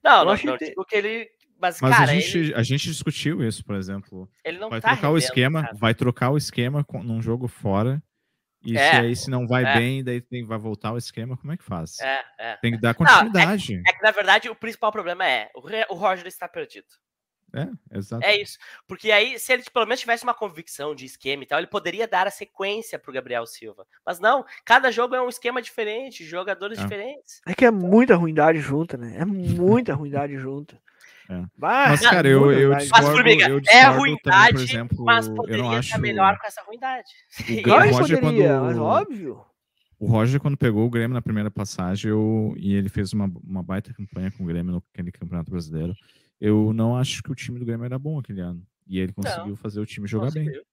Não, 0.03 0.19
Eu 0.19 0.25
não, 0.25 0.31
acho 0.31 0.45
não 0.45 0.57
que- 0.57 0.65
digo 0.69 0.85
que 0.85 0.95
ele... 0.95 1.29
Mas, 1.59 1.79
Mas 1.81 1.95
cara, 1.97 2.11
a, 2.11 2.15
gente, 2.15 2.37
ele, 2.37 2.53
a 2.53 2.61
gente 2.61 2.89
discutiu 2.89 3.41
isso, 3.41 3.63
por 3.65 3.75
exemplo. 3.75 4.29
ele 4.43 4.59
não 4.59 4.69
Vai 4.69 4.81
tá 4.81 4.89
trocar 4.89 5.09
o 5.09 5.13
rendendo, 5.13 5.23
esquema, 5.29 5.61
cara. 5.63 5.75
vai 5.75 5.93
trocar 5.95 6.29
o 6.31 6.37
esquema 6.37 6.83
com- 6.83 7.01
num 7.01 7.21
jogo 7.21 7.47
fora. 7.47 8.03
E 8.65 8.77
É, 8.77 8.91
se 8.91 8.95
aí 8.97 9.15
se 9.15 9.29
não 9.29 9.45
vai 9.45 9.63
é. 9.65 9.73
bem, 9.77 10.03
daí 10.03 10.21
tem, 10.21 10.43
vai 10.43 10.57
voltar 10.57 10.93
o 10.93 10.97
esquema, 10.97 11.35
como 11.37 11.51
é 11.51 11.57
que 11.57 11.63
faz? 11.63 11.99
É, 11.99 12.23
é. 12.37 12.55
Tem 12.57 12.71
que 12.71 12.79
dar 12.79 12.93
continuidade. 12.93 13.81
É 13.85 13.93
que, 13.93 14.01
na 14.01 14.11
verdade, 14.11 14.49
o 14.49 14.55
principal 14.55 14.91
problema 14.91 15.27
é 15.27 15.49
o, 15.55 15.93
o 15.93 15.97
Roger 15.97 16.27
está 16.27 16.47
perdido. 16.47 16.87
É, 17.55 17.67
exato. 17.95 18.25
É 18.25 18.35
isso. 18.35 18.57
Porque 18.87 19.11
aí, 19.11 19.37
se 19.37 19.53
ele 19.53 19.63
pelo 19.71 19.85
menos 19.85 19.99
tivesse 19.99 20.23
uma 20.23 20.33
convicção 20.33 20.95
de 20.95 21.05
esquema 21.05 21.43
e 21.43 21.45
tal, 21.45 21.59
ele 21.59 21.67
poderia 21.67 22.07
dar 22.07 22.25
a 22.25 22.31
sequência 22.31 22.97
pro 22.97 23.13
Gabriel 23.13 23.45
Silva. 23.45 23.85
Mas 24.03 24.19
não, 24.19 24.43
cada 24.65 24.89
jogo 24.89 25.13
é 25.13 25.21
um 25.21 25.29
esquema 25.29 25.61
diferente, 25.61 26.25
jogadores 26.25 26.79
É. 26.79 26.81
diferentes. 26.81 27.41
É 27.45 27.53
que 27.53 27.63
é 27.63 27.69
muita 27.69 28.15
ruindade 28.15 28.59
junta, 28.59 28.97
né? 28.97 29.17
É 29.19 29.25
muita 29.25 29.93
ruindade 29.93 30.35
junta. 30.35 30.81
É. 31.29 31.43
Mas, 31.57 32.01
não, 32.01 32.09
cara, 32.09 32.27
eu, 32.27 32.51
eu. 32.51 32.69
Mas, 32.71 32.83
discordo, 32.83 33.11
Formiga, 33.11 33.47
eu 33.49 33.57
é 33.57 33.61
discordo 33.61 33.99
ruindade, 33.99 34.23
também, 34.23 34.53
por 34.53 34.61
exemplo, 34.61 35.05
mas 35.05 35.27
eu 35.27 35.35
poderia 35.35 35.63
não 35.63 35.79
estar 35.79 35.95
acho... 35.95 36.01
melhor 36.01 36.37
com 36.37 36.47
essa 36.47 36.61
ruindade. 36.63 37.09
O 37.93 37.97
Roger, 37.97 38.19
poderia, 38.19 38.47
quando- 38.49 38.63
mas 38.65 38.77
óbvio. 38.77 39.45
O 39.99 40.07
Roger, 40.07 40.39
quando 40.41 40.57
pegou 40.57 40.85
o 40.85 40.89
Grêmio 40.89 41.13
na 41.13 41.21
primeira 41.21 41.49
passagem, 41.49 42.11
eu, 42.11 42.53
e 42.57 42.73
ele 42.75 42.89
fez 42.89 43.13
uma, 43.13 43.31
uma 43.41 43.63
baita 43.63 43.93
campanha 43.93 44.29
com 44.31 44.43
o 44.43 44.47
Grêmio 44.47 44.73
naquele 44.73 45.11
Campeonato 45.13 45.49
Brasileiro, 45.49 45.93
eu 46.41 46.73
não 46.73 46.97
acho 46.97 47.23
que 47.23 47.31
o 47.31 47.35
time 47.35 47.57
do 47.57 47.65
Grêmio 47.65 47.85
era 47.85 47.97
bom 47.97 48.19
aquele 48.19 48.41
ano. 48.41 48.61
E 48.85 48.99
ele 48.99 49.13
conseguiu 49.13 49.55
fazer 49.55 49.79
o 49.79 49.85
time 49.85 50.05
jogar 50.05 50.29
bem. 50.31 50.43
Conseguiu. 50.45 50.63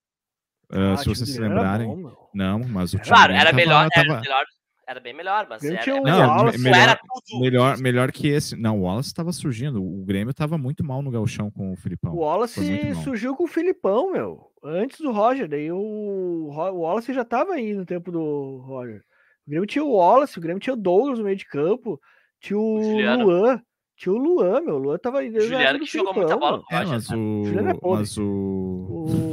Ah, 0.73 0.93
Ah, 0.93 0.97
se 0.97 1.03
time 1.05 1.15
vocês 1.17 1.29
se 1.31 1.39
era 1.39 1.49
lembrarem. 1.49 1.87
bom, 1.87 2.31
não, 2.35 2.59
mas 2.61 2.93
o 2.93 2.97
time 2.99 3.09
Claro, 3.09 3.33
do 3.33 3.37
Grêmio 3.37 3.41
era 3.41 3.51
tava- 3.51 3.57
melhor, 3.57 3.89
era 3.93 4.09
tava- 4.09 4.21
melhor, 4.21 4.45
era 4.91 5.01
bem 5.01 5.15
melhor, 5.15 5.47
mas 5.49 5.63
era, 5.65 5.79
tinha 5.83 5.97
o 5.97 6.03
mas 6.03 6.13
Não, 6.19 6.29
Wallace, 6.29 6.59
me- 6.59 6.71
não 6.71 6.77
era 6.79 6.93
melhor, 6.93 6.99
tudo. 7.29 7.41
melhor, 7.41 7.79
melhor 7.79 8.13
que 8.13 8.29
esse. 8.29 8.57
Não, 8.57 8.79
o 8.81 8.83
Wallace 8.83 9.09
estava 9.09 9.33
surgindo. 9.33 9.83
O 9.83 10.05
Grêmio 10.05 10.31
estava 10.33 10.59
muito 10.59 10.85
mal 10.85 11.01
no 11.01 11.11
galchão 11.11 11.51
com 11.51 11.73
o 11.73 11.77
Filipão. 11.77 12.13
O 12.13 12.19
Wallace 12.19 12.95
surgiu 13.05 13.37
com 13.37 13.45
o 13.45 13.49
Filipão, 13.49 14.11
meu. 14.13 14.51
Antes 14.65 15.01
do 15.01 15.13
Roger. 15.13 15.49
Daí 15.49 15.71
o, 15.71 15.79
o 15.79 16.51
Wallace 16.81 17.13
já 17.13 17.25
tava 17.25 17.53
aí 17.55 17.73
no 17.75 17.87
tempo 17.87 18.11
do 18.11 18.59
Roger. 18.67 19.03
O 19.47 19.51
Grêmio 19.51 19.67
tinha 19.67 19.85
o 19.85 19.93
Wallace, 19.93 20.39
o 20.39 20.43
Grêmio 20.43 20.61
tinha 20.61 20.75
o 20.75 20.77
Douglas 20.77 21.19
no 21.19 21.25
meio 21.25 21.37
de 21.37 21.47
campo, 21.47 21.99
tinha 22.41 22.59
o, 22.59 22.79
O 22.79 22.83
Juliano. 22.83 23.25
Luan. 23.27 23.63
Tinha 23.97 24.13
o 24.15 24.19
Luan, 24.19 24.61
meu. 24.63 24.77
O 24.77 24.79
Luan 24.79 24.99
tava 24.99 25.23
Juliano 25.23 25.79
que 25.79 25.87
jogou 25.87 26.15
muita 26.15 26.35
bola 26.37 26.63
É, 26.71 26.85
mas 26.87 27.09
né? 27.11 27.17
o. 27.17 27.45
Juliano 27.45 27.69
é 27.71 27.75
mas 27.83 28.17
o. 28.17 28.23
O. 28.25 29.30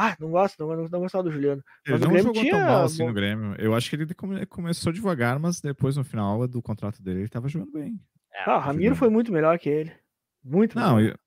Ah, 0.00 0.16
não 0.20 0.30
gosto, 0.30 0.56
não, 0.64 0.76
não, 0.76 0.88
não 0.88 1.00
gostava 1.00 1.24
do 1.24 1.32
Juliano. 1.32 1.60
Ele 1.84 1.92
Mas 1.94 2.00
o 2.02 2.04
não 2.04 2.12
Grêmio 2.12 2.28
jogou 2.28 2.40
tinha 2.42 2.52
tão 2.56 2.64
mal 2.64 2.84
assim 2.84 3.04
no 3.04 3.12
Grêmio. 3.12 3.54
Eu 3.58 3.74
acho 3.74 3.90
que 3.90 3.96
ele 3.96 4.14
come- 4.14 4.46
começou 4.46 4.92
devagar, 4.92 5.40
mas 5.40 5.60
depois, 5.60 5.96
no 5.96 6.04
final 6.04 6.46
do 6.46 6.62
contrato 6.62 7.02
dele, 7.02 7.18
ele 7.18 7.26
estava 7.26 7.48
jogando 7.48 7.72
bem. 7.72 8.00
É, 8.32 8.44
Ah, 8.48 8.58
o 8.58 8.60
Ramiro 8.60 8.94
foi 8.94 9.10
muito 9.10 9.32
melhor 9.32 9.58
que 9.58 9.68
ele. 9.68 9.92
Muito 10.44 10.78
Não, 10.78 10.96
melhor. 10.96 11.10
eu- 11.14 11.18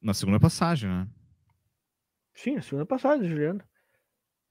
na 0.00 0.14
segunda 0.14 0.40
passagem, 0.40 0.88
né? 0.88 1.06
Sim, 2.34 2.56
a 2.56 2.62
segunda 2.62 2.86
passagem 2.86 3.20
do 3.20 3.28
Juliano. 3.28 3.60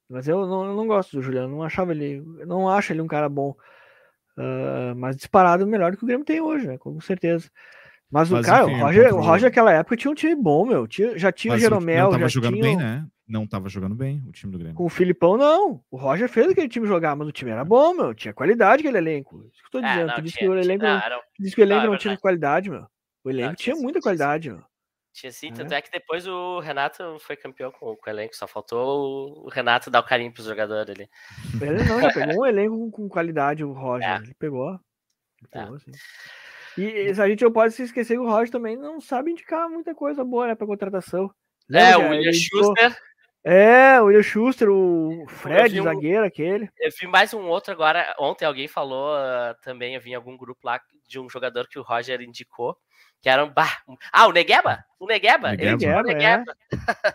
Mas 0.10 0.28
eu 0.28 0.46
não, 0.46 0.66
eu 0.66 0.76
não 0.76 0.86
gosto 0.88 1.18
do 1.18 1.22
Juliano, 1.24 1.50
não 1.50 1.64
achava 1.64 1.92
ele, 1.92 2.22
não 2.46 2.70
acho 2.70 2.94
ele 2.94 3.02
um 3.02 3.08
cara 3.08 3.28
bom. 3.28 3.56
Ah, 4.38 4.94
mas 4.96 5.16
disparado 5.18 5.66
melhor 5.66 5.92
do 5.92 5.98
que 5.98 6.04
o 6.04 6.08
Grêmio 6.08 6.26
tem 6.26 6.40
hoje, 6.40 6.68
né? 6.68 6.78
Com 6.78 7.00
certeza. 7.02 7.50
Mas, 8.10 8.32
o 8.32 8.36
Mas, 8.36 8.46
cara, 8.46 8.66
enfim, 8.66 8.76
o 8.76 8.80
Roger, 8.86 9.14
o 9.16 9.18
o- 9.18 9.22
Roger 9.22 9.50
naquela 9.50 9.72
época 9.74 9.98
tinha 9.98 10.12
um 10.12 10.16
time 10.16 10.36
bom, 10.36 10.66
meu. 10.66 10.88
Tinha, 10.88 11.18
já 11.18 11.32
tinha 11.32 11.54
Mas 11.54 11.62
o 11.62 11.64
Jeromel, 11.64 12.04
não 12.06 12.12
tava 12.12 12.24
já 12.24 12.28
jogando 12.30 12.54
tinha 12.54 12.64
bem, 12.64 12.76
o- 12.76 12.80
né? 12.80 13.06
Não 13.28 13.46
tava 13.46 13.68
jogando 13.68 13.94
bem 13.94 14.24
o 14.26 14.32
time 14.32 14.52
do 14.54 14.58
Grêmio. 14.58 14.76
com 14.76 14.86
o 14.86 14.90
Filipão, 14.90 15.36
não. 15.36 15.84
O 15.92 15.98
Roger 15.98 16.30
fez 16.30 16.48
aquele 16.50 16.70
time 16.70 16.88
jogar, 16.88 17.16
mas 17.16 17.28
o 17.28 17.32
time 17.32 17.52
era 17.52 17.66
bom, 17.66 17.94
meu. 17.94 18.14
Tinha 18.16 18.34
qualidade 18.34 18.82
aquele 18.82 18.98
elenco. 18.98 19.46
Isso 19.52 19.62
que 19.62 19.68
eu 19.78 19.82
tô 19.82 19.86
É, 19.86 19.90
dizendo. 19.92 20.08
não, 20.08 20.16
tu 20.16 20.22
disse 20.22 20.38
tinha- 20.38 20.50
que 20.50 20.56
o 20.56 20.58
elenco, 20.60 20.80
tinha- 20.86 20.94
não, 21.10 21.10
não, 21.18 21.22
disse 21.40 21.56
que 21.56 21.62
o 21.62 21.64
elenco 21.64 21.82
Não, 21.82 21.88
não, 21.88 21.94
é 21.94 21.98
tinha 21.98 22.10
verdade. 22.12 22.22
qualidade, 22.22 22.70
meu. 22.70 22.88
O 23.26 23.30
elenco 23.30 23.50
Não, 23.50 23.56
tinha 23.56 23.74
tinha 23.74 23.84
muita 23.84 24.00
tinha 24.00 24.02
sim. 24.02 24.04
qualidade, 24.04 24.50
meu. 24.52 24.64
Tinha 25.14 25.32
sim, 25.32 25.48
É. 25.50 25.52
tanto 25.52 25.74
é 25.74 25.82
que 25.82 25.92
depois 25.92 26.26
o 26.28 26.60
Renato 26.60 27.18
foi 27.20 27.36
campeão 27.36 27.72
com, 27.72 27.96
com 27.98 28.10
o 28.10 28.14
elenco, 28.14 28.36
só 28.36 28.48
faltou 28.48 29.44
o 29.46 29.50
Renato 29.50 29.90
dar 29.92 30.00
o 30.00 30.04
carinho 30.06 30.32
pros 30.32 30.46
jogadores 30.46 30.90
ali. 30.96 31.10
Ele 31.76 31.84
não, 31.84 32.00
já 32.00 32.14
pegou 32.14 32.44
um 32.44 32.46
elenco 32.48 32.78
com, 32.78 32.92
com 32.92 33.10
qualidade, 33.10 33.64
o 33.66 33.74
Roger. 33.74 34.10
É. 34.10 34.16
Ele 34.18 34.34
pegou. 34.36 34.70
Ele 34.70 35.50
É. 35.52 35.60
pegou, 35.64 35.80
sim. 35.80 35.92
E, 36.78 36.82
e 36.84 37.10
a 37.10 37.28
gente 37.28 37.44
não 37.44 37.52
pode 37.52 37.74
se 37.74 37.82
esquecer 37.84 38.14
que 38.14 38.20
o 38.20 38.30
Roger 38.30 38.52
também 38.52 38.78
não 38.78 39.02
sabe 39.02 39.32
indicar 39.32 39.68
muita 39.68 39.94
coisa 39.96 40.24
boa, 40.24 40.48
né, 40.48 40.56
pra 40.56 40.68
contratação. 40.68 41.30
É, 41.70 41.74
Lembra 41.74 41.98
o 41.98 42.02
que 42.02 42.08
William 42.10 42.30
ele 42.30 42.34
Schuster. 42.38 42.98
É, 43.44 44.02
o 44.02 44.06
William 44.06 44.24
Schuster, 44.24 44.70
o 44.70 45.26
Fred, 45.30 45.80
um- 45.80 45.84
zagueiro 45.84 46.26
aquele. 46.26 46.70
Eu 46.78 46.92
vi 47.00 47.08
mais 47.08 47.34
um 47.34 47.44
outro 47.48 47.72
agora. 47.72 48.14
Ontem 48.20 48.46
alguém 48.46 48.68
falou 48.68 49.16
ah, 49.16 49.56
também, 49.62 49.96
eu 49.96 50.02
vi 50.02 50.12
em 50.12 50.16
algum 50.16 50.36
grupo 50.36 50.60
lá 50.66 50.82
de 51.08 51.20
um 51.20 51.30
jogador 51.30 51.68
que 51.70 51.80
o 51.80 51.84
Roger 51.84 52.22
indicou, 52.22 52.76
que 53.22 53.30
era 53.30 53.46
um. 53.46 53.50
bah, 53.50 53.78
um- 53.88 53.96
ah, 54.12 54.28
o 54.28 54.34
Negueba! 54.34 54.84
O 55.00 55.06
Negueba! 55.08 55.54
Ele 55.54 55.72
Negueba. 55.72 56.00
o 56.00 56.04
Negueba, 56.04 56.44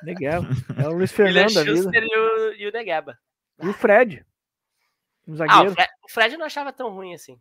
Negueba. 0.02 0.48
Negueba. 0.48 0.48
É 0.82 0.88
o 0.88 0.92
Luiz 0.92 1.12
Fernando. 1.12 1.50
Schuster 1.50 2.02
e 2.02 2.16
o, 2.18 2.52
e 2.54 2.66
o 2.68 2.72
Negueba. 2.72 3.18
E 3.62 3.68
o 3.68 3.72
Fred. 3.74 4.24
Um 5.28 5.34
Ah, 5.34 5.36
zagueiro. 5.36 5.70
o 5.70 5.74
Fred, 5.74 5.90
o 6.04 6.08
Fred 6.10 6.36
não 6.38 6.46
achava 6.46 6.72
tão 6.72 6.90
ruim 6.90 7.12
assim. 7.14 7.38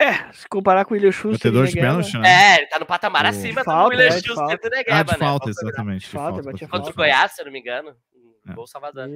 É, 0.00 0.32
se 0.32 0.48
comparar 0.48 0.84
com 0.84 0.92
o 0.92 0.96
William 0.96 1.10
Schuster. 1.10 1.50
Batedor 1.50 1.66
de 1.66 1.74
Negueba, 1.74 1.92
pênalti, 1.94 2.18
né? 2.18 2.28
É, 2.28 2.56
ele 2.58 2.66
tá 2.68 2.78
no 2.78 2.86
patamar 2.86 3.24
O- 3.24 3.28
acima 3.28 3.64
Falta, 3.64 3.82
do 3.82 3.88
William 4.00 4.14
é, 4.14 4.20
de 4.20 4.26
Schuster 4.26 4.34
falta. 4.36 4.56
do 4.56 4.66
Ah, 4.74 4.76
Negueba, 4.76 5.04
de 5.04 5.10
né? 5.12 5.18
falta, 5.18 5.50
exatamente. 5.50 6.00
De 6.02 6.06
Falta, 6.08 6.42
falta, 6.42 6.58
falta. 6.58 6.68
Contra 6.68 6.92
o. 6.92 6.94
Goiás, 6.94 7.32
se 7.32 7.40
eu 7.40 7.46
não 7.46 7.52
me 7.52 7.58
engano. 7.58 7.96
Um 8.14 8.50
É. 8.52 8.54
Gol 8.54 8.66
Salvador. 8.66 9.08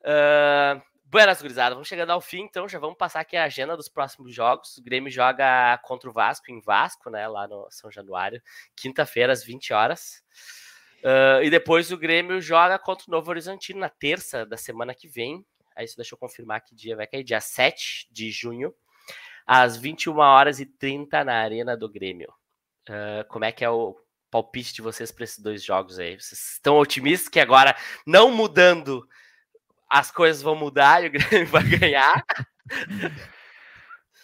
Uh, 0.00 0.80
Buenas, 1.04 1.42
gurizada. 1.42 1.74
Vamos 1.74 1.88
chegando 1.88 2.10
ao 2.10 2.20
fim, 2.22 2.40
então 2.40 2.66
já 2.68 2.78
vamos 2.78 2.96
passar 2.96 3.20
aqui 3.20 3.36
a 3.36 3.44
agenda 3.44 3.76
dos 3.76 3.88
próximos 3.88 4.34
jogos. 4.34 4.78
O 4.78 4.82
Grêmio 4.82 5.10
joga 5.12 5.78
contra 5.84 6.08
o 6.08 6.12
Vasco 6.12 6.50
em 6.50 6.58
Vasco, 6.60 7.10
né? 7.10 7.28
Lá 7.28 7.46
no 7.46 7.68
São 7.70 7.90
Januário, 7.90 8.42
quinta-feira, 8.74 9.32
às 9.32 9.44
20 9.44 9.72
horas. 9.74 10.22
Uh, 11.04 11.42
e 11.42 11.50
depois 11.50 11.92
o 11.92 11.98
Grêmio 11.98 12.40
joga 12.40 12.78
contra 12.78 13.04
o 13.06 13.10
Novo 13.10 13.28
Horizontino 13.30 13.78
na 13.80 13.90
terça 13.90 14.46
da 14.46 14.56
semana 14.56 14.94
que 14.94 15.06
vem. 15.06 15.44
Aí 15.76 15.84
isso 15.84 15.96
deixa 15.96 16.14
eu 16.14 16.18
confirmar 16.18 16.62
que 16.62 16.74
dia 16.74 16.96
vai 16.96 17.06
cair, 17.06 17.22
dia 17.24 17.40
7 17.40 18.08
de 18.10 18.30
junho, 18.30 18.74
às 19.46 19.76
21 19.76 20.18
horas 20.18 20.60
e 20.60 20.66
30 20.66 21.24
na 21.24 21.34
Arena 21.34 21.76
do 21.76 21.88
Grêmio. 21.88 22.32
Uh, 22.88 23.24
como 23.28 23.44
é 23.44 23.52
que 23.52 23.64
é 23.64 23.70
o 23.70 23.96
palpite 24.30 24.74
de 24.74 24.82
vocês 24.82 25.12
para 25.12 25.24
esses 25.24 25.38
dois 25.38 25.62
jogos 25.64 25.98
aí? 25.98 26.18
Vocês 26.20 26.54
estão 26.54 26.76
otimistas 26.78 27.28
que 27.28 27.38
agora, 27.40 27.76
não 28.06 28.30
mudando 28.30 29.06
as 29.88 30.10
coisas 30.10 30.42
vão 30.42 30.54
mudar 30.56 31.04
e 31.04 31.08
o 31.08 31.10
Grêmio 31.12 31.46
vai 31.48 31.62
ganhar. 31.64 32.24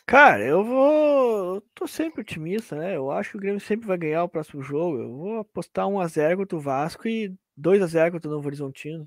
Cara, 0.07 0.43
eu 0.43 0.64
vou. 0.64 1.57
Eu 1.57 1.61
tô 1.75 1.87
sempre 1.87 2.23
otimista, 2.23 2.75
né? 2.75 2.97
Eu 2.97 3.11
acho 3.11 3.33
que 3.33 3.37
o 3.37 3.41
Grêmio 3.41 3.61
sempre 3.61 3.87
vai 3.87 3.99
ganhar 3.99 4.25
o 4.25 4.29
próximo 4.29 4.62
jogo. 4.62 4.99
Eu 4.99 5.14
vou 5.14 5.39
apostar 5.41 5.85
1x0 5.87 6.37
contra 6.39 6.57
o 6.57 6.61
Vasco 6.61 7.07
e 7.07 7.37
2x0 7.61 8.12
contra 8.12 8.29
o 8.31 8.33
Novo 8.33 8.47
Horizontino. 8.49 9.07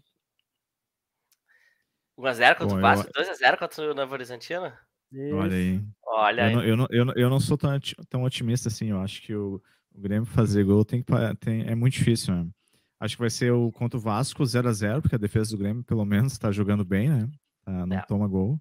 1x0 2.18 2.56
contra 2.56 2.68
Bom, 2.68 2.76
o 2.76 2.78
eu- 2.78 2.82
Vasco, 2.82 3.12
2x0 3.12 3.58
contra 3.58 3.92
o 3.92 3.96
Novo 3.96 4.14
Horizontino? 4.14 4.72
Olha 5.14 5.56
aí. 5.56 5.84
Olha 6.06 6.42
Eu 6.42 6.48
aí. 6.48 6.54
não, 6.56 6.64
eu, 6.64 6.78
não, 6.78 6.88
eu, 6.90 7.06
não, 7.06 7.14
eu 7.16 7.30
não 7.30 7.40
sou 7.40 7.58
tão, 7.58 7.70
tão 8.10 8.24
otimista 8.24 8.70
assim. 8.70 8.88
Eu 8.90 9.00
acho 9.02 9.22
que 9.22 9.34
o, 9.36 9.62
o 9.94 10.02
Grêmio 10.02 10.26
fazer 10.26 10.64
gol 10.64 10.86
tem 10.86 11.04
tem, 11.40 11.68
é 11.68 11.76
muito 11.76 11.94
difícil 11.94 12.34
mesmo. 12.36 12.54
Acho 13.00 13.16
que 13.16 13.22
vai 13.22 13.30
ser 13.30 13.52
o 13.52 13.72
contra 13.72 13.98
o 13.98 14.02
Vasco 14.02 14.44
0x0, 14.44 15.02
porque 15.02 15.16
a 15.16 15.20
defesa 15.20 15.52
do 15.52 15.58
Grêmio, 15.58 15.84
pelo 15.84 16.06
menos, 16.06 16.38
tá 16.38 16.52
jogando 16.52 16.86
bem, 16.86 17.10
né? 17.10 17.30
Tá, 17.66 17.86
não 17.86 17.98
É. 17.98 18.02
toma 18.04 18.28
gol. 18.28 18.60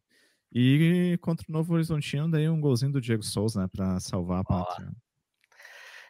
E 0.52 1.16
contra 1.20 1.44
o 1.48 1.52
Novo 1.52 1.74
Horizontino, 1.74 2.28
daí 2.30 2.48
um 2.48 2.60
golzinho 2.60 2.90
do 2.90 3.00
Diego 3.00 3.22
Souza, 3.22 3.60
né? 3.62 3.68
Pra 3.70 4.00
salvar 4.00 4.40
a 4.40 4.44
pátria. 4.44 4.90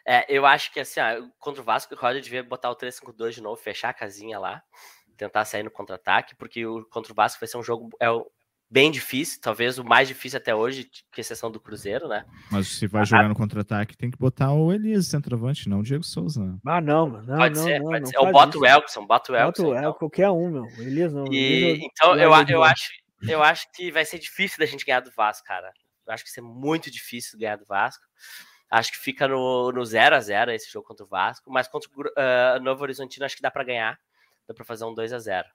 É, 0.07 0.25
eu 0.35 0.45
acho 0.47 0.73
que 0.73 0.79
assim, 0.79 0.99
ó, 0.99 1.27
contra 1.37 1.61
o 1.61 1.65
Vasco, 1.65 1.93
o 1.93 1.97
Roger 1.97 2.21
devia 2.21 2.43
botar 2.43 2.71
o 2.71 2.75
3-5-2 2.75 3.35
de 3.35 3.41
novo, 3.41 3.61
fechar 3.61 3.89
a 3.89 3.93
casinha 3.93 4.39
lá, 4.39 4.63
tentar 5.15 5.45
sair 5.45 5.61
no 5.61 5.69
contra-ataque, 5.69 6.35
porque 6.35 6.65
o 6.65 6.83
contra 6.85 7.11
o 7.11 7.15
Vasco 7.15 7.39
vai 7.39 7.47
ser 7.47 7.57
um 7.57 7.63
jogo 7.63 7.89
é, 7.99 8.07
bem 8.71 8.89
difícil, 8.89 9.41
talvez 9.41 9.77
o 9.77 9.83
mais 9.83 10.07
difícil 10.07 10.37
até 10.37 10.55
hoje, 10.55 10.89
com 11.13 11.19
exceção 11.19 11.51
do 11.51 11.59
Cruzeiro, 11.59 12.07
né? 12.07 12.25
Mas 12.49 12.69
se 12.69 12.87
vai 12.87 13.05
jogar 13.05 13.27
no 13.27 13.35
contra-ataque, 13.35 13.97
tem 13.97 14.09
que 14.09 14.17
botar 14.17 14.53
o 14.53 14.71
Elias 14.71 15.07
centroavante, 15.07 15.67
não 15.67 15.79
o 15.79 15.83
Diego 15.83 16.03
Souza. 16.03 16.41
né? 16.43 16.57
Ah, 16.65 16.79
não, 16.79 17.09
mano. 17.09 17.27
Não, 17.27 17.37
pode 17.37 17.55
não, 17.57 17.63
ser, 17.65 17.79
não, 17.79 17.85
pode 17.91 17.99
não 18.01 18.07
ser. 18.07 18.17
Ou 18.17 18.23
faz 18.23 18.33
bota 18.33 18.49
isso. 18.49 18.59
o 18.59 18.65
Elkson, 18.65 19.05
bota 19.05 19.31
o 19.31 19.35
Bota 19.35 19.47
Elkson. 19.47 19.63
o 19.63 19.71
então. 19.75 19.83
El, 19.83 19.93
qualquer 19.95 20.29
um, 20.29 20.49
meu. 20.49 20.63
O 20.63 20.81
Elias 20.81 21.13
não. 21.13 21.25
o 21.25 21.33
E, 21.33 21.37
Elias 21.37 21.79
então, 21.83 22.11
eu, 22.15 22.31
eu, 22.47 22.59
mão. 22.59 22.63
acho, 22.63 22.89
eu 23.23 23.43
acho 23.43 23.67
que 23.73 23.91
vai 23.91 24.05
ser 24.05 24.17
difícil 24.19 24.57
da 24.57 24.65
gente 24.65 24.85
ganhar 24.85 25.01
do 25.01 25.11
Vasco, 25.11 25.45
cara. 25.45 25.71
Eu 26.07 26.13
acho 26.13 26.23
que 26.23 26.29
vai 26.29 26.35
ser 26.35 26.41
muito 26.41 26.89
difícil 26.89 27.37
ganhar 27.37 27.57
do 27.57 27.65
Vasco. 27.65 28.03
Acho 28.69 28.93
que 28.93 28.99
fica 28.99 29.27
no, 29.27 29.69
no 29.73 29.83
0 29.85 30.15
a 30.15 30.19
0 30.21 30.49
esse 30.51 30.71
jogo 30.71 30.87
contra 30.87 31.05
o 31.05 31.09
Vasco, 31.09 31.51
mas 31.51 31.67
contra 31.67 31.89
o 31.89 32.03
ah, 32.17 32.57
Novo 32.61 32.81
Horizontino 32.83 33.25
acho 33.25 33.35
que 33.35 33.41
dá 33.41 33.51
pra 33.51 33.65
ganhar. 33.65 33.99
Dá 34.47 34.53
pra 34.53 34.63
fazer 34.63 34.85
um 34.85 34.93
2 34.93 35.11
a 35.11 35.19
0 35.19 35.45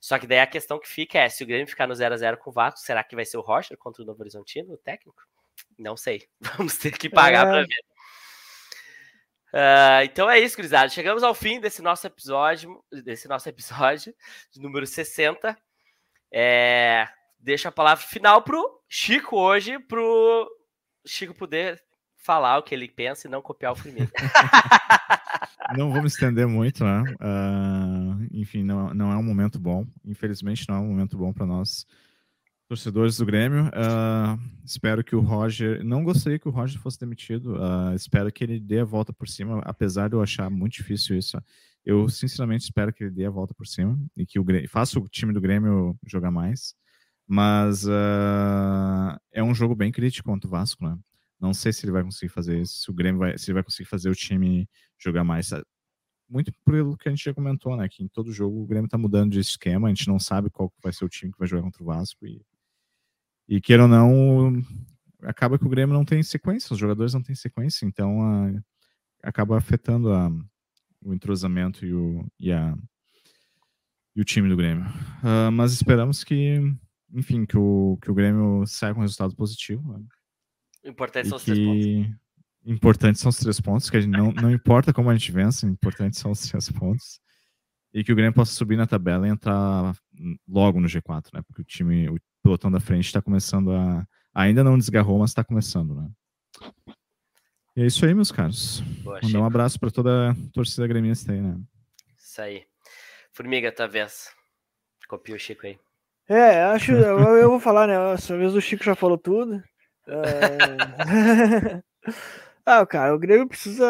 Só 0.00 0.18
que 0.18 0.26
daí 0.26 0.40
a 0.40 0.46
questão 0.46 0.78
que 0.78 0.88
fica 0.88 1.18
é, 1.18 1.28
se 1.28 1.42
o 1.42 1.46
Grêmio 1.46 1.66
ficar 1.66 1.86
no 1.86 1.94
0 1.94 2.14
a 2.14 2.16
0 2.18 2.38
com 2.38 2.50
o 2.50 2.52
Vasco, 2.52 2.80
será 2.80 3.02
que 3.04 3.14
vai 3.16 3.24
ser 3.24 3.36
o 3.38 3.42
Roger 3.42 3.76
contra 3.76 4.02
o 4.02 4.06
Novo 4.06 4.20
Horizontino, 4.20 4.74
o 4.74 4.78
técnico? 4.78 5.22
Não 5.78 5.96
sei. 5.96 6.28
Vamos 6.40 6.76
ter 6.78 6.96
que 6.96 7.08
pagar 7.08 7.46
É. 7.46 7.50
pra 7.50 7.60
ver. 7.62 7.88
Uh, 9.50 10.04
então 10.04 10.30
é 10.30 10.38
isso, 10.38 10.56
gurizada. 10.56 10.90
Chegamos 10.90 11.22
ao 11.22 11.34
fim 11.34 11.58
desse 11.58 11.80
nosso 11.80 12.06
episódio, 12.06 12.84
desse 12.92 13.26
nosso 13.28 13.48
episódio 13.48 14.14
de 14.52 14.60
número 14.60 14.86
60. 14.86 15.56
É, 16.30 17.08
deixo 17.38 17.66
a 17.68 17.72
palavra 17.72 18.04
final 18.04 18.42
pro 18.42 18.82
Chico 18.88 19.36
hoje, 19.38 19.78
pro 19.78 20.46
Chico 21.06 21.34
poder 21.34 21.82
falar 22.28 22.58
o 22.58 22.62
que 22.62 22.74
ele 22.74 22.86
pensa 22.86 23.26
e 23.26 23.30
não 23.30 23.40
copiar 23.40 23.72
o 23.72 23.74
Firmino. 23.74 24.10
não 25.78 25.90
vou 25.90 26.02
me 26.02 26.08
estender 26.08 26.46
muito, 26.46 26.84
né? 26.84 27.02
Uh, 27.14 28.28
enfim, 28.30 28.62
não, 28.62 28.92
não 28.92 29.10
é 29.10 29.16
um 29.16 29.22
momento 29.22 29.58
bom. 29.58 29.86
Infelizmente, 30.04 30.68
não 30.68 30.76
é 30.76 30.78
um 30.78 30.88
momento 30.88 31.16
bom 31.16 31.32
para 31.32 31.46
nós 31.46 31.86
torcedores 32.68 33.16
do 33.16 33.24
Grêmio. 33.24 33.68
Uh, 33.68 34.38
espero 34.62 35.02
que 35.02 35.16
o 35.16 35.20
Roger. 35.20 35.82
Não 35.82 36.04
gostaria 36.04 36.38
que 36.38 36.46
o 36.46 36.50
Roger 36.50 36.78
fosse 36.78 37.00
demitido. 37.00 37.54
Uh, 37.54 37.94
espero 37.94 38.30
que 38.30 38.44
ele 38.44 38.60
dê 38.60 38.80
a 38.80 38.84
volta 38.84 39.10
por 39.10 39.26
cima, 39.26 39.62
apesar 39.64 40.08
de 40.08 40.14
eu 40.14 40.20
achar 40.20 40.50
muito 40.50 40.74
difícil 40.74 41.16
isso. 41.16 41.42
Eu, 41.82 42.10
sinceramente, 42.10 42.64
espero 42.64 42.92
que 42.92 43.04
ele 43.04 43.10
dê 43.10 43.24
a 43.24 43.30
volta 43.30 43.54
por 43.54 43.66
cima 43.66 43.98
e 44.14 44.26
que 44.26 44.38
o 44.38 44.44
Grêmio, 44.44 44.68
faça 44.68 45.00
o 45.00 45.08
time 45.08 45.32
do 45.32 45.40
Grêmio 45.40 45.96
jogar 46.06 46.30
mais. 46.30 46.74
Mas 47.26 47.86
é 49.32 49.42
um 49.42 49.54
jogo 49.54 49.74
bem 49.74 49.90
crítico 49.90 50.28
contra 50.28 50.46
o 50.46 50.50
Vasco, 50.50 50.82
né? 50.84 50.98
Não 51.40 51.54
sei 51.54 51.72
se 51.72 51.84
ele 51.84 51.92
vai 51.92 52.02
conseguir 52.02 52.32
fazer 52.32 52.60
isso, 52.60 52.78
se 52.78 52.90
o 52.90 52.94
Grêmio 52.94 53.20
vai, 53.20 53.38
se 53.38 53.50
ele 53.50 53.54
vai 53.54 53.62
conseguir 53.62 53.88
fazer 53.88 54.10
o 54.10 54.14
time 54.14 54.68
jogar 54.98 55.24
mais. 55.24 55.50
Muito 56.28 56.52
pelo 56.64 56.96
que 56.96 57.08
a 57.08 57.12
gente 57.12 57.24
já 57.24 57.32
comentou, 57.32 57.76
né? 57.76 57.88
Que 57.88 58.02
em 58.02 58.08
todo 58.08 58.32
jogo 58.32 58.62
o 58.62 58.66
Grêmio 58.66 58.88
tá 58.88 58.98
mudando 58.98 59.32
de 59.32 59.40
esquema, 59.40 59.88
a 59.88 59.90
gente 59.90 60.08
não 60.08 60.18
sabe 60.18 60.50
qual 60.50 60.72
vai 60.82 60.92
ser 60.92 61.04
o 61.04 61.08
time 61.08 61.32
que 61.32 61.38
vai 61.38 61.48
jogar 61.48 61.62
contra 61.62 61.82
o 61.82 61.86
Vasco. 61.86 62.26
E 62.26 62.42
e 63.48 63.62
queira 63.62 63.84
ou 63.84 63.88
não, 63.88 64.62
acaba 65.22 65.58
que 65.58 65.64
o 65.64 65.70
Grêmio 65.70 65.94
não 65.94 66.04
tem 66.04 66.22
sequência, 66.22 66.74
os 66.74 66.78
jogadores 66.78 67.14
não 67.14 67.22
têm 67.22 67.34
sequência, 67.34 67.86
então 67.86 68.22
a, 68.22 68.52
acaba 69.22 69.56
afetando 69.56 70.12
a, 70.12 70.30
o 71.00 71.14
entrosamento 71.14 71.86
e 71.86 71.94
o, 71.94 72.26
e, 72.38 72.52
a, 72.52 72.76
e 74.14 74.20
o 74.20 74.24
time 74.24 74.50
do 74.50 74.56
Grêmio. 74.56 74.84
Uh, 74.84 75.50
mas 75.50 75.72
esperamos 75.72 76.22
que, 76.22 76.60
enfim, 77.10 77.46
que 77.46 77.56
o, 77.56 77.98
que 78.02 78.10
o 78.10 78.14
Grêmio 78.14 78.66
saia 78.66 78.92
com 78.92 79.00
um 79.00 79.04
resultado 79.04 79.34
positivo. 79.34 79.94
Né? 79.94 80.04
Importante 80.84 81.28
são 81.28 81.36
os 81.36 81.44
três 81.44 81.58
pontos. 81.58 82.18
Importantes 82.64 83.20
são 83.20 83.30
os 83.30 83.36
três 83.38 83.60
pontos, 83.60 83.90
que 83.90 83.96
a 83.96 84.00
gente 84.00 84.10
não, 84.10 84.32
não 84.32 84.50
importa 84.50 84.92
como 84.92 85.10
a 85.10 85.14
gente 85.14 85.32
vence, 85.32 85.66
importantes 85.66 86.18
são 86.18 86.30
os 86.30 86.40
três 86.40 86.70
pontos. 86.70 87.20
E 87.92 88.04
que 88.04 88.12
o 88.12 88.16
Grêmio 88.16 88.34
possa 88.34 88.52
subir 88.52 88.76
na 88.76 88.86
tabela 88.86 89.26
e 89.26 89.30
entrar 89.30 89.94
logo 90.46 90.78
no 90.80 90.86
G4, 90.86 91.28
né? 91.32 91.42
Porque 91.46 91.62
o 91.62 91.64
time, 91.64 92.08
o 92.08 92.18
pelotão 92.42 92.70
da 92.70 92.80
frente 92.80 93.06
está 93.06 93.22
começando 93.22 93.72
a. 93.72 94.06
Ainda 94.34 94.62
não 94.62 94.76
desgarrou, 94.76 95.18
mas 95.18 95.30
está 95.30 95.42
começando, 95.42 95.94
né? 95.94 96.10
E 97.74 97.82
é 97.82 97.86
isso 97.86 98.04
aí, 98.04 98.14
meus 98.14 98.30
caros. 98.30 98.80
Boa, 99.02 99.20
Mandar 99.22 99.40
um 99.40 99.44
abraço 99.44 99.80
para 99.80 99.90
toda 99.90 100.32
a 100.32 100.34
torcida 100.52 100.86
gremista 100.86 101.32
aí, 101.32 101.40
né? 101.40 101.58
Isso 102.16 102.42
aí. 102.42 102.64
Formiga, 103.32 103.72
tua 103.72 103.86
vez. 103.86 104.30
Copia 105.08 105.34
o 105.34 105.38
Chico 105.38 105.66
aí. 105.66 105.78
É, 106.28 106.62
acho. 106.64 106.92
eu, 106.92 107.18
eu 107.36 107.50
vou 107.50 107.60
falar, 107.60 107.86
né? 107.86 108.12
Essa 108.12 108.36
vez 108.36 108.54
o 108.54 108.60
Chico 108.60 108.84
já 108.84 108.94
falou 108.94 109.16
tudo. 109.16 109.62
É... 110.08 111.82
ah, 112.64 112.86
cara, 112.86 113.14
o 113.14 113.18
Grêmio 113.18 113.46
precisa. 113.46 113.84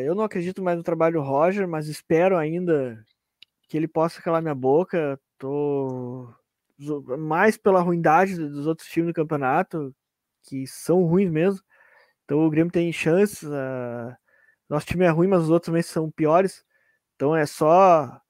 Eu 0.00 0.14
não 0.14 0.24
acredito 0.24 0.62
mais 0.62 0.76
no 0.76 0.82
trabalho 0.82 1.20
do 1.20 1.22
Roger, 1.26 1.68
mas 1.68 1.88
espero 1.88 2.36
ainda 2.36 3.04
que 3.68 3.76
ele 3.76 3.86
possa 3.86 4.22
calar 4.22 4.42
minha 4.42 4.54
boca. 4.54 5.20
Tô 5.38 6.28
mais 7.18 7.56
pela 7.56 7.82
ruindade 7.82 8.36
dos 8.36 8.66
outros 8.66 8.88
times 8.88 9.08
do 9.08 9.14
campeonato, 9.14 9.94
que 10.42 10.66
são 10.66 11.04
ruins 11.04 11.30
mesmo. 11.30 11.62
Então 12.24 12.44
o 12.46 12.50
Grêmio 12.50 12.72
tem 12.72 12.92
chances. 12.92 13.42
Uh... 13.42 14.16
Nosso 14.68 14.86
time 14.86 15.04
é 15.04 15.10
ruim, 15.10 15.28
mas 15.28 15.42
os 15.42 15.50
outros 15.50 15.66
também 15.66 15.82
são 15.82 16.10
piores. 16.10 16.64
Então 17.14 17.36
é 17.36 17.44
só 17.46 18.20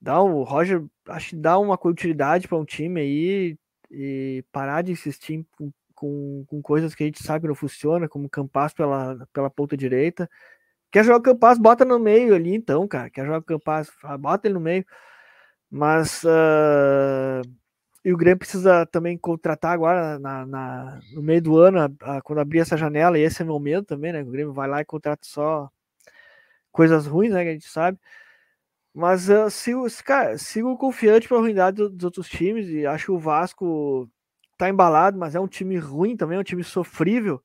dar 0.00 0.22
um, 0.22 0.34
o 0.34 0.42
Roger 0.42 0.84
acho 1.08 1.30
que 1.30 1.36
dá 1.36 1.58
uma 1.58 1.78
continuidade 1.78 2.46
para 2.46 2.58
um 2.58 2.64
time 2.64 3.00
aí 3.00 3.58
e 3.90 4.44
parar 4.52 4.82
de 4.82 4.92
insistir 4.92 5.46
com, 6.04 6.44
com, 6.46 6.62
coisas 6.62 6.94
que 6.94 7.02
a 7.02 7.06
gente 7.06 7.22
sabe 7.22 7.42
que 7.42 7.48
não 7.48 7.54
funciona, 7.54 8.08
como 8.08 8.28
Campas 8.28 8.74
pela, 8.74 9.26
pela 9.32 9.50
ponta 9.50 9.76
direita. 9.76 10.28
Quer 10.90 11.04
jogar 11.04 11.18
o 11.18 11.22
Campas, 11.22 11.58
bota 11.58 11.84
no 11.84 11.98
meio 11.98 12.34
ali 12.34 12.54
então, 12.54 12.86
cara. 12.86 13.10
Quer 13.10 13.24
jogar 13.24 13.38
o 13.38 13.42
Campas, 13.42 13.90
bota 14.20 14.46
ele 14.46 14.54
no 14.54 14.60
meio. 14.60 14.84
Mas 15.70 16.22
uh, 16.24 17.42
e 18.04 18.12
o 18.12 18.16
Grêmio 18.16 18.38
precisa 18.38 18.86
também 18.86 19.16
contratar 19.18 19.72
agora 19.72 20.18
na, 20.18 20.46
na 20.46 21.00
no 21.14 21.22
meio 21.22 21.42
do 21.42 21.58
ano, 21.58 21.80
a, 21.80 22.16
a, 22.16 22.22
quando 22.22 22.40
abrir 22.40 22.60
essa 22.60 22.76
janela, 22.76 23.18
e 23.18 23.22
esse 23.22 23.42
é 23.42 23.44
o 23.44 23.48
momento 23.48 23.86
também, 23.86 24.12
né? 24.12 24.22
O 24.22 24.26
Grêmio 24.30 24.52
vai 24.52 24.68
lá 24.68 24.80
e 24.80 24.84
contrata 24.84 25.22
só 25.26 25.70
coisas 26.72 27.06
ruins, 27.06 27.32
né? 27.32 27.42
Que 27.44 27.50
a 27.50 27.52
gente 27.52 27.68
sabe. 27.68 27.98
Mas 28.94 29.28
eu 29.28 29.50
sigo, 29.50 29.86
cara, 30.04 30.38
sigo 30.38 30.76
confiante 30.78 31.26
para 31.28 31.38
a 31.38 31.40
ruindade 31.40 31.88
dos 31.88 32.04
outros 32.04 32.28
times 32.28 32.68
e 32.68 32.86
acho 32.86 33.14
o 33.14 33.18
Vasco 33.18 34.08
tá 34.56 34.68
embalado, 34.68 35.18
mas 35.18 35.34
é 35.34 35.40
um 35.40 35.48
time 35.48 35.76
ruim 35.78 36.16
também, 36.16 36.36
é 36.36 36.40
um 36.40 36.44
time 36.44 36.64
sofrível. 36.64 37.42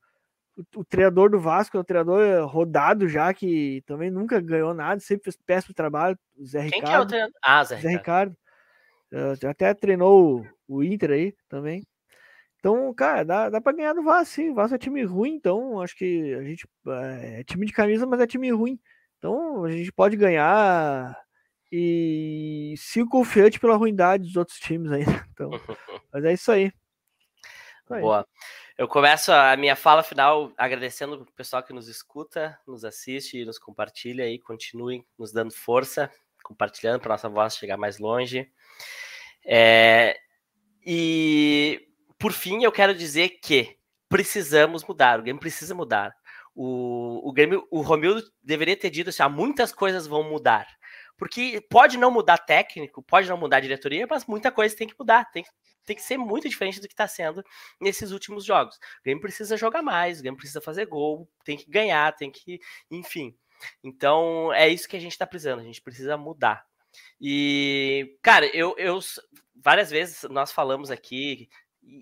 O, 0.56 0.80
o 0.80 0.84
treinador 0.84 1.30
do 1.30 1.40
Vasco 1.40 1.76
é 1.76 1.80
um 1.80 1.84
treinador 1.84 2.46
rodado 2.46 3.08
já, 3.08 3.32
que 3.32 3.82
também 3.86 4.10
nunca 4.10 4.40
ganhou 4.40 4.74
nada, 4.74 5.00
sempre 5.00 5.24
fez 5.24 5.36
péssimo 5.36 5.74
trabalho. 5.74 6.18
O 6.36 6.44
Zé 6.44 6.68
Quem 6.68 6.80
Ricardo. 6.80 6.86
que 6.86 6.94
é 6.94 7.00
o 7.00 7.06
treinador? 7.06 7.34
Ah, 7.42 7.64
Zé, 7.64 7.80
Zé 7.80 7.88
Ricardo. 7.88 8.36
Uh, 9.12 9.48
até 9.48 9.74
treinou 9.74 10.46
o 10.68 10.84
Inter 10.84 11.10
aí 11.10 11.34
também. 11.48 11.84
Então, 12.60 12.92
cara, 12.94 13.24
dá, 13.24 13.48
dá 13.48 13.60
pra 13.60 13.72
ganhar 13.72 13.94
do 13.94 14.02
Vasco, 14.02 14.34
sim. 14.34 14.50
O 14.50 14.54
Vasco 14.54 14.74
é 14.74 14.78
time 14.78 15.02
ruim, 15.02 15.34
então 15.34 15.80
acho 15.80 15.96
que 15.96 16.34
a 16.34 16.42
gente 16.44 16.68
é, 16.86 17.40
é 17.40 17.44
time 17.44 17.66
de 17.66 17.72
camisa, 17.72 18.06
mas 18.06 18.20
é 18.20 18.26
time 18.26 18.50
ruim. 18.50 18.78
Então 19.18 19.64
a 19.64 19.70
gente 19.70 19.90
pode 19.90 20.16
ganhar 20.16 21.16
e 21.72 22.74
sigo 22.76 23.08
confiante 23.08 23.58
pela 23.58 23.76
ruindade 23.76 24.24
dos 24.24 24.36
outros 24.36 24.58
times 24.58 24.90
aí. 24.92 25.04
Então, 25.32 25.50
mas 26.12 26.24
é 26.24 26.32
isso 26.34 26.52
aí. 26.52 26.70
Boa. 27.98 28.26
Eu 28.78 28.86
começo 28.86 29.32
a 29.32 29.56
minha 29.56 29.74
fala 29.74 30.02
final 30.02 30.52
agradecendo 30.56 31.14
o 31.14 31.32
pessoal 31.32 31.62
que 31.62 31.72
nos 31.72 31.88
escuta, 31.88 32.58
nos 32.66 32.84
assiste 32.84 33.38
e 33.38 33.44
nos 33.44 33.58
compartilha 33.58 34.24
aí. 34.24 34.38
Continuem 34.38 35.04
nos 35.18 35.32
dando 35.32 35.52
força, 35.52 36.10
compartilhando 36.44 37.00
para 37.00 37.10
nossa 37.10 37.28
voz 37.28 37.56
chegar 37.56 37.76
mais 37.76 37.98
longe. 37.98 38.50
É, 39.44 40.16
e 40.84 41.88
por 42.18 42.32
fim, 42.32 42.62
eu 42.62 42.72
quero 42.72 42.94
dizer 42.94 43.40
que 43.42 43.76
precisamos 44.08 44.84
mudar, 44.84 45.18
o 45.18 45.22
Grêmio 45.22 45.40
precisa 45.40 45.74
mudar. 45.74 46.14
O, 46.54 47.28
o 47.28 47.32
Grêmio, 47.32 47.66
o 47.70 47.80
Romildo 47.80 48.22
deveria 48.42 48.76
ter 48.76 48.90
dito 48.90 49.10
assim: 49.10 49.22
ah, 49.22 49.28
muitas 49.28 49.72
coisas 49.72 50.06
vão 50.06 50.22
mudar. 50.22 50.66
Porque 51.20 51.60
pode 51.68 51.98
não 51.98 52.10
mudar 52.10 52.38
técnico, 52.38 53.02
pode 53.02 53.28
não 53.28 53.36
mudar 53.36 53.60
diretoria, 53.60 54.06
mas 54.08 54.24
muita 54.24 54.50
coisa 54.50 54.74
tem 54.74 54.88
que 54.88 54.98
mudar, 54.98 55.30
tem, 55.30 55.44
tem 55.84 55.94
que 55.94 56.00
ser 56.00 56.16
muito 56.16 56.48
diferente 56.48 56.80
do 56.80 56.88
que 56.88 56.94
está 56.94 57.06
sendo 57.06 57.44
nesses 57.78 58.10
últimos 58.10 58.42
jogos. 58.42 58.76
O 58.76 59.02
Grêmio 59.04 59.20
precisa 59.20 59.54
jogar 59.54 59.82
mais, 59.82 60.18
o 60.18 60.22
Grêmio 60.22 60.38
precisa 60.38 60.62
fazer 60.62 60.86
gol, 60.86 61.28
tem 61.44 61.58
que 61.58 61.70
ganhar, 61.70 62.10
tem 62.16 62.30
que. 62.30 62.58
Enfim. 62.90 63.36
Então 63.84 64.50
é 64.54 64.66
isso 64.66 64.88
que 64.88 64.96
a 64.96 65.00
gente 65.00 65.12
está 65.12 65.26
precisando, 65.26 65.60
a 65.60 65.64
gente 65.64 65.82
precisa 65.82 66.16
mudar. 66.16 66.64
E, 67.20 68.16
cara, 68.22 68.46
eu, 68.56 68.74
eu 68.78 68.98
várias 69.54 69.90
vezes 69.90 70.22
nós 70.30 70.50
falamos 70.50 70.90
aqui 70.90 71.50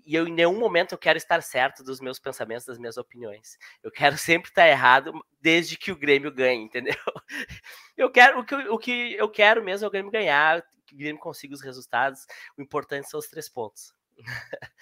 e 0.05 0.14
eu 0.14 0.26
em 0.26 0.32
nenhum 0.32 0.59
momento 0.59 0.93
eu 0.93 0.99
quero 0.99 1.16
estar 1.16 1.43
certo 1.43 1.82
dos 1.82 2.01
meus 2.01 2.18
pensamentos, 2.18 2.66
das 2.66 2.78
minhas 2.78 2.97
opiniões. 2.97 3.59
Eu 3.82 3.91
quero 3.91 4.16
sempre 4.18 4.51
estar 4.51 4.68
errado, 4.68 5.12
desde 5.41 5.76
que 5.76 5.91
o 5.91 5.97
Grêmio 5.97 6.32
ganhe, 6.32 6.62
entendeu? 6.62 6.95
Eu 7.97 8.11
quero 8.12 8.39
o 8.39 8.45
que, 8.45 8.55
o 8.55 8.78
que 8.78 9.14
eu 9.14 9.28
quero 9.28 9.61
mesmo 9.61 9.84
é 9.84 9.89
o 9.89 9.91
Grêmio 9.91 10.09
ganhar, 10.09 10.62
que 10.86 10.95
o 10.95 10.97
Grêmio 10.97 11.20
consiga 11.20 11.53
os 11.53 11.61
resultados. 11.61 12.24
O 12.57 12.62
importante 12.62 13.09
são 13.09 13.18
os 13.18 13.26
três 13.26 13.49
pontos. 13.49 13.93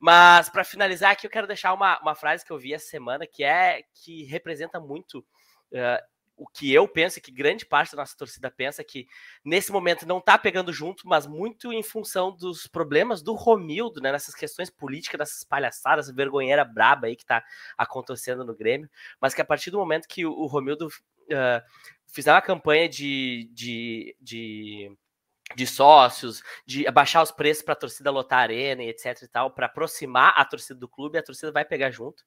Mas 0.00 0.50
para 0.50 0.64
finalizar 0.64 1.12
aqui, 1.12 1.28
eu 1.28 1.30
quero 1.30 1.46
deixar 1.46 1.72
uma, 1.72 2.00
uma 2.00 2.16
frase 2.16 2.44
que 2.44 2.50
eu 2.50 2.58
vi 2.58 2.74
essa 2.74 2.88
semana 2.88 3.24
que 3.24 3.44
é 3.44 3.84
que 3.94 4.24
representa 4.24 4.80
muito 4.80 5.20
uh, 5.20 6.04
o 6.36 6.46
que 6.46 6.72
eu 6.72 6.86
penso 6.86 7.18
e 7.18 7.22
que 7.22 7.30
grande 7.32 7.64
parte 7.64 7.92
da 7.92 8.02
nossa 8.02 8.16
torcida 8.16 8.50
pensa 8.50 8.84
que 8.84 9.08
nesse 9.44 9.72
momento 9.72 10.06
não 10.06 10.18
está 10.18 10.36
pegando 10.36 10.72
junto, 10.72 11.08
mas 11.08 11.26
muito 11.26 11.72
em 11.72 11.82
função 11.82 12.30
dos 12.34 12.66
problemas 12.66 13.22
do 13.22 13.34
Romildo, 13.34 14.00
né, 14.00 14.12
nessas 14.12 14.34
questões 14.34 14.68
políticas, 14.68 15.18
dessas 15.18 15.44
palhaçadas, 15.44 16.10
vergonheira 16.10 16.64
braba 16.64 17.06
aí 17.06 17.16
que 17.16 17.22
está 17.22 17.42
acontecendo 17.76 18.44
no 18.44 18.54
Grêmio, 18.54 18.90
mas 19.20 19.32
que 19.32 19.40
a 19.40 19.44
partir 19.44 19.70
do 19.70 19.78
momento 19.78 20.06
que 20.06 20.26
o, 20.26 20.32
o 20.32 20.46
Romildo 20.46 20.88
uh, 20.88 21.62
fizer 22.06 22.32
uma 22.32 22.42
campanha 22.42 22.88
de, 22.88 23.50
de, 23.52 24.16
de 24.20 24.96
de 25.54 25.66
sócios, 25.66 26.42
de 26.66 26.86
abaixar 26.88 27.22
os 27.22 27.30
preços 27.30 27.62
para 27.62 27.74
a 27.74 27.76
torcida 27.76 28.10
lotar 28.10 28.40
a 28.40 28.42
arena 28.42 28.82
e 28.82 28.88
etc 28.88 29.22
e 29.22 29.28
tal, 29.28 29.52
para 29.52 29.66
aproximar 29.66 30.34
a 30.36 30.44
torcida 30.44 30.78
do 30.78 30.88
clube, 30.88 31.18
a 31.18 31.22
torcida 31.22 31.52
vai 31.52 31.64
pegar 31.64 31.90
junto. 31.90 32.24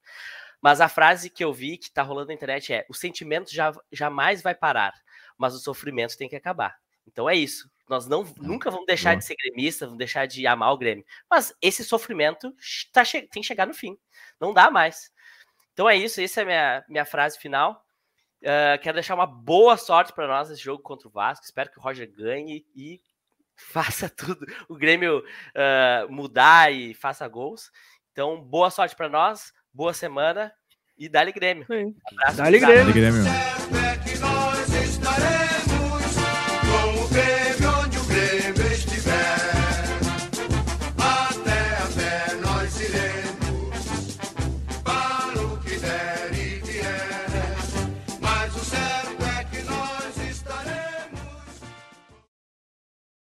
Mas 0.60 0.80
a 0.80 0.88
frase 0.88 1.30
que 1.30 1.44
eu 1.44 1.52
vi 1.52 1.78
que 1.78 1.90
tá 1.90 2.02
rolando 2.02 2.28
na 2.28 2.34
internet 2.34 2.72
é: 2.72 2.86
o 2.88 2.94
sentimento 2.94 3.52
já, 3.52 3.72
jamais 3.90 4.42
vai 4.42 4.54
parar, 4.54 4.92
mas 5.36 5.54
o 5.54 5.58
sofrimento 5.58 6.16
tem 6.16 6.28
que 6.28 6.36
acabar. 6.36 6.76
Então 7.06 7.28
é 7.28 7.34
isso. 7.34 7.70
Nós 7.88 8.06
não, 8.06 8.22
nunca 8.38 8.70
vamos 8.70 8.86
deixar 8.86 9.16
de 9.16 9.24
ser 9.24 9.34
gremista, 9.34 9.84
vamos 9.84 9.98
deixar 9.98 10.26
de 10.26 10.46
amar 10.46 10.72
o 10.72 10.78
Grêmio. 10.78 11.04
Mas 11.28 11.52
esse 11.60 11.84
sofrimento 11.84 12.54
tá, 12.92 13.02
tem 13.04 13.26
que 13.28 13.42
chegar 13.42 13.66
no 13.66 13.74
fim. 13.74 13.98
Não 14.38 14.54
dá 14.54 14.70
mais. 14.70 15.10
Então 15.72 15.88
é 15.88 15.96
isso, 15.96 16.20
essa 16.20 16.40
é 16.40 16.42
a 16.42 16.46
minha, 16.46 16.84
minha 16.88 17.04
frase 17.04 17.38
final. 17.38 17.84
Uh, 18.42 18.80
quero 18.80 18.94
deixar 18.94 19.14
uma 19.14 19.26
boa 19.26 19.76
sorte 19.76 20.12
para 20.12 20.28
nós 20.28 20.48
nesse 20.48 20.62
jogo 20.62 20.82
contra 20.82 21.08
o 21.08 21.10
Vasco. 21.10 21.44
Espero 21.44 21.70
que 21.70 21.78
o 21.78 21.82
Roger 21.82 22.10
ganhe 22.10 22.64
e 22.76 23.00
faça 23.56 24.08
tudo. 24.08 24.46
O 24.68 24.76
Grêmio 24.76 25.18
uh, 25.18 26.12
mudar 26.12 26.72
e 26.72 26.94
faça 26.94 27.26
gols. 27.26 27.72
Então, 28.12 28.40
boa 28.40 28.70
sorte 28.70 28.94
para 28.94 29.08
nós 29.08 29.52
boa 29.72 29.92
semana 29.92 30.52
e 30.98 31.08
dale 31.08 31.32
Grêmio. 31.32 31.66
Abraço. 32.12 32.36
Dale 32.36 32.58
Grêmio. 32.58 32.76
Dale 32.76 32.92
Grêmio. 32.92 33.59